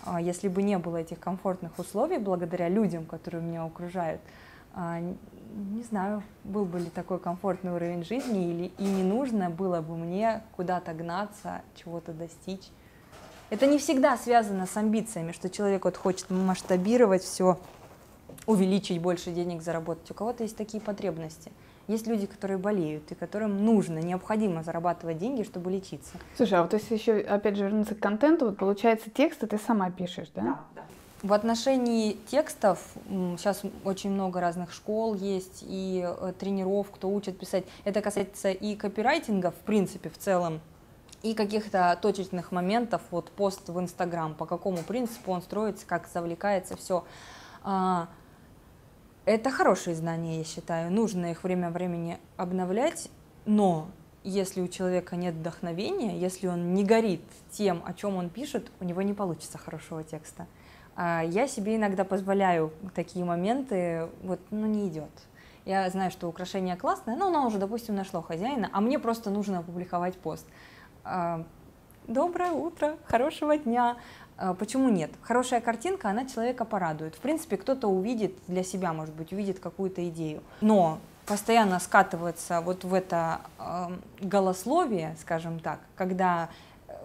а, 0.04 0.20
если 0.20 0.48
бы 0.48 0.62
не 0.62 0.78
было 0.78 0.98
этих 0.98 1.20
комфортных 1.20 1.78
условий 1.78 2.18
благодаря 2.18 2.68
людям, 2.68 3.04
которые 3.04 3.42
меня 3.42 3.64
окружают, 3.64 4.20
а, 4.74 5.00
не 5.00 5.82
знаю, 5.84 6.22
был 6.42 6.64
бы 6.64 6.80
ли 6.80 6.90
такой 6.90 7.18
комфортный 7.18 7.72
уровень 7.72 8.04
жизни 8.04 8.50
или 8.50 8.72
и 8.76 8.84
не 8.84 9.04
нужно 9.04 9.50
было 9.50 9.80
бы 9.80 9.96
мне 9.96 10.42
куда-то 10.56 10.92
гнаться, 10.94 11.62
чего-то 11.76 12.12
достичь. 12.12 12.70
Это 13.50 13.66
не 13.66 13.78
всегда 13.78 14.16
связано 14.16 14.66
с 14.66 14.76
амбициями, 14.76 15.32
что 15.32 15.50
человек 15.50 15.84
вот 15.84 15.96
хочет 15.96 16.30
масштабировать 16.30 17.22
все, 17.22 17.58
увеличить 18.46 19.00
больше 19.00 19.30
денег 19.30 19.62
заработать. 19.62 20.10
У 20.10 20.14
кого-то 20.14 20.42
есть 20.42 20.56
такие 20.56 20.80
потребности– 20.80 21.52
есть 21.86 22.06
люди, 22.06 22.26
которые 22.26 22.56
болеют, 22.56 23.12
и 23.12 23.14
которым 23.14 23.64
нужно, 23.64 23.98
необходимо 23.98 24.62
зарабатывать 24.62 25.18
деньги, 25.18 25.42
чтобы 25.42 25.70
лечиться. 25.70 26.14
Слушай, 26.36 26.58
а 26.58 26.62
вот 26.62 26.72
если 26.72 26.94
еще, 26.94 27.18
опять 27.18 27.56
же, 27.56 27.64
вернуться 27.64 27.94
к 27.94 28.00
контенту, 28.00 28.46
вот 28.46 28.56
получается 28.56 29.10
тексты 29.10 29.46
ты 29.46 29.58
сама 29.58 29.90
пишешь, 29.90 30.28
да? 30.34 30.42
Да, 30.42 30.60
да. 30.76 30.82
В 31.22 31.32
отношении 31.32 32.18
текстов 32.26 32.78
сейчас 33.38 33.62
очень 33.84 34.10
много 34.10 34.40
разных 34.40 34.72
школ 34.72 35.14
есть 35.14 35.62
и 35.66 36.04
э, 36.06 36.32
тренеров, 36.38 36.90
кто 36.90 37.10
учит 37.10 37.38
писать. 37.38 37.64
Это 37.84 38.02
касается 38.02 38.50
и 38.50 38.76
копирайтинга, 38.76 39.50
в 39.50 39.56
принципе, 39.66 40.10
в 40.10 40.18
целом, 40.18 40.60
и 41.24 41.32
каких-то 41.34 41.98
точечных 42.00 42.52
моментов, 42.52 43.00
вот 43.10 43.30
пост 43.30 43.68
в 43.70 43.80
Инстаграм, 43.80 44.34
по 44.34 44.44
какому 44.44 44.76
принципу 44.78 45.32
он 45.32 45.40
строится, 45.40 45.86
как 45.86 46.06
завлекается, 46.06 46.76
все. 46.76 47.04
Это 49.24 49.50
хорошие 49.50 49.96
знания, 49.96 50.38
я 50.38 50.44
считаю. 50.44 50.92
Нужно 50.92 51.30
их 51.30 51.42
время 51.42 51.70
времени 51.70 52.18
обновлять, 52.36 53.08
но 53.46 53.88
если 54.22 54.60
у 54.60 54.68
человека 54.68 55.16
нет 55.16 55.34
вдохновения, 55.34 56.18
если 56.18 56.46
он 56.46 56.74
не 56.74 56.84
горит 56.84 57.22
тем, 57.50 57.82
о 57.86 57.94
чем 57.94 58.16
он 58.16 58.28
пишет, 58.28 58.70
у 58.80 58.84
него 58.84 59.00
не 59.00 59.14
получится 59.14 59.56
хорошего 59.56 60.04
текста. 60.04 60.46
А 60.94 61.22
я 61.22 61.48
себе 61.48 61.76
иногда 61.76 62.04
позволяю 62.04 62.70
такие 62.94 63.24
моменты, 63.24 64.10
вот, 64.22 64.40
ну, 64.50 64.66
не 64.66 64.88
идет. 64.88 65.10
Я 65.64 65.88
знаю, 65.88 66.10
что 66.10 66.28
украшение 66.28 66.76
классное, 66.76 67.16
но 67.16 67.28
оно 67.28 67.46
уже, 67.46 67.56
допустим, 67.56 67.94
нашло 67.94 68.20
хозяина, 68.20 68.68
а 68.74 68.82
мне 68.82 68.98
просто 68.98 69.30
нужно 69.30 69.60
опубликовать 69.60 70.18
пост. 70.18 70.46
А, 71.04 71.44
Доброе 72.06 72.52
утро, 72.52 72.98
хорошего 73.06 73.56
дня. 73.56 73.96
А, 74.36 74.52
почему 74.52 74.90
нет? 74.90 75.10
Хорошая 75.22 75.62
картинка, 75.62 76.10
она 76.10 76.26
человека 76.26 76.66
порадует. 76.66 77.14
В 77.14 77.18
принципе, 77.18 77.56
кто-то 77.56 77.88
увидит 77.88 78.34
для 78.46 78.62
себя, 78.62 78.92
может 78.92 79.14
быть, 79.14 79.32
увидит 79.32 79.58
какую-то 79.58 80.06
идею. 80.10 80.42
Но 80.60 80.98
постоянно 81.24 81.80
скатываться 81.80 82.60
вот 82.60 82.84
в 82.84 82.92
это 82.92 83.40
э, 83.58 83.96
голословие, 84.20 85.16
скажем 85.18 85.60
так, 85.60 85.80
когда 85.96 86.50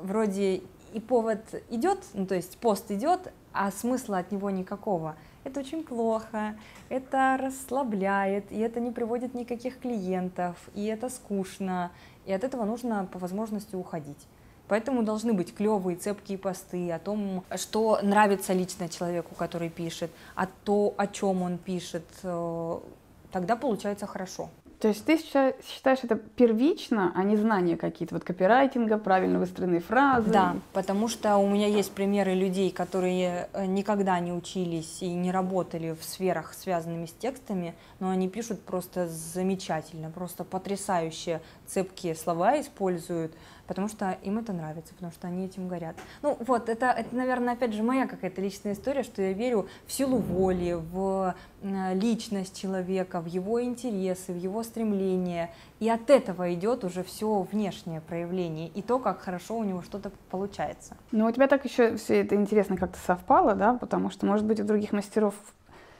вроде 0.01 0.63
и 0.93 0.99
повод 0.99 1.39
идет, 1.69 2.03
ну 2.13 2.25
то 2.25 2.35
есть 2.35 2.57
пост 2.57 2.91
идет, 2.91 3.31
а 3.53 3.71
смысла 3.71 4.17
от 4.17 4.33
него 4.33 4.49
никакого. 4.49 5.15
Это 5.45 5.61
очень 5.61 5.83
плохо, 5.83 6.57
это 6.89 7.39
расслабляет, 7.41 8.51
и 8.51 8.59
это 8.59 8.81
не 8.81 8.91
приводит 8.91 9.33
никаких 9.33 9.79
клиентов, 9.79 10.57
и 10.75 10.85
это 10.85 11.07
скучно, 11.07 11.91
и 12.29 12.31
от 12.31 12.43
этого 12.43 12.63
нужно 12.63 13.07
по 13.11 13.17
возможности 13.17 13.75
уходить. 13.75 14.27
Поэтому 14.67 15.01
должны 15.01 15.33
быть 15.33 15.55
клевые, 15.55 15.97
цепкие 15.97 16.37
посты 16.37 16.91
о 16.91 16.99
том, 16.99 17.43
что 17.55 17.97
нравится 18.03 18.53
лично 18.53 18.87
человеку, 18.87 19.33
который 19.33 19.69
пишет, 19.69 20.11
а 20.35 20.45
то, 20.63 20.93
о 20.95 21.07
чем 21.07 21.41
он 21.41 21.57
пишет. 21.57 22.05
Э, 22.21 22.77
тогда 23.31 23.55
получается 23.55 24.05
хорошо. 24.05 24.49
То 24.79 24.87
есть 24.87 25.03
ты 25.03 25.17
считаешь 25.17 25.99
это 26.03 26.15
первично, 26.15 27.11
а 27.13 27.23
не 27.23 27.35
знания 27.35 27.75
какие-то, 27.75 28.15
вот 28.15 28.23
копирайтинга, 28.23 28.97
правильно 28.97 29.37
выстроенные 29.37 29.81
фразы? 29.81 30.29
Да, 30.29 30.55
потому 30.71 31.09
что 31.09 31.35
у 31.35 31.49
меня 31.49 31.67
есть 31.67 31.91
примеры 31.91 32.33
людей, 32.33 32.71
которые 32.71 33.49
э, 33.51 33.65
никогда 33.65 34.17
не 34.21 34.31
учились 34.31 35.01
и 35.01 35.09
не 35.09 35.33
работали 35.33 35.97
в 35.99 36.03
сферах, 36.05 36.53
связанными 36.53 37.07
с 37.07 37.11
текстами, 37.11 37.75
но 37.99 38.09
они 38.09 38.29
пишут 38.29 38.61
просто 38.61 39.09
замечательно, 39.09 40.11
просто 40.11 40.45
потрясающие 40.45 41.41
цепкие 41.67 42.15
слова 42.15 42.59
используют, 42.61 43.33
потому 43.69 43.87
что 43.87 44.17
им 44.23 44.39
это 44.39 44.51
нравится, 44.51 44.95
потому 44.95 45.11
что 45.11 45.27
они 45.27 45.45
этим 45.45 45.67
горят. 45.67 45.95
Ну 46.23 46.35
вот, 46.39 46.69
это, 46.69 46.87
это 46.87 47.15
наверное, 47.15 47.53
опять 47.53 47.71
же, 47.71 47.83
моя 47.83 48.07
какая-то 48.07 48.41
личная 48.41 48.73
история, 48.73 49.03
что 49.03 49.21
я 49.21 49.31
верю 49.31 49.67
в 49.85 49.91
силу 49.91 50.17
воли, 50.17 50.73
в 50.73 51.35
личность 51.61 52.59
человека, 52.59 53.21
в 53.21 53.27
его 53.27 53.63
интересы, 53.63 54.33
в 54.33 54.37
его 54.37 54.63
стремления. 54.63 55.51
И 55.79 55.87
от 55.87 56.09
этого 56.09 56.51
идет 56.55 56.83
уже 56.83 57.03
все 57.03 57.43
внешнее 57.43 58.01
проявление 58.01 58.69
и 58.69 58.81
то, 58.81 58.97
как 58.97 59.21
хорошо 59.21 59.59
у 59.59 59.63
него 59.63 59.83
что-то 59.83 60.11
получается. 60.31 60.97
Ну, 61.11 61.27
у 61.27 61.31
тебя 61.31 61.47
так 61.47 61.63
еще 61.63 61.95
все 61.97 62.21
это 62.21 62.33
интересно 62.35 62.75
как-то 62.75 62.97
совпало, 62.97 63.53
да, 63.53 63.75
потому 63.75 64.09
что, 64.09 64.25
может 64.25 64.47
быть, 64.47 64.59
у 64.59 64.63
других 64.63 64.93
мастеров 64.93 65.35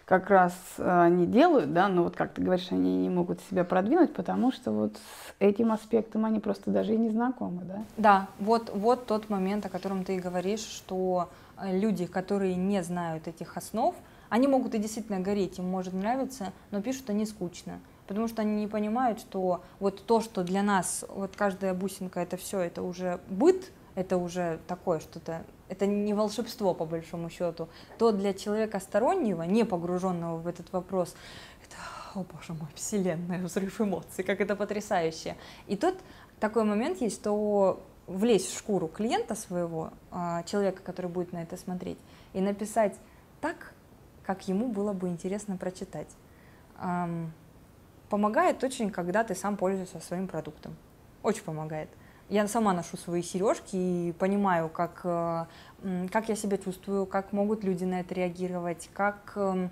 как 0.10 0.32
раз 0.32 0.54
э, 0.80 1.02
они 1.04 1.28
делают, 1.28 1.72
да, 1.72 1.88
но 1.88 2.04
вот 2.04 2.16
как 2.16 2.34
ты 2.34 2.42
говоришь, 2.42 2.72
они 2.72 2.98
не 2.98 3.10
могут 3.10 3.42
себя 3.42 3.64
продвинуть, 3.64 4.12
потому 4.12 4.52
что 4.52 4.72
вот 4.72 4.96
с 4.96 5.36
этим 5.38 5.72
аспектом 5.72 6.26
они 6.26 6.40
просто 6.40 6.72
даже 6.72 6.96
и 6.96 6.98
не 6.98 7.12
знакомы, 7.12 7.62
да? 7.64 7.84
Да, 7.96 8.28
вот, 8.40 8.72
вот 8.74 9.06
тот 9.06 9.30
момент, 9.30 9.68
о 9.68 9.70
котором 9.70 10.04
ты 10.04 10.18
говоришь, 10.18 10.62
что 10.62 11.30
э, 11.58 11.78
люди, 11.80 12.08
которые 12.08 12.56
не 12.56 12.82
знают 12.82 13.28
этих 13.28 13.56
основ, 13.56 13.96
Они 14.30 14.48
могут 14.48 14.74
и 14.74 14.80
действительно 14.80 15.20
гореть, 15.20 15.60
им 15.60 15.70
может 15.70 15.94
нравиться, 15.94 16.54
но 16.72 16.82
пишут 16.82 17.12
они 17.12 17.26
скучно 17.26 17.80
потому 18.08 18.28
что 18.28 18.42
они 18.42 18.56
не 18.62 18.68
понимают, 18.68 19.20
что 19.20 19.62
вот 19.80 20.04
то, 20.08 20.20
что 20.20 20.44
для 20.44 20.64
нас, 20.64 21.06
вот 21.10 21.36
каждая 21.36 21.76
бусинка, 21.76 22.20
это 22.20 22.38
все, 22.38 22.60
это 22.60 22.82
уже 22.82 23.20
быт, 23.30 23.72
это 24.00 24.18
уже 24.18 24.60
такое 24.68 25.00
что-то, 25.00 25.44
это 25.68 25.86
не 25.86 26.14
волшебство 26.14 26.74
по 26.74 26.86
большому 26.86 27.30
счету, 27.30 27.68
то 27.98 28.12
для 28.12 28.34
человека 28.34 28.80
стороннего, 28.80 29.44
не 29.44 29.66
погруженного 29.66 30.38
в 30.38 30.48
этот 30.48 30.72
вопрос, 30.72 31.16
это, 31.66 31.76
о 32.16 32.24
боже 32.24 32.54
мой, 32.54 32.70
вселенная, 32.76 33.44
взрыв 33.44 33.80
эмоций, 33.82 34.24
как 34.24 34.42
это 34.42 34.56
потрясающе. 34.56 35.36
И 35.68 35.76
тут 35.76 35.96
такой 36.40 36.64
момент 36.64 37.02
есть, 37.02 37.18
что 37.18 37.82
влезть 38.08 38.52
в 38.52 38.58
шкуру 38.58 38.88
клиента 38.88 39.36
своего, 39.36 39.92
а, 40.12 40.44
человека, 40.44 40.82
который 40.84 41.12
будет 41.12 41.34
на 41.34 41.44
это 41.44 41.58
смотреть, 41.58 42.00
и 42.34 42.42
написать 42.42 42.96
так, 43.42 43.74
как 44.26 44.48
ему 44.48 44.70
было 44.70 44.94
бы 44.94 45.10
интересно 45.10 45.58
прочитать 45.58 46.08
помогает 48.10 48.64
очень, 48.64 48.90
когда 48.90 49.24
ты 49.24 49.36
сам 49.36 49.56
пользуешься 49.56 50.00
своим 50.00 50.28
продуктом. 50.28 50.76
Очень 51.24 51.44
помогает. 51.44 51.90
Я 52.30 52.48
сама 52.48 52.74
ношу 52.74 52.96
свои 52.96 53.24
сережки 53.24 53.76
и 53.76 54.14
понимаю, 54.20 54.70
как, 54.70 55.02
э, 55.04 55.46
как 56.12 56.30
я 56.30 56.36
себя 56.36 56.58
чувствую, 56.58 57.06
как 57.08 57.34
могут 57.34 57.64
люди 57.64 57.86
на 57.86 58.02
это 58.02 58.14
реагировать, 58.14 58.90
как, 58.94 59.34
эм, 59.36 59.72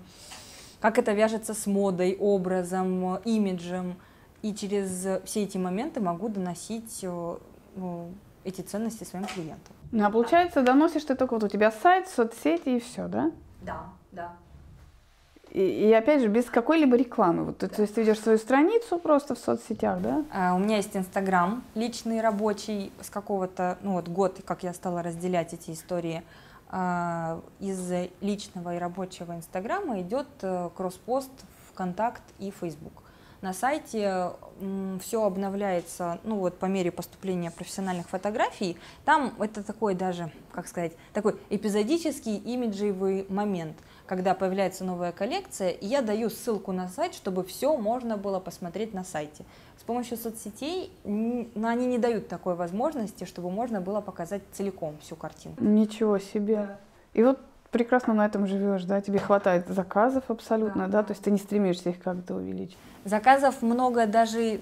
как 0.80 0.98
это 0.98 1.12
вяжется 1.12 1.54
с 1.54 1.66
модой, 1.66 2.16
образом, 2.18 3.16
имиджем. 3.18 3.96
И 4.42 4.54
через 4.54 5.06
все 5.24 5.44
эти 5.44 5.56
моменты 5.56 6.00
могу 6.00 6.28
доносить 6.28 7.00
э, 7.02 7.36
ну, 7.76 8.12
эти 8.42 8.60
ценности 8.60 9.04
своим 9.04 9.26
клиентам. 9.26 9.74
Ну, 9.92 10.04
а 10.04 10.10
получается, 10.10 10.62
доносишь 10.62 11.04
ты 11.04 11.14
только 11.14 11.34
вот 11.34 11.44
у 11.44 11.48
тебя 11.48 11.70
сайт, 11.70 12.08
соцсети 12.08 12.76
и 12.76 12.80
все, 12.80 13.06
да? 13.06 13.30
Да, 13.62 13.86
да. 14.12 14.36
И, 15.50 15.60
и 15.60 15.92
опять 15.92 16.20
же, 16.20 16.28
без 16.28 16.44
какой-либо 16.46 16.96
рекламы. 16.96 17.44
Вот, 17.44 17.58
да. 17.58 17.68
То 17.68 17.82
есть 17.82 17.94
ты 17.94 18.02
ведешь 18.02 18.20
свою 18.20 18.38
страницу 18.38 18.98
просто 18.98 19.34
в 19.34 19.38
соцсетях, 19.38 20.00
да? 20.00 20.24
А, 20.32 20.54
у 20.54 20.58
меня 20.58 20.76
есть 20.76 20.96
Инстаграм 20.96 21.62
личный, 21.74 22.20
рабочий, 22.20 22.92
с 23.00 23.10
какого-то, 23.10 23.78
ну 23.82 23.92
вот 23.92 24.08
год, 24.08 24.40
как 24.44 24.62
я 24.62 24.74
стала 24.74 25.02
разделять 25.02 25.54
эти 25.54 25.70
истории. 25.70 26.22
А, 26.70 27.40
из 27.60 27.80
личного 28.20 28.76
и 28.76 28.78
рабочего 28.78 29.34
Инстаграма 29.34 30.02
идет 30.02 30.28
э, 30.42 30.68
кросспост 30.76 31.30
ВКонтакт 31.70 32.22
и 32.38 32.50
Фейсбук. 32.50 32.92
На 33.40 33.54
сайте 33.54 34.32
все 35.00 35.22
обновляется, 35.24 36.18
ну 36.24 36.38
вот 36.38 36.58
по 36.58 36.66
мере 36.66 36.90
поступления 36.90 37.52
профессиональных 37.52 38.08
фотографий. 38.08 38.76
Там 39.04 39.32
это 39.38 39.62
такой 39.62 39.94
даже, 39.94 40.30
как 40.52 40.66
сказать, 40.66 40.92
такой 41.14 41.36
эпизодический 41.48 42.36
имиджевый 42.36 43.24
момент– 43.30 43.76
когда 44.08 44.34
появляется 44.34 44.84
новая 44.84 45.12
коллекция, 45.12 45.68
и 45.68 45.86
я 45.86 46.00
даю 46.00 46.30
ссылку 46.30 46.72
на 46.72 46.88
сайт, 46.88 47.14
чтобы 47.14 47.44
все 47.44 47.76
можно 47.76 48.16
было 48.16 48.40
посмотреть 48.40 48.94
на 48.94 49.04
сайте. 49.04 49.44
С 49.78 49.82
помощью 49.82 50.16
соцсетей 50.16 50.90
но 51.04 51.68
они 51.68 51.86
не 51.86 51.98
дают 51.98 52.28
такой 52.28 52.54
возможности, 52.54 53.24
чтобы 53.24 53.50
можно 53.50 53.80
было 53.80 54.00
показать 54.00 54.42
целиком 54.52 54.96
всю 55.02 55.14
картинку. 55.14 55.62
Ничего 55.62 56.18
себе. 56.18 56.78
И 57.12 57.22
вот 57.22 57.38
прекрасно 57.70 58.14
на 58.14 58.24
этом 58.26 58.46
живешь, 58.46 58.84
да? 58.84 59.00
Тебе 59.00 59.18
хватает 59.18 59.68
заказов 59.68 60.24
абсолютно, 60.28 60.86
да? 60.86 61.02
да? 61.02 61.02
То 61.04 61.12
есть 61.12 61.22
ты 61.22 61.30
не 61.30 61.38
стремишься 61.38 61.90
их 61.90 62.02
как-то 62.02 62.34
увеличить. 62.34 62.78
Заказов 63.04 63.62
много 63.62 64.06
даже 64.06 64.60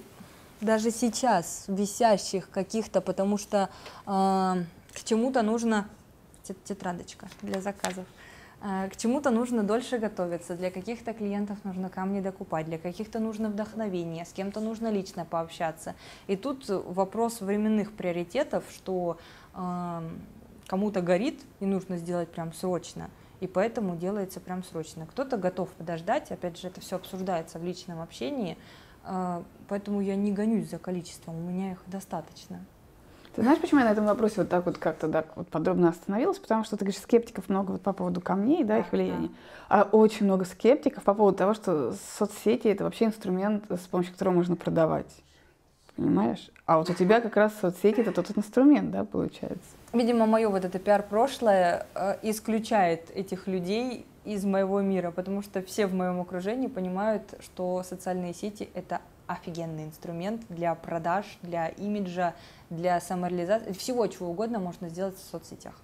даже 0.61 0.91
сейчас 0.91 1.65
висящих 1.69 2.49
каких-то, 2.51 3.01
потому 3.03 3.37
что 3.37 3.69
э, 4.07 4.07
к 4.07 5.05
чему-то 5.05 5.43
нужно 5.43 5.87
тетрадочка 6.65 7.29
для 7.43 7.61
заказов. 7.61 8.07
Э, 8.63 8.89
к 8.89 8.97
чему-то 8.97 9.31
нужно 9.31 9.63
дольше 9.63 9.99
готовиться, 9.99 10.57
для 10.57 10.71
каких-то 10.71 11.13
клиентов 11.13 11.59
нужно 11.65 11.91
камни 11.91 12.21
докупать, 12.21 12.67
для 12.67 12.79
каких-то 12.79 13.19
нужно 13.19 13.49
вдохновение, 13.49 14.25
с 14.25 14.33
кем-то 14.33 14.61
нужно 14.61 14.91
лично 14.91 15.25
пообщаться. 15.25 15.95
И 16.27 16.37
тут 16.37 16.69
вопрос 16.69 17.41
временных 17.41 17.93
приоритетов, 17.93 18.65
что 18.75 19.19
э, 19.55 20.01
кому-то 20.67 21.03
горит 21.03 21.41
и 21.61 21.67
нужно 21.67 21.99
сделать 21.99 22.31
прям 22.31 22.53
срочно, 22.53 23.11
и 23.41 23.47
поэтому 23.47 23.97
делается 23.97 24.41
прям 24.41 24.65
срочно. 24.65 25.07
Кто-то 25.07 25.37
готов 25.37 25.69
подождать, 25.71 26.31
опять 26.31 26.59
же, 26.59 26.69
это 26.69 26.81
все 26.81 26.97
обсуждается 26.97 27.59
в 27.59 27.65
личном 27.65 28.01
общении, 28.01 28.57
э, 29.05 29.43
поэтому 29.69 30.01
я 30.01 30.17
не 30.17 30.33
гонюсь 30.33 30.71
за 30.71 30.79
количеством, 30.79 31.37
у 31.37 31.51
меня 31.51 31.73
их 31.73 31.83
достаточно. 31.87 32.65
Ты 33.37 33.43
знаешь, 33.43 33.61
почему 33.61 33.81
я 33.81 33.87
на 33.87 33.93
этом 33.93 34.07
вопросе 34.07 34.37
вот 34.39 34.49
так 34.49 34.65
вот 34.65 34.79
как-то 34.79 35.09
так 35.09 35.37
вот 35.37 35.49
подробно 35.49 35.91
остановилась? 35.91 36.39
Потому 36.39 36.65
что 36.65 36.79
ты 36.79 36.87
говоришь, 36.87 37.03
скептиков 37.03 37.51
много 37.51 37.73
вот 37.73 37.83
по 37.83 37.93
поводу 37.93 38.23
камней, 38.23 38.65
да, 38.65 38.79
их 38.79 38.91
влияния, 38.91 39.29
а 39.69 39.83
очень 39.83 40.25
много 40.25 40.47
скептиков 40.47 41.05
по 41.05 41.13
поводу 41.13 41.37
того, 41.37 41.53
что 41.53 41.95
соцсети 42.17 42.69
это 42.69 42.85
вообще 42.85 43.05
инструмент, 43.05 43.65
с 43.69 43.87
помощью 43.89 44.15
которого 44.15 44.37
можно 44.37 44.57
продавать. 44.57 45.15
Понимаешь? 45.97 46.51
А 46.65 46.79
вот 46.79 46.89
у 46.89 46.95
тебя 46.99 47.21
как 47.21 47.37
раз 47.37 47.53
соцсети 47.61 48.01
это 48.01 48.13
тот 48.13 48.31
инструмент, 48.35 48.91
да, 48.91 49.05
получается? 49.05 49.69
Видимо, 49.93 50.25
мое 50.25 50.49
вот 50.49 50.65
это 50.65 50.79
пиар-прошлое 50.79 51.87
э, 51.95 52.17
исключает 52.23 53.11
этих 53.15 53.47
людей 53.49 54.07
из 54.25 54.47
моего 54.47 54.81
мира, 54.81 55.11
потому 55.11 55.43
что 55.43 55.61
все 55.61 55.87
в 55.87 55.93
моем 55.93 56.23
окружении 56.23 56.69
понимают, 56.69 57.35
что 57.41 57.83
социальные 57.83 58.33
сети 58.33 58.71
это 58.73 59.03
офигенный 59.27 59.85
инструмент 59.85 60.43
для 60.49 60.75
продаж, 60.75 61.39
для 61.43 61.69
имиджа, 61.69 62.35
для 62.71 63.01
самореализации. 63.01 63.73
Всего, 63.73 64.07
чего 64.07 64.29
угодно 64.31 64.59
можно 64.59 64.89
сделать 64.89 65.17
в 65.17 65.31
соцсетях. 65.31 65.75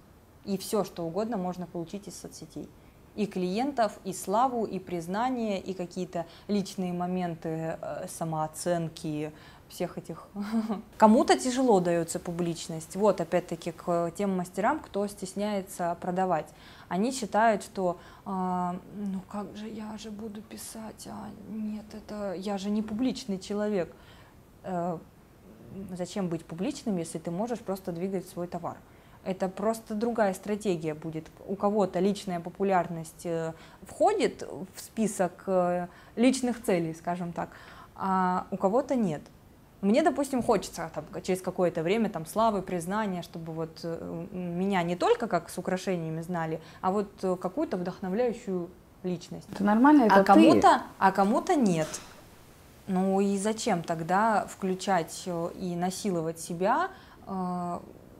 И 0.45 0.57
все, 0.57 0.83
что 0.83 1.03
угодно 1.03 1.37
можно 1.37 1.67
получить 1.67 2.07
из 2.07 2.19
соцсетей. 2.19 2.69
И 3.15 3.27
клиентов, 3.27 3.99
и 4.03 4.13
славу, 4.13 4.65
и 4.65 4.79
признание, 4.79 5.59
и 5.59 5.73
какие-то 5.73 6.25
личные 6.47 6.93
моменты 6.93 7.77
э, 7.79 8.07
самооценки, 8.09 9.31
всех 9.69 9.97
этих. 9.97 10.27
Кому-то 10.97 11.37
тяжело 11.37 11.79
дается 11.79 12.19
публичность. 12.19 12.95
Вот, 12.95 13.21
опять-таки, 13.21 13.71
к 13.71 14.11
тем 14.15 14.35
мастерам, 14.35 14.79
кто 14.79 15.07
стесняется 15.07 15.97
продавать. 16.01 16.47
Они 16.93 17.11
считают, 17.11 17.63
что 17.63 17.97
а, 18.23 18.75
ну 18.95 19.19
как 19.27 19.57
же 19.57 19.67
я 19.67 19.97
же 19.97 20.11
буду 20.11 20.43
писать, 20.43 21.07
а 21.07 21.27
нет, 21.49 21.85
это 21.91 22.33
я 22.33 22.59
же 22.59 22.69
не 22.69 22.83
публичный 22.83 23.39
человек. 23.39 23.91
А, 24.63 24.99
зачем 25.97 26.27
быть 26.27 26.45
публичным, 26.45 26.97
если 26.97 27.17
ты 27.17 27.31
можешь 27.31 27.61
просто 27.61 27.91
двигать 27.91 28.29
свой 28.29 28.45
товар? 28.45 28.77
Это 29.25 29.49
просто 29.49 29.95
другая 29.95 30.35
стратегия 30.35 30.93
будет. 30.93 31.25
У 31.47 31.55
кого-то 31.55 31.99
личная 31.99 32.39
популярность 32.39 33.25
э, 33.25 33.53
входит 33.81 34.47
в 34.75 34.79
список 34.79 35.45
э, 35.47 35.87
личных 36.15 36.61
целей, 36.61 36.93
скажем 36.93 37.33
так, 37.33 37.49
а 37.95 38.45
у 38.51 38.57
кого-то 38.57 38.93
нет. 38.93 39.23
Мне, 39.83 40.01
допустим, 40.01 40.41
хочется 40.41 40.89
там, 40.95 41.03
через 41.21 41.41
какое-то 41.41 41.83
время 41.83 42.09
там, 42.09 42.25
славы, 42.25 42.61
признания, 42.61 43.21
чтобы 43.21 43.51
вот 43.51 43.81
э, 43.83 44.25
меня 44.31 44.81
не 44.81 44.95
только 44.95 45.27
как 45.27 45.49
с 45.49 45.57
украшениями 45.57 46.21
знали, 46.21 46.61
а 46.79 46.91
вот 46.91 47.11
э, 47.21 47.35
какую-то 47.35 47.75
вдохновляющую 47.75 48.69
личность. 49.03 49.45
Это 49.51 49.65
нормально, 49.65 50.03
это 50.03 50.21
а 50.21 50.23
кому-то, 50.23 50.83
а 50.99 51.11
кому-то 51.11 51.55
нет. 51.55 51.87
Ну 52.87 53.19
и 53.19 53.37
зачем 53.37 53.83
тогда 53.83 54.45
включать 54.47 55.23
э, 55.25 55.49
и 55.59 55.75
насиловать 55.75 56.39
себя, 56.39 56.89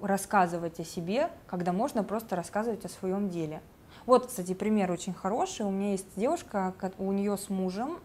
рассказывать 0.02 0.80
о 0.80 0.86
себе, 0.86 1.30
когда 1.48 1.74
можно 1.74 2.04
просто 2.04 2.36
рассказывать 2.38 2.86
о 2.86 2.90
своем 2.90 3.30
деле? 3.30 3.62
Вот, 4.06 4.28
кстати, 4.28 4.54
пример 4.54 4.92
очень 4.92 5.14
хороший. 5.14 5.66
У 5.66 5.72
меня 5.72 5.92
есть 5.92 6.08
девушка, 6.16 6.74
у 6.98 7.12
нее 7.12 7.38
с 7.38 7.50
мужем 7.50 8.00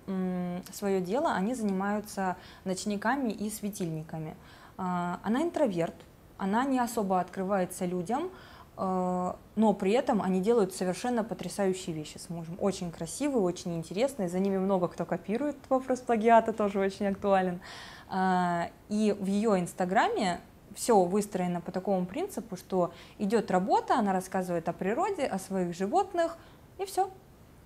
свое 0.72 1.00
дело, 1.00 1.32
они 1.32 1.54
занимаются 1.54 2.36
ночниками 2.64 3.30
и 3.30 3.50
светильниками. 3.50 4.36
А, 4.76 5.18
она 5.24 5.42
интроверт, 5.42 5.94
она 6.36 6.64
не 6.64 6.78
особо 6.78 7.20
открывается 7.20 7.84
людям, 7.84 8.30
а, 8.76 9.36
но 9.56 9.74
при 9.74 9.90
этом 9.90 10.22
они 10.22 10.40
делают 10.40 10.72
совершенно 10.72 11.24
потрясающие 11.24 11.94
вещи 11.94 12.18
с 12.18 12.30
мужем. 12.30 12.56
Очень 12.60 12.92
красивые, 12.92 13.42
очень 13.42 13.76
интересные, 13.76 14.28
за 14.28 14.38
ними 14.38 14.56
много 14.56 14.86
кто 14.86 15.04
копирует, 15.04 15.56
вопрос 15.68 15.98
плагиата 15.98 16.52
тоже 16.52 16.78
очень 16.78 17.08
актуален. 17.08 17.60
А, 18.08 18.70
и 18.88 19.14
в 19.18 19.26
ее 19.26 19.58
инстаграме 19.58 20.40
все 20.78 21.02
выстроено 21.02 21.60
по 21.60 21.72
такому 21.72 22.06
принципу, 22.06 22.56
что 22.56 22.92
идет 23.18 23.50
работа, 23.50 23.98
она 23.98 24.12
рассказывает 24.12 24.68
о 24.68 24.72
природе, 24.72 25.24
о 25.24 25.40
своих 25.40 25.74
животных, 25.74 26.38
и 26.78 26.84
все. 26.84 27.10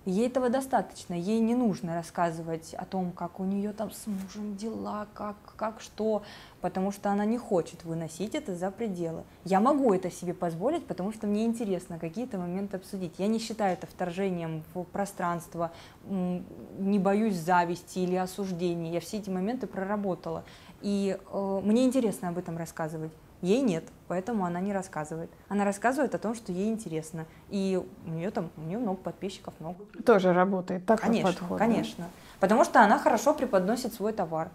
Ей 0.05 0.27
этого 0.27 0.49
достаточно, 0.49 1.13
ей 1.13 1.39
не 1.39 1.55
нужно 1.55 1.95
рассказывать 1.95 2.73
о 2.73 2.83
том, 2.83 3.11
как 3.11 3.39
у 3.39 3.45
нее 3.45 3.71
там 3.71 3.89
с 3.91 4.05
мужем 4.07 4.57
дела, 4.57 5.07
как, 5.13 5.37
как 5.55 5.79
что, 5.79 6.23
потому 6.59 6.91
что 6.91 7.09
она 7.09 7.23
не 7.23 7.37
хочет 7.37 7.85
выносить 7.85 8.35
это 8.35 8.53
за 8.53 8.69
пределы. 8.69 9.23
Я 9.45 9.61
могу 9.61 9.93
это 9.93 10.11
себе 10.11 10.33
позволить, 10.33 10.85
потому 10.87 11.13
что 11.13 11.27
мне 11.27 11.45
интересно 11.45 11.99
какие-то 11.99 12.37
моменты 12.37 12.77
обсудить. 12.77 13.13
Я 13.17 13.27
не 13.27 13.39
считаю 13.39 13.73
это 13.73 13.87
вторжением 13.87 14.63
в 14.73 14.83
пространство, 14.83 15.71
не 16.03 16.99
боюсь 16.99 17.35
зависти 17.35 17.99
или 17.99 18.15
осуждения. 18.15 18.91
Я 18.91 18.99
все 18.99 19.19
эти 19.19 19.29
моменты 19.29 19.67
проработала. 19.67 20.43
И 20.83 21.17
э, 21.17 21.61
мне 21.63 21.85
интересно 21.85 22.29
об 22.29 22.37
этом 22.37 22.57
рассказывать. 22.57 23.11
Ей 23.41 23.61
нет, 23.61 23.83
поэтому 24.07 24.45
она 24.45 24.59
не 24.59 24.71
рассказывает. 24.71 25.29
Она 25.49 25.65
рассказывает 25.65 26.13
о 26.13 26.17
том, 26.17 26.35
что 26.35 26.51
ей 26.51 26.69
интересно. 26.69 27.25
И 27.49 27.81
у 28.05 28.09
нее 28.09 28.31
там, 28.31 28.49
у 28.57 28.61
нее 28.61 28.77
много 28.77 28.99
подписчиков, 28.99 29.53
много. 29.59 29.83
Тоже 30.05 30.33
работает, 30.33 30.85
так 30.85 31.01
конечно, 31.01 31.31
подход. 31.31 31.57
Конечно, 31.57 32.09
потому 32.39 32.63
что 32.63 32.81
она 32.81 32.99
хорошо 32.99 33.33
преподносит 33.33 33.93
свой 33.93 34.13
товар. 34.13 34.49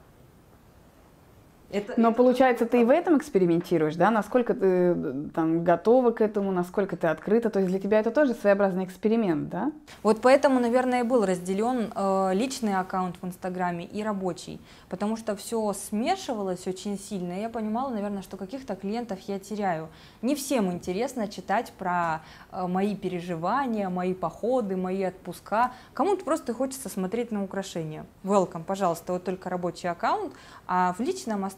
Это, 1.70 1.92
Но 1.98 2.14
получается, 2.14 2.64
ты 2.64 2.80
и 2.80 2.84
в 2.84 2.88
этом 2.88 3.18
экспериментируешь, 3.18 3.94
да? 3.94 4.10
Насколько 4.10 4.54
ты 4.54 4.94
там 5.34 5.64
готова 5.64 6.12
к 6.12 6.22
этому, 6.22 6.50
насколько 6.50 6.96
ты 6.96 7.08
открыта? 7.08 7.50
То 7.50 7.58
есть 7.58 7.70
для 7.70 7.78
тебя 7.78 8.00
это 8.00 8.10
тоже 8.10 8.32
своеобразный 8.32 8.84
эксперимент, 8.84 9.50
да? 9.50 9.70
Вот 10.02 10.22
поэтому, 10.22 10.60
наверное, 10.60 11.00
и 11.00 11.02
был 11.02 11.26
разделен 11.26 11.92
э, 11.94 12.30
личный 12.32 12.74
аккаунт 12.74 13.16
в 13.20 13.26
Инстаграме 13.26 13.84
и 13.84 14.02
рабочий, 14.02 14.60
потому 14.88 15.18
что 15.18 15.36
все 15.36 15.74
смешивалось 15.74 16.66
очень 16.66 16.98
сильно, 16.98 17.34
и 17.34 17.42
я 17.42 17.50
понимала, 17.50 17.90
наверное, 17.90 18.22
что 18.22 18.38
каких-то 18.38 18.74
клиентов 18.74 19.18
я 19.26 19.38
теряю. 19.38 19.88
Не 20.22 20.34
всем 20.36 20.72
интересно 20.72 21.28
читать 21.28 21.74
про 21.76 22.22
э, 22.50 22.66
мои 22.66 22.96
переживания, 22.96 23.90
мои 23.90 24.14
походы, 24.14 24.74
мои 24.76 25.04
отпуска. 25.04 25.72
Кому-то 25.92 26.24
просто 26.24 26.54
хочется 26.54 26.88
смотреть 26.88 27.30
на 27.30 27.44
украшения. 27.44 28.06
Welcome, 28.24 28.64
пожалуйста, 28.64 29.12
вот 29.12 29.24
только 29.24 29.50
рабочий 29.50 29.88
аккаунт, 29.88 30.32
а 30.66 30.94
в 30.94 31.00
личном 31.00 31.44
осталось 31.44 31.57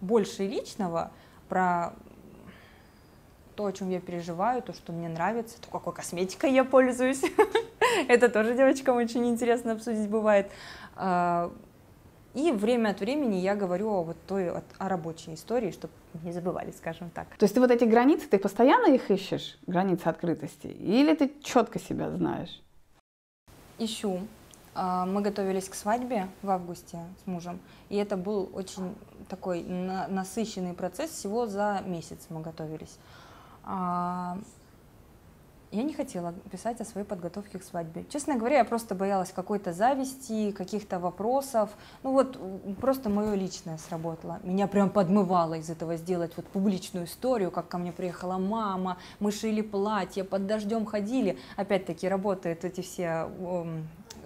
больше 0.00 0.46
личного 0.46 1.10
про 1.48 1.94
то, 3.56 3.66
о 3.66 3.72
чем 3.72 3.90
я 3.90 4.00
переживаю, 4.00 4.62
то, 4.62 4.72
что 4.72 4.92
мне 4.92 5.08
нравится, 5.08 5.60
то, 5.60 5.68
какой 5.70 5.94
косметикой 5.94 6.52
я 6.52 6.64
пользуюсь. 6.64 7.22
Это 8.08 8.28
тоже 8.28 8.54
девочкам 8.54 8.96
очень 8.96 9.26
интересно 9.26 9.72
обсудить 9.72 10.08
бывает. 10.08 10.50
А, 10.94 11.50
и 12.34 12.52
время 12.52 12.90
от 12.90 13.00
времени 13.00 13.36
я 13.36 13.54
говорю 13.54 13.88
о 13.88 14.02
вот 14.02 14.18
той 14.26 14.50
о, 14.50 14.62
о 14.76 14.88
рабочей 14.88 15.32
истории, 15.32 15.70
чтобы 15.70 15.94
не 16.22 16.32
забывали, 16.32 16.70
скажем 16.70 17.08
так. 17.10 17.28
То 17.38 17.44
есть 17.44 17.54
ты 17.54 17.60
вот 17.60 17.70
эти 17.70 17.84
границы, 17.84 18.28
ты 18.28 18.38
постоянно 18.38 18.92
их 18.94 19.10
ищешь, 19.10 19.58
границы 19.66 20.06
открытости, 20.06 20.66
или 20.66 21.14
ты 21.14 21.32
четко 21.42 21.78
себя 21.78 22.10
знаешь? 22.10 22.62
Ищу. 23.78 24.20
А, 24.76 25.06
мы 25.06 25.22
готовились 25.22 25.68
к 25.70 25.74
свадьбе 25.74 26.28
в 26.42 26.50
августе 26.50 26.98
с 27.24 27.26
мужем, 27.26 27.60
и 27.88 27.96
это 27.96 28.18
был 28.18 28.50
очень 28.52 28.94
такой 29.28 29.62
насыщенный 29.62 30.74
процесс, 30.74 31.10
всего 31.10 31.46
за 31.46 31.82
месяц 31.86 32.26
мы 32.28 32.42
готовились. 32.42 32.98
А, 33.64 34.36
я 35.72 35.82
не 35.82 35.94
хотела 35.94 36.32
писать 36.50 36.80
о 36.80 36.84
своей 36.84 37.06
подготовке 37.06 37.58
к 37.58 37.64
свадьбе. 37.64 38.04
Честно 38.10 38.36
говоря, 38.36 38.58
я 38.58 38.64
просто 38.64 38.94
боялась 38.94 39.32
какой-то 39.32 39.72
зависти, 39.72 40.52
каких-то 40.52 41.00
вопросов. 41.00 41.70
Ну 42.02 42.12
вот, 42.12 42.38
просто 42.78 43.08
мое 43.08 43.34
личное 43.34 43.78
сработало. 43.78 44.40
Меня 44.42 44.68
прям 44.68 44.90
подмывало 44.90 45.54
из 45.54 45.70
этого 45.70 45.96
сделать 45.96 46.32
вот 46.36 46.46
публичную 46.46 47.06
историю, 47.06 47.50
как 47.50 47.68
ко 47.68 47.78
мне 47.78 47.92
приехала 47.92 48.36
мама, 48.38 48.98
мы 49.20 49.32
шили 49.32 49.62
платье, 49.62 50.22
под 50.22 50.46
дождем 50.46 50.84
ходили. 50.84 51.38
Опять-таки 51.56 52.08
работают 52.08 52.64
эти 52.64 52.82
все 52.82 53.28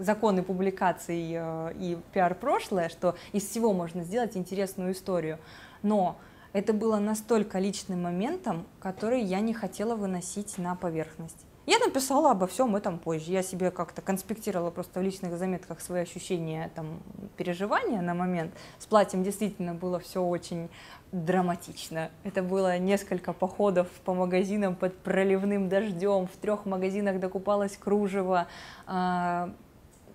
законы 0.00 0.42
публикаций 0.42 1.32
э, 1.34 1.72
и 1.78 1.98
пиар-прошлое, 2.12 2.88
что 2.88 3.14
из 3.32 3.44
всего 3.48 3.72
можно 3.72 4.02
сделать 4.02 4.36
интересную 4.36 4.92
историю. 4.92 5.38
Но 5.82 6.16
это 6.52 6.72
было 6.72 6.98
настолько 6.98 7.58
личным 7.58 8.02
моментом, 8.02 8.66
который 8.80 9.22
я 9.22 9.40
не 9.40 9.54
хотела 9.54 9.94
выносить 9.94 10.58
на 10.58 10.74
поверхность. 10.74 11.46
Я 11.66 11.78
написала 11.78 12.32
обо 12.32 12.48
всем 12.48 12.74
этом 12.74 12.98
позже. 12.98 13.30
Я 13.30 13.44
себе 13.44 13.70
как-то 13.70 14.02
конспектировала 14.02 14.70
просто 14.70 14.98
в 14.98 15.02
личных 15.04 15.38
заметках 15.38 15.80
свои 15.80 16.02
ощущения, 16.02 16.68
там, 16.74 17.00
переживания 17.36 18.00
на 18.00 18.14
момент. 18.14 18.52
С 18.78 18.86
платьем 18.86 19.22
действительно 19.22 19.74
было 19.74 20.00
все 20.00 20.20
очень 20.20 20.68
драматично. 21.12 22.10
Это 22.24 22.42
было 22.42 22.76
несколько 22.78 23.32
походов 23.32 23.86
по 24.04 24.14
магазинам 24.14 24.74
под 24.74 24.96
проливным 24.98 25.68
дождем. 25.68 26.26
В 26.26 26.36
трех 26.38 26.66
магазинах 26.66 27.20
докупалось 27.20 27.76
кружево. 27.76 28.48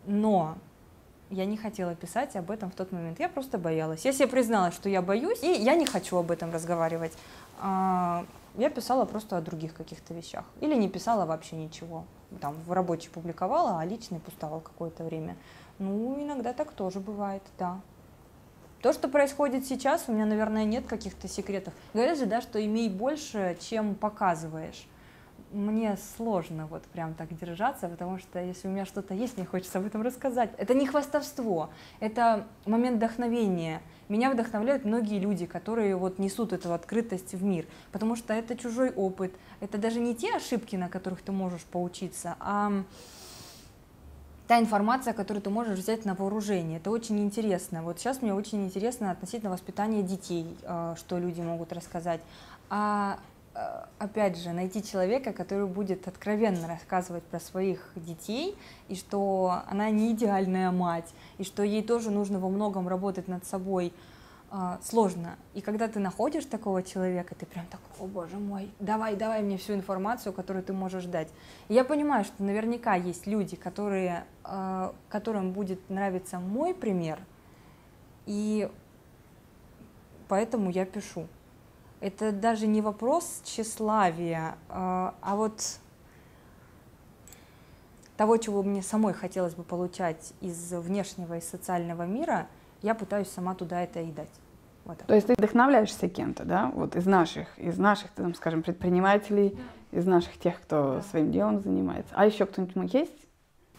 Но 0.06 0.58
я 1.30 1.46
не 1.46 1.58
хотела 1.58 1.96
писать 1.96 2.36
об 2.36 2.52
этом 2.52 2.72
в 2.72 2.76
тот 2.76 2.92
момент. 2.92 3.20
Я 3.20 3.30
просто 3.30 3.58
боялась. 3.58 4.06
Я 4.06 4.14
себе 4.14 4.28
призналась, 4.28 4.76
что 4.76 4.90
я 4.90 5.02
боюсь, 5.02 5.42
и 5.44 5.52
я 5.52 5.76
не 5.76 5.86
хочу 5.86 6.18
об 6.18 6.32
этом 6.32 6.52
разговаривать. 6.52 7.14
А, 7.60 8.26
я 8.56 8.70
писала 8.70 9.06
просто 9.06 9.38
о 9.38 9.42
других 9.42 9.74
каких-то 9.74 10.14
вещах. 10.14 10.46
Или 10.62 10.76
не 10.76 10.88
писала 10.88 11.26
вообще 11.26 11.56
ничего. 11.56 12.06
Там 12.42 12.56
в 12.66 12.72
рабочий 12.72 13.10
публиковала, 13.10 13.80
а 13.80 13.86
личный 13.86 14.20
пустовал 14.20 14.62
какое-то 14.62 15.04
время. 15.04 15.36
Ну, 15.80 16.22
иногда 16.22 16.54
так 16.54 16.72
тоже 16.72 17.00
бывает, 17.00 17.44
да. 17.58 17.80
То, 18.82 18.94
что 18.94 19.08
происходит 19.08 19.66
сейчас, 19.66 20.06
у 20.08 20.14
меня, 20.14 20.26
наверное, 20.26 20.64
нет 20.64 20.86
каких-то 20.86 21.28
секретов. 21.28 21.74
Говорят 21.94 22.20
же, 22.20 22.28
да, 22.28 22.42
что 22.42 22.64
имей 22.64 22.88
больше, 22.88 23.58
чем 23.60 23.96
показываешь 23.96 24.88
мне 25.56 25.98
сложно 26.18 26.68
вот 26.68 26.84
прям 26.84 27.14
так 27.14 27.36
держаться, 27.38 27.88
потому 27.88 28.20
что 28.20 28.40
если 28.40 28.68
у 28.68 28.72
меня 28.72 28.86
что-то 28.86 29.14
есть, 29.14 29.38
мне 29.38 29.46
хочется 29.46 29.80
об 29.80 29.86
этом 29.86 30.02
рассказать. 30.02 30.52
Это 30.58 30.74
не 30.74 30.86
хвастовство, 30.86 31.70
это 32.00 32.46
момент 32.66 32.98
вдохновения. 32.98 33.82
Меня 34.10 34.30
вдохновляют 34.30 34.86
многие 34.86 35.20
люди, 35.20 35.46
которые 35.46 35.96
вот 35.96 36.20
несут 36.20 36.54
эту 36.54 36.74
открытость 36.74 37.34
в 37.34 37.44
мир, 37.44 37.66
потому 37.92 38.16
что 38.16 38.34
это 38.34 38.56
чужой 38.56 38.92
опыт, 38.92 39.34
это 39.62 39.78
даже 39.78 40.00
не 40.00 40.14
те 40.14 40.36
ошибки, 40.36 40.76
на 40.76 40.90
которых 40.90 41.22
ты 41.22 41.32
можешь 41.32 41.64
поучиться, 41.64 42.36
а 42.40 42.84
та 44.48 44.60
информация, 44.60 45.14
которую 45.14 45.42
ты 45.42 45.50
можешь 45.50 45.80
взять 45.80 46.06
на 46.06 46.14
вооружение. 46.14 46.78
Это 46.78 46.92
очень 46.92 47.20
интересно. 47.20 47.82
Вот 47.82 48.00
сейчас 48.00 48.22
мне 48.22 48.34
очень 48.34 48.66
интересно 48.66 49.10
относительно 49.10 49.50
воспитания 49.50 50.04
детей, 50.04 50.56
э, 50.62 50.96
что 50.98 51.18
люди 51.18 51.42
могут 51.42 51.74
рассказать. 51.74 52.22
А 52.70 53.18
опять 54.00 54.38
же, 54.38 54.52
найти 54.52 54.84
человека, 54.84 55.32
который 55.32 55.66
будет 55.66 56.08
откровенно 56.08 56.68
рассказывать 56.68 57.24
про 57.24 57.40
своих 57.40 57.92
детей, 57.96 58.58
и 58.90 58.96
что 58.96 59.62
она 59.68 59.90
не 59.90 60.12
идеальная 60.12 60.72
мать, 60.72 61.14
и 61.38 61.44
что 61.44 61.64
ей 61.64 61.82
тоже 61.82 62.12
нужно 62.12 62.40
во 62.40 62.50
многом 62.50 62.88
работать 62.88 63.28
над 63.28 63.46
собой, 63.46 63.94
э, 64.52 64.78
сложно. 64.84 65.38
И 65.54 65.62
когда 65.62 65.88
ты 65.88 66.00
находишь 66.00 66.46
такого 66.46 66.84
человека, 66.84 67.34
ты 67.36 67.46
прям 67.46 67.66
так, 67.68 67.80
о 68.00 68.08
боже 68.08 68.38
мой, 68.38 68.70
давай, 68.80 69.16
давай 69.16 69.42
мне 69.42 69.58
всю 69.58 69.74
информацию, 69.74 70.34
которую 70.34 70.64
ты 70.64 70.74
можешь 70.74 71.06
дать. 71.06 71.30
И 71.70 71.74
я 71.74 71.86
понимаю, 71.86 72.26
что 72.26 72.44
наверняка 72.44 72.96
есть 72.96 73.26
люди, 73.26 73.56
которые, 73.56 74.26
э, 74.44 74.92
которым 75.08 75.54
будет 75.54 75.90
нравиться 75.90 76.40
мой 76.40 76.74
пример, 76.74 77.20
и 78.26 78.70
поэтому 80.28 80.70
я 80.72 80.86
пишу 80.86 81.28
это 82.00 82.32
даже 82.32 82.68
не 82.68 82.82
вопрос 82.82 83.42
тщеславия, 83.44 84.56
а, 84.70 85.16
а 85.22 85.36
вот 85.36 85.80
того, 88.18 88.38
чего 88.38 88.64
мне 88.64 88.82
самой 88.82 89.14
хотелось 89.14 89.56
бы 89.56 89.64
получать 89.64 90.34
из 90.42 90.72
внешнего 90.72 91.38
и 91.38 91.42
социального 91.42 92.04
мира, 92.04 92.48
я 92.82 92.96
пытаюсь 92.96 93.30
сама 93.30 93.56
туда 93.56 93.82
это 93.82 94.02
и 94.02 94.12
дать. 94.12 94.30
Вот 94.86 95.00
То 95.00 95.16
есть 95.16 95.28
ты 95.28 95.34
вдохновляешься 95.34 96.08
кем-то, 96.08 96.46
да, 96.46 96.72
вот 96.74 96.96
из 96.96 97.06
наших, 97.06 97.58
из 97.58 97.78
наших, 97.78 98.12
там, 98.12 98.36
скажем, 98.36 98.62
предпринимателей, 98.62 99.58
да. 99.92 100.00
из 100.00 100.06
наших 100.06 100.38
тех, 100.38 100.62
кто 100.62 100.96
да. 100.96 101.02
своим 101.02 101.32
делом 101.32 101.60
занимается. 101.60 102.14
А 102.16 102.26
еще 102.26 102.46
кто-нибудь 102.46 102.94
есть? 102.94 103.28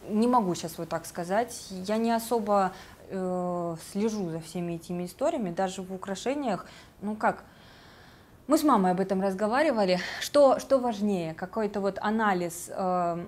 Не 0.08 0.26
могу 0.26 0.54
сейчас 0.54 0.78
вот 0.78 0.88
так 0.88 1.06
сказать. 1.06 1.68
Я 1.70 1.96
не 1.96 2.10
особо 2.10 2.72
э, 3.08 3.76
слежу 3.92 4.30
за 4.30 4.40
всеми 4.40 4.74
этими 4.74 5.06
историями, 5.06 5.50
даже 5.50 5.82
в 5.82 5.92
украшениях. 5.92 6.66
Ну 7.02 7.14
как, 7.14 7.44
мы 8.48 8.58
с 8.58 8.62
мамой 8.62 8.92
об 8.92 9.00
этом 9.00 9.20
разговаривали. 9.20 9.98
Что, 10.20 10.60
что 10.60 10.78
важнее, 10.78 11.34
какой-то 11.34 11.80
вот 11.80 11.98
анализ 12.00 12.70
э, 12.70 13.26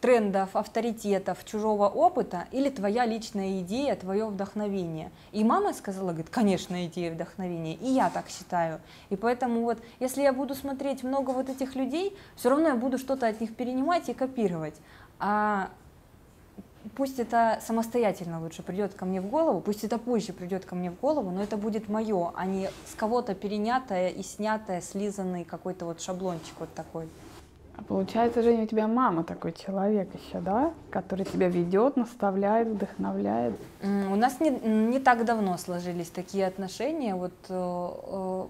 трендов, 0.00 0.56
авторитетов, 0.56 1.44
чужого 1.44 1.88
опыта 1.88 2.46
или 2.50 2.68
твоя 2.68 3.06
личная 3.06 3.60
идея, 3.60 3.94
твое 3.94 4.26
вдохновение? 4.26 5.12
И 5.30 5.44
мама 5.44 5.72
сказала, 5.72 6.08
говорит, 6.08 6.30
конечно, 6.30 6.84
идея 6.86 7.12
вдохновения. 7.12 7.74
И 7.74 7.86
я 7.86 8.10
так 8.10 8.28
считаю. 8.28 8.80
И 9.08 9.16
поэтому 9.16 9.62
вот, 9.62 9.78
если 10.00 10.22
я 10.22 10.32
буду 10.32 10.56
смотреть 10.56 11.04
много 11.04 11.30
вот 11.30 11.48
этих 11.48 11.76
людей, 11.76 12.16
все 12.34 12.50
равно 12.50 12.68
я 12.68 12.74
буду 12.74 12.98
что-то 12.98 13.28
от 13.28 13.40
них 13.40 13.54
перенимать 13.54 14.08
и 14.08 14.14
копировать. 14.14 14.74
А 15.20 15.70
пусть 16.96 17.18
это 17.18 17.58
самостоятельно 17.60 18.40
лучше 18.40 18.62
придет 18.62 18.94
ко 18.94 19.04
мне 19.04 19.20
в 19.20 19.28
голову, 19.28 19.60
пусть 19.60 19.84
это 19.84 19.98
позже 19.98 20.32
придет 20.32 20.64
ко 20.64 20.74
мне 20.74 20.90
в 20.90 20.98
голову, 20.98 21.30
но 21.30 21.42
это 21.42 21.56
будет 21.56 21.88
мое, 21.88 22.32
а 22.34 22.46
не 22.46 22.70
с 22.86 22.94
кого-то 22.94 23.34
перенятое 23.34 24.08
и 24.08 24.22
снятое, 24.22 24.80
слизанный 24.80 25.44
какой-то 25.44 25.84
вот 25.84 26.00
шаблончик 26.00 26.54
вот 26.58 26.72
такой. 26.74 27.08
А 27.76 27.82
получается, 27.82 28.42
Женя, 28.42 28.64
у 28.64 28.66
тебя 28.66 28.86
мама 28.86 29.24
такой 29.24 29.52
человек 29.52 30.08
еще, 30.14 30.40
да? 30.40 30.74
Который 30.90 31.24
тебя 31.24 31.48
ведет, 31.48 31.96
наставляет, 31.96 32.68
вдохновляет. 32.68 33.54
У 33.82 34.16
нас 34.16 34.38
не, 34.38 34.50
не 34.50 34.98
так 34.98 35.24
давно 35.24 35.56
сложились 35.56 36.10
такие 36.10 36.46
отношения. 36.46 37.14
Вот 37.14 37.32
э, 37.48 37.54
э, 37.54 38.46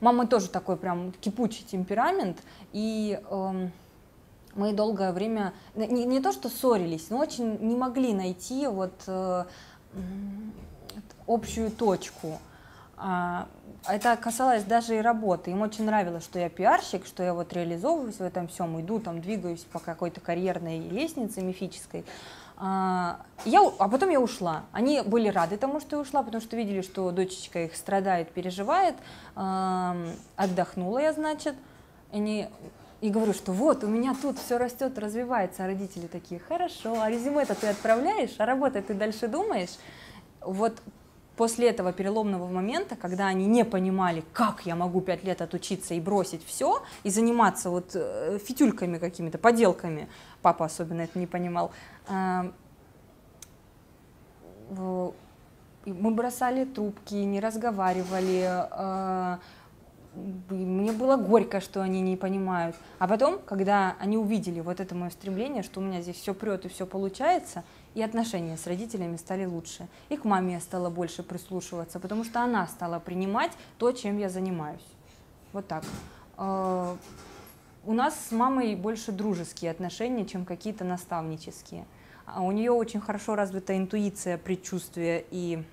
мамы 0.00 0.26
тоже 0.26 0.50
такой 0.50 0.76
прям 0.76 1.12
кипучий 1.12 1.64
темперамент. 1.64 2.36
И 2.74 3.18
э, 3.30 3.68
мы 4.58 4.72
долгое 4.72 5.12
время, 5.12 5.54
не, 5.74 6.04
не 6.04 6.20
то 6.20 6.32
что 6.32 6.50
ссорились, 6.50 7.10
но 7.10 7.18
очень 7.18 7.58
не 7.60 7.76
могли 7.76 8.12
найти 8.12 8.66
вот 8.66 8.92
э, 9.06 9.44
общую 11.26 11.70
точку. 11.70 12.38
А, 12.96 13.46
это 13.86 14.16
касалось 14.16 14.64
даже 14.64 14.96
и 14.96 15.00
работы. 15.00 15.52
Им 15.52 15.62
очень 15.62 15.84
нравилось, 15.84 16.24
что 16.24 16.40
я 16.40 16.48
пиарщик, 16.48 17.06
что 17.06 17.22
я 17.22 17.32
вот 17.32 17.52
реализовываюсь 17.52 18.16
в 18.16 18.22
этом 18.22 18.48
всем, 18.48 18.78
иду 18.80 18.98
там, 18.98 19.20
двигаюсь 19.20 19.60
по 19.60 19.78
какой-то 19.78 20.20
карьерной 20.20 20.80
лестнице 20.80 21.40
мифической. 21.40 22.04
А, 22.56 23.20
я, 23.44 23.60
а 23.78 23.88
потом 23.88 24.10
я 24.10 24.20
ушла. 24.20 24.64
Они 24.72 25.00
были 25.02 25.28
рады 25.28 25.56
тому, 25.56 25.78
что 25.78 25.96
я 25.96 26.02
ушла, 26.02 26.24
потому 26.24 26.42
что 26.42 26.56
видели, 26.56 26.82
что 26.82 27.12
дочечка 27.12 27.64
их 27.66 27.76
страдает, 27.76 28.32
переживает. 28.32 28.96
Отдохнула 29.36 30.98
я, 30.98 31.12
значит. 31.12 31.54
Они 32.10 32.48
и 33.00 33.10
говорю, 33.10 33.32
что 33.32 33.52
вот, 33.52 33.84
у 33.84 33.86
меня 33.86 34.14
тут 34.20 34.38
все 34.38 34.58
растет, 34.58 34.98
развивается, 34.98 35.64
а 35.64 35.66
родители 35.66 36.06
такие, 36.06 36.40
хорошо, 36.40 37.00
а 37.00 37.10
резюме-то 37.10 37.54
ты 37.54 37.68
отправляешь, 37.68 38.34
а 38.38 38.46
работать 38.46 38.88
ты 38.88 38.94
дальше 38.94 39.28
думаешь. 39.28 39.78
Вот 40.40 40.80
после 41.36 41.68
этого 41.68 41.92
переломного 41.92 42.48
момента, 42.48 42.96
когда 42.96 43.28
они 43.28 43.46
не 43.46 43.64
понимали, 43.64 44.24
как 44.32 44.66
я 44.66 44.74
могу 44.74 45.00
пять 45.00 45.22
лет 45.22 45.40
отучиться 45.40 45.94
и 45.94 46.00
бросить 46.00 46.44
все, 46.44 46.82
и 47.04 47.10
заниматься 47.10 47.70
вот 47.70 47.92
э, 47.94 48.38
фитюльками 48.44 48.98
какими-то, 48.98 49.38
поделками, 49.38 50.08
папа 50.42 50.64
особенно 50.64 51.02
это 51.02 51.16
не 51.18 51.28
понимал, 51.28 51.70
э, 52.08 52.50
мы 55.86 56.10
бросали 56.10 56.64
трубки, 56.64 57.14
не 57.14 57.40
разговаривали, 57.40 58.44
э, 58.70 59.38
мне 60.14 60.92
было 60.92 61.16
горько, 61.16 61.60
что 61.60 61.82
они 61.82 62.00
не 62.00 62.16
понимают. 62.16 62.76
А 62.98 63.06
потом, 63.06 63.38
когда 63.38 63.96
они 64.00 64.16
увидели 64.16 64.60
вот 64.60 64.80
это 64.80 64.94
мое 64.94 65.10
стремление, 65.10 65.62
что 65.62 65.80
у 65.80 65.82
меня 65.82 66.00
здесь 66.00 66.16
все 66.16 66.34
прет 66.34 66.64
и 66.64 66.68
все 66.68 66.86
получается, 66.86 67.64
и 67.94 68.02
отношения 68.02 68.56
с 68.56 68.66
родителями 68.66 69.16
стали 69.16 69.44
лучше. 69.44 69.88
И 70.08 70.16
к 70.16 70.24
маме 70.24 70.54
я 70.54 70.60
стала 70.60 70.90
больше 70.90 71.22
прислушиваться, 71.22 72.00
потому 72.00 72.24
что 72.24 72.42
она 72.42 72.66
стала 72.66 72.98
принимать 72.98 73.52
то, 73.78 73.92
чем 73.92 74.18
я 74.18 74.28
занимаюсь. 74.28 74.86
Вот 75.52 75.66
так. 75.66 75.84
А, 76.36 76.96
у 77.84 77.92
нас 77.92 78.14
с 78.28 78.32
мамой 78.32 78.74
больше 78.74 79.12
дружеские 79.12 79.70
отношения, 79.70 80.26
чем 80.26 80.44
какие-то 80.44 80.84
наставнические. 80.84 81.86
А 82.26 82.42
у 82.42 82.52
нее 82.52 82.70
очень 82.70 83.00
хорошо 83.00 83.34
развита 83.34 83.76
интуиция, 83.76 84.36
предчувствие 84.36 85.24
и 85.30 85.64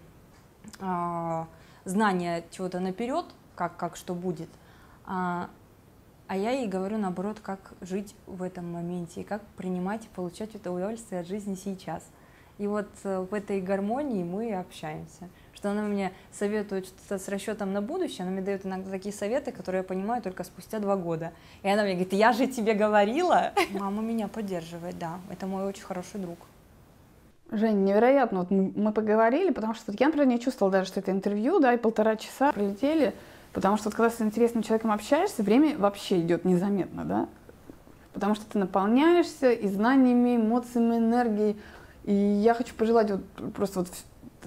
э, 0.80 1.46
знание 1.84 2.46
чего-то 2.52 2.80
наперед, 2.80 3.26
как, 3.56 3.78
как 3.78 3.96
что 3.96 4.14
будет. 4.14 4.50
А, 5.06 5.50
а 6.28 6.38
я 6.38 6.52
ей 6.52 6.68
говорю, 6.68 6.98
наоборот, 6.98 7.40
как 7.42 7.74
жить 7.82 8.16
в 8.26 8.42
этом 8.42 8.72
моменте 8.72 9.22
и 9.22 9.24
как 9.24 9.42
принимать 9.58 10.06
и 10.06 10.10
получать 10.10 10.56
это 10.56 10.72
удовольствие 10.72 11.22
от 11.22 11.28
жизни 11.28 11.56
сейчас. 11.56 12.04
И 12.58 12.68
вот 12.68 12.88
э, 13.04 13.26
в 13.30 13.34
этой 13.34 13.60
гармонии 13.62 14.24
мы 14.24 14.54
общаемся. 14.54 15.30
Что 15.54 15.72
она 15.72 15.84
мне 15.84 16.14
советует 16.32 16.86
что-то 16.86 17.20
с 17.20 17.28
расчетом 17.28 17.74
на 17.74 17.82
будущее, 17.82 18.22
она 18.22 18.32
мне 18.32 18.42
дает 18.42 18.66
иногда 18.66 18.90
такие 18.90 19.14
советы, 19.14 19.52
которые 19.52 19.80
я 19.80 19.84
понимаю 19.84 20.22
только 20.22 20.44
спустя 20.44 20.80
два 20.80 20.96
года. 20.96 21.32
И 21.64 21.70
она 21.70 21.84
мне 21.84 21.94
говорит, 21.94 22.14
я 22.14 22.34
же 22.34 22.48
тебе 22.48 22.74
говорила. 22.74 23.52
Мама 23.72 24.02
меня 24.02 24.28
поддерживает, 24.28 24.98
да. 24.98 25.20
Это 25.30 25.48
мой 25.48 25.66
очень 25.66 25.84
хороший 25.84 26.20
друг. 26.20 26.40
Жень, 27.52 27.84
невероятно. 27.84 28.40
Вот 28.40 28.52
мы 28.52 28.92
поговорили, 28.92 29.52
потому 29.52 29.76
что 29.76 29.94
я, 29.98 30.08
например, 30.08 30.28
не 30.28 30.40
чувствовала 30.40 30.72
даже, 30.72 30.88
что 30.88 31.02
это 31.02 31.12
интервью, 31.12 31.60
да, 31.60 31.74
и 31.74 31.78
полтора 31.78 32.16
часа 32.16 32.52
прилетели. 32.52 33.14
Потому 33.56 33.78
что 33.78 33.90
когда 33.90 34.10
с 34.10 34.20
интересным 34.20 34.64
человеком 34.64 34.92
общаешься, 34.92 35.42
время 35.42 35.78
вообще 35.78 36.20
идет 36.20 36.44
незаметно, 36.44 37.06
да? 37.06 37.30
Потому 38.12 38.36
что 38.36 38.44
ты 38.46 38.60
наполняешься 38.60 39.50
и 39.50 39.70
знаниями, 39.70 40.36
эмоциями, 40.36 40.98
энергией. 40.98 41.58
И 42.04 42.14
я 42.14 42.54
хочу 42.54 42.76
пожелать 42.76 43.10
вот 43.10 43.54
просто 43.54 43.80
вот 43.80 43.88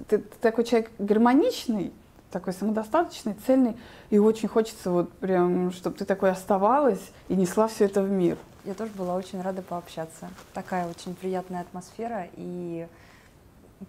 ты, 0.07 0.19
ты 0.19 0.37
такой 0.39 0.63
человек 0.63 0.91
гармоничный, 0.99 1.91
такой 2.29 2.53
самодостаточный, 2.53 3.35
цельный, 3.47 3.75
и 4.11 4.19
очень 4.19 4.47
хочется 4.47 4.91
вот 4.91 5.11
прям, 5.13 5.71
чтобы 5.71 5.97
ты 5.97 6.05
такой 6.05 6.29
оставалась 6.29 7.11
и 7.29 7.35
несла 7.35 7.67
все 7.67 7.85
это 7.85 8.03
в 8.03 8.11
мир. 8.11 8.37
Я 8.63 8.75
тоже 8.75 8.91
была 8.91 9.15
очень 9.15 9.41
рада 9.41 9.63
пообщаться. 9.63 10.29
Такая 10.53 10.87
очень 10.87 11.15
приятная 11.15 11.61
атмосфера 11.61 12.27
и 12.35 12.87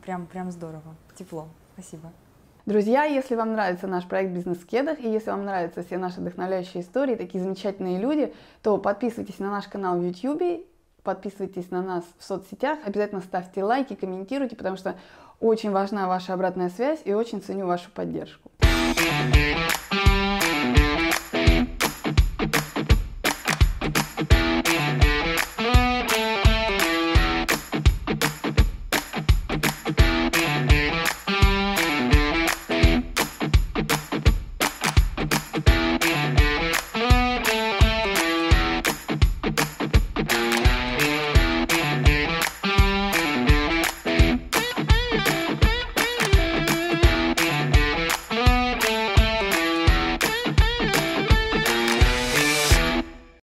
прям, 0.01 0.25
прям 0.25 0.51
здорово, 0.51 0.95
тепло. 1.15 1.47
Спасибо. 1.75 2.11
Друзья, 2.67 3.05
если 3.05 3.37
вам 3.37 3.53
нравится 3.53 3.87
наш 3.87 4.05
проект 4.07 4.33
«Бизнес 4.33 4.59
в 4.59 4.67
кедах» 4.67 5.01
и 5.01 5.11
если 5.11 5.31
вам 5.31 5.45
нравятся 5.45 5.83
все 5.83 5.97
наши 5.97 6.21
вдохновляющие 6.21 6.83
истории, 6.83 7.15
такие 7.15 7.43
замечательные 7.43 7.99
люди, 7.99 8.35
то 8.63 8.77
подписывайтесь 8.77 9.39
на 9.39 9.51
наш 9.51 9.67
канал 9.67 9.99
в 9.99 10.05
YouTube, 10.05 10.67
подписывайтесь 11.03 11.71
на 11.71 11.83
нас 11.83 12.05
в 12.19 12.25
соцсетях, 12.25 12.79
обязательно 12.85 13.23
ставьте 13.23 13.65
лайки, 13.65 13.95
комментируйте, 13.95 14.57
потому 14.57 14.77
что 14.77 14.97
очень 15.41 15.71
важна 15.71 16.07
ваша 16.07 16.35
обратная 16.35 16.69
связь 16.69 17.01
и 17.05 17.15
очень 17.15 17.41
ценю 17.41 17.67
вашу 17.67 17.91
поддержку. 17.91 18.51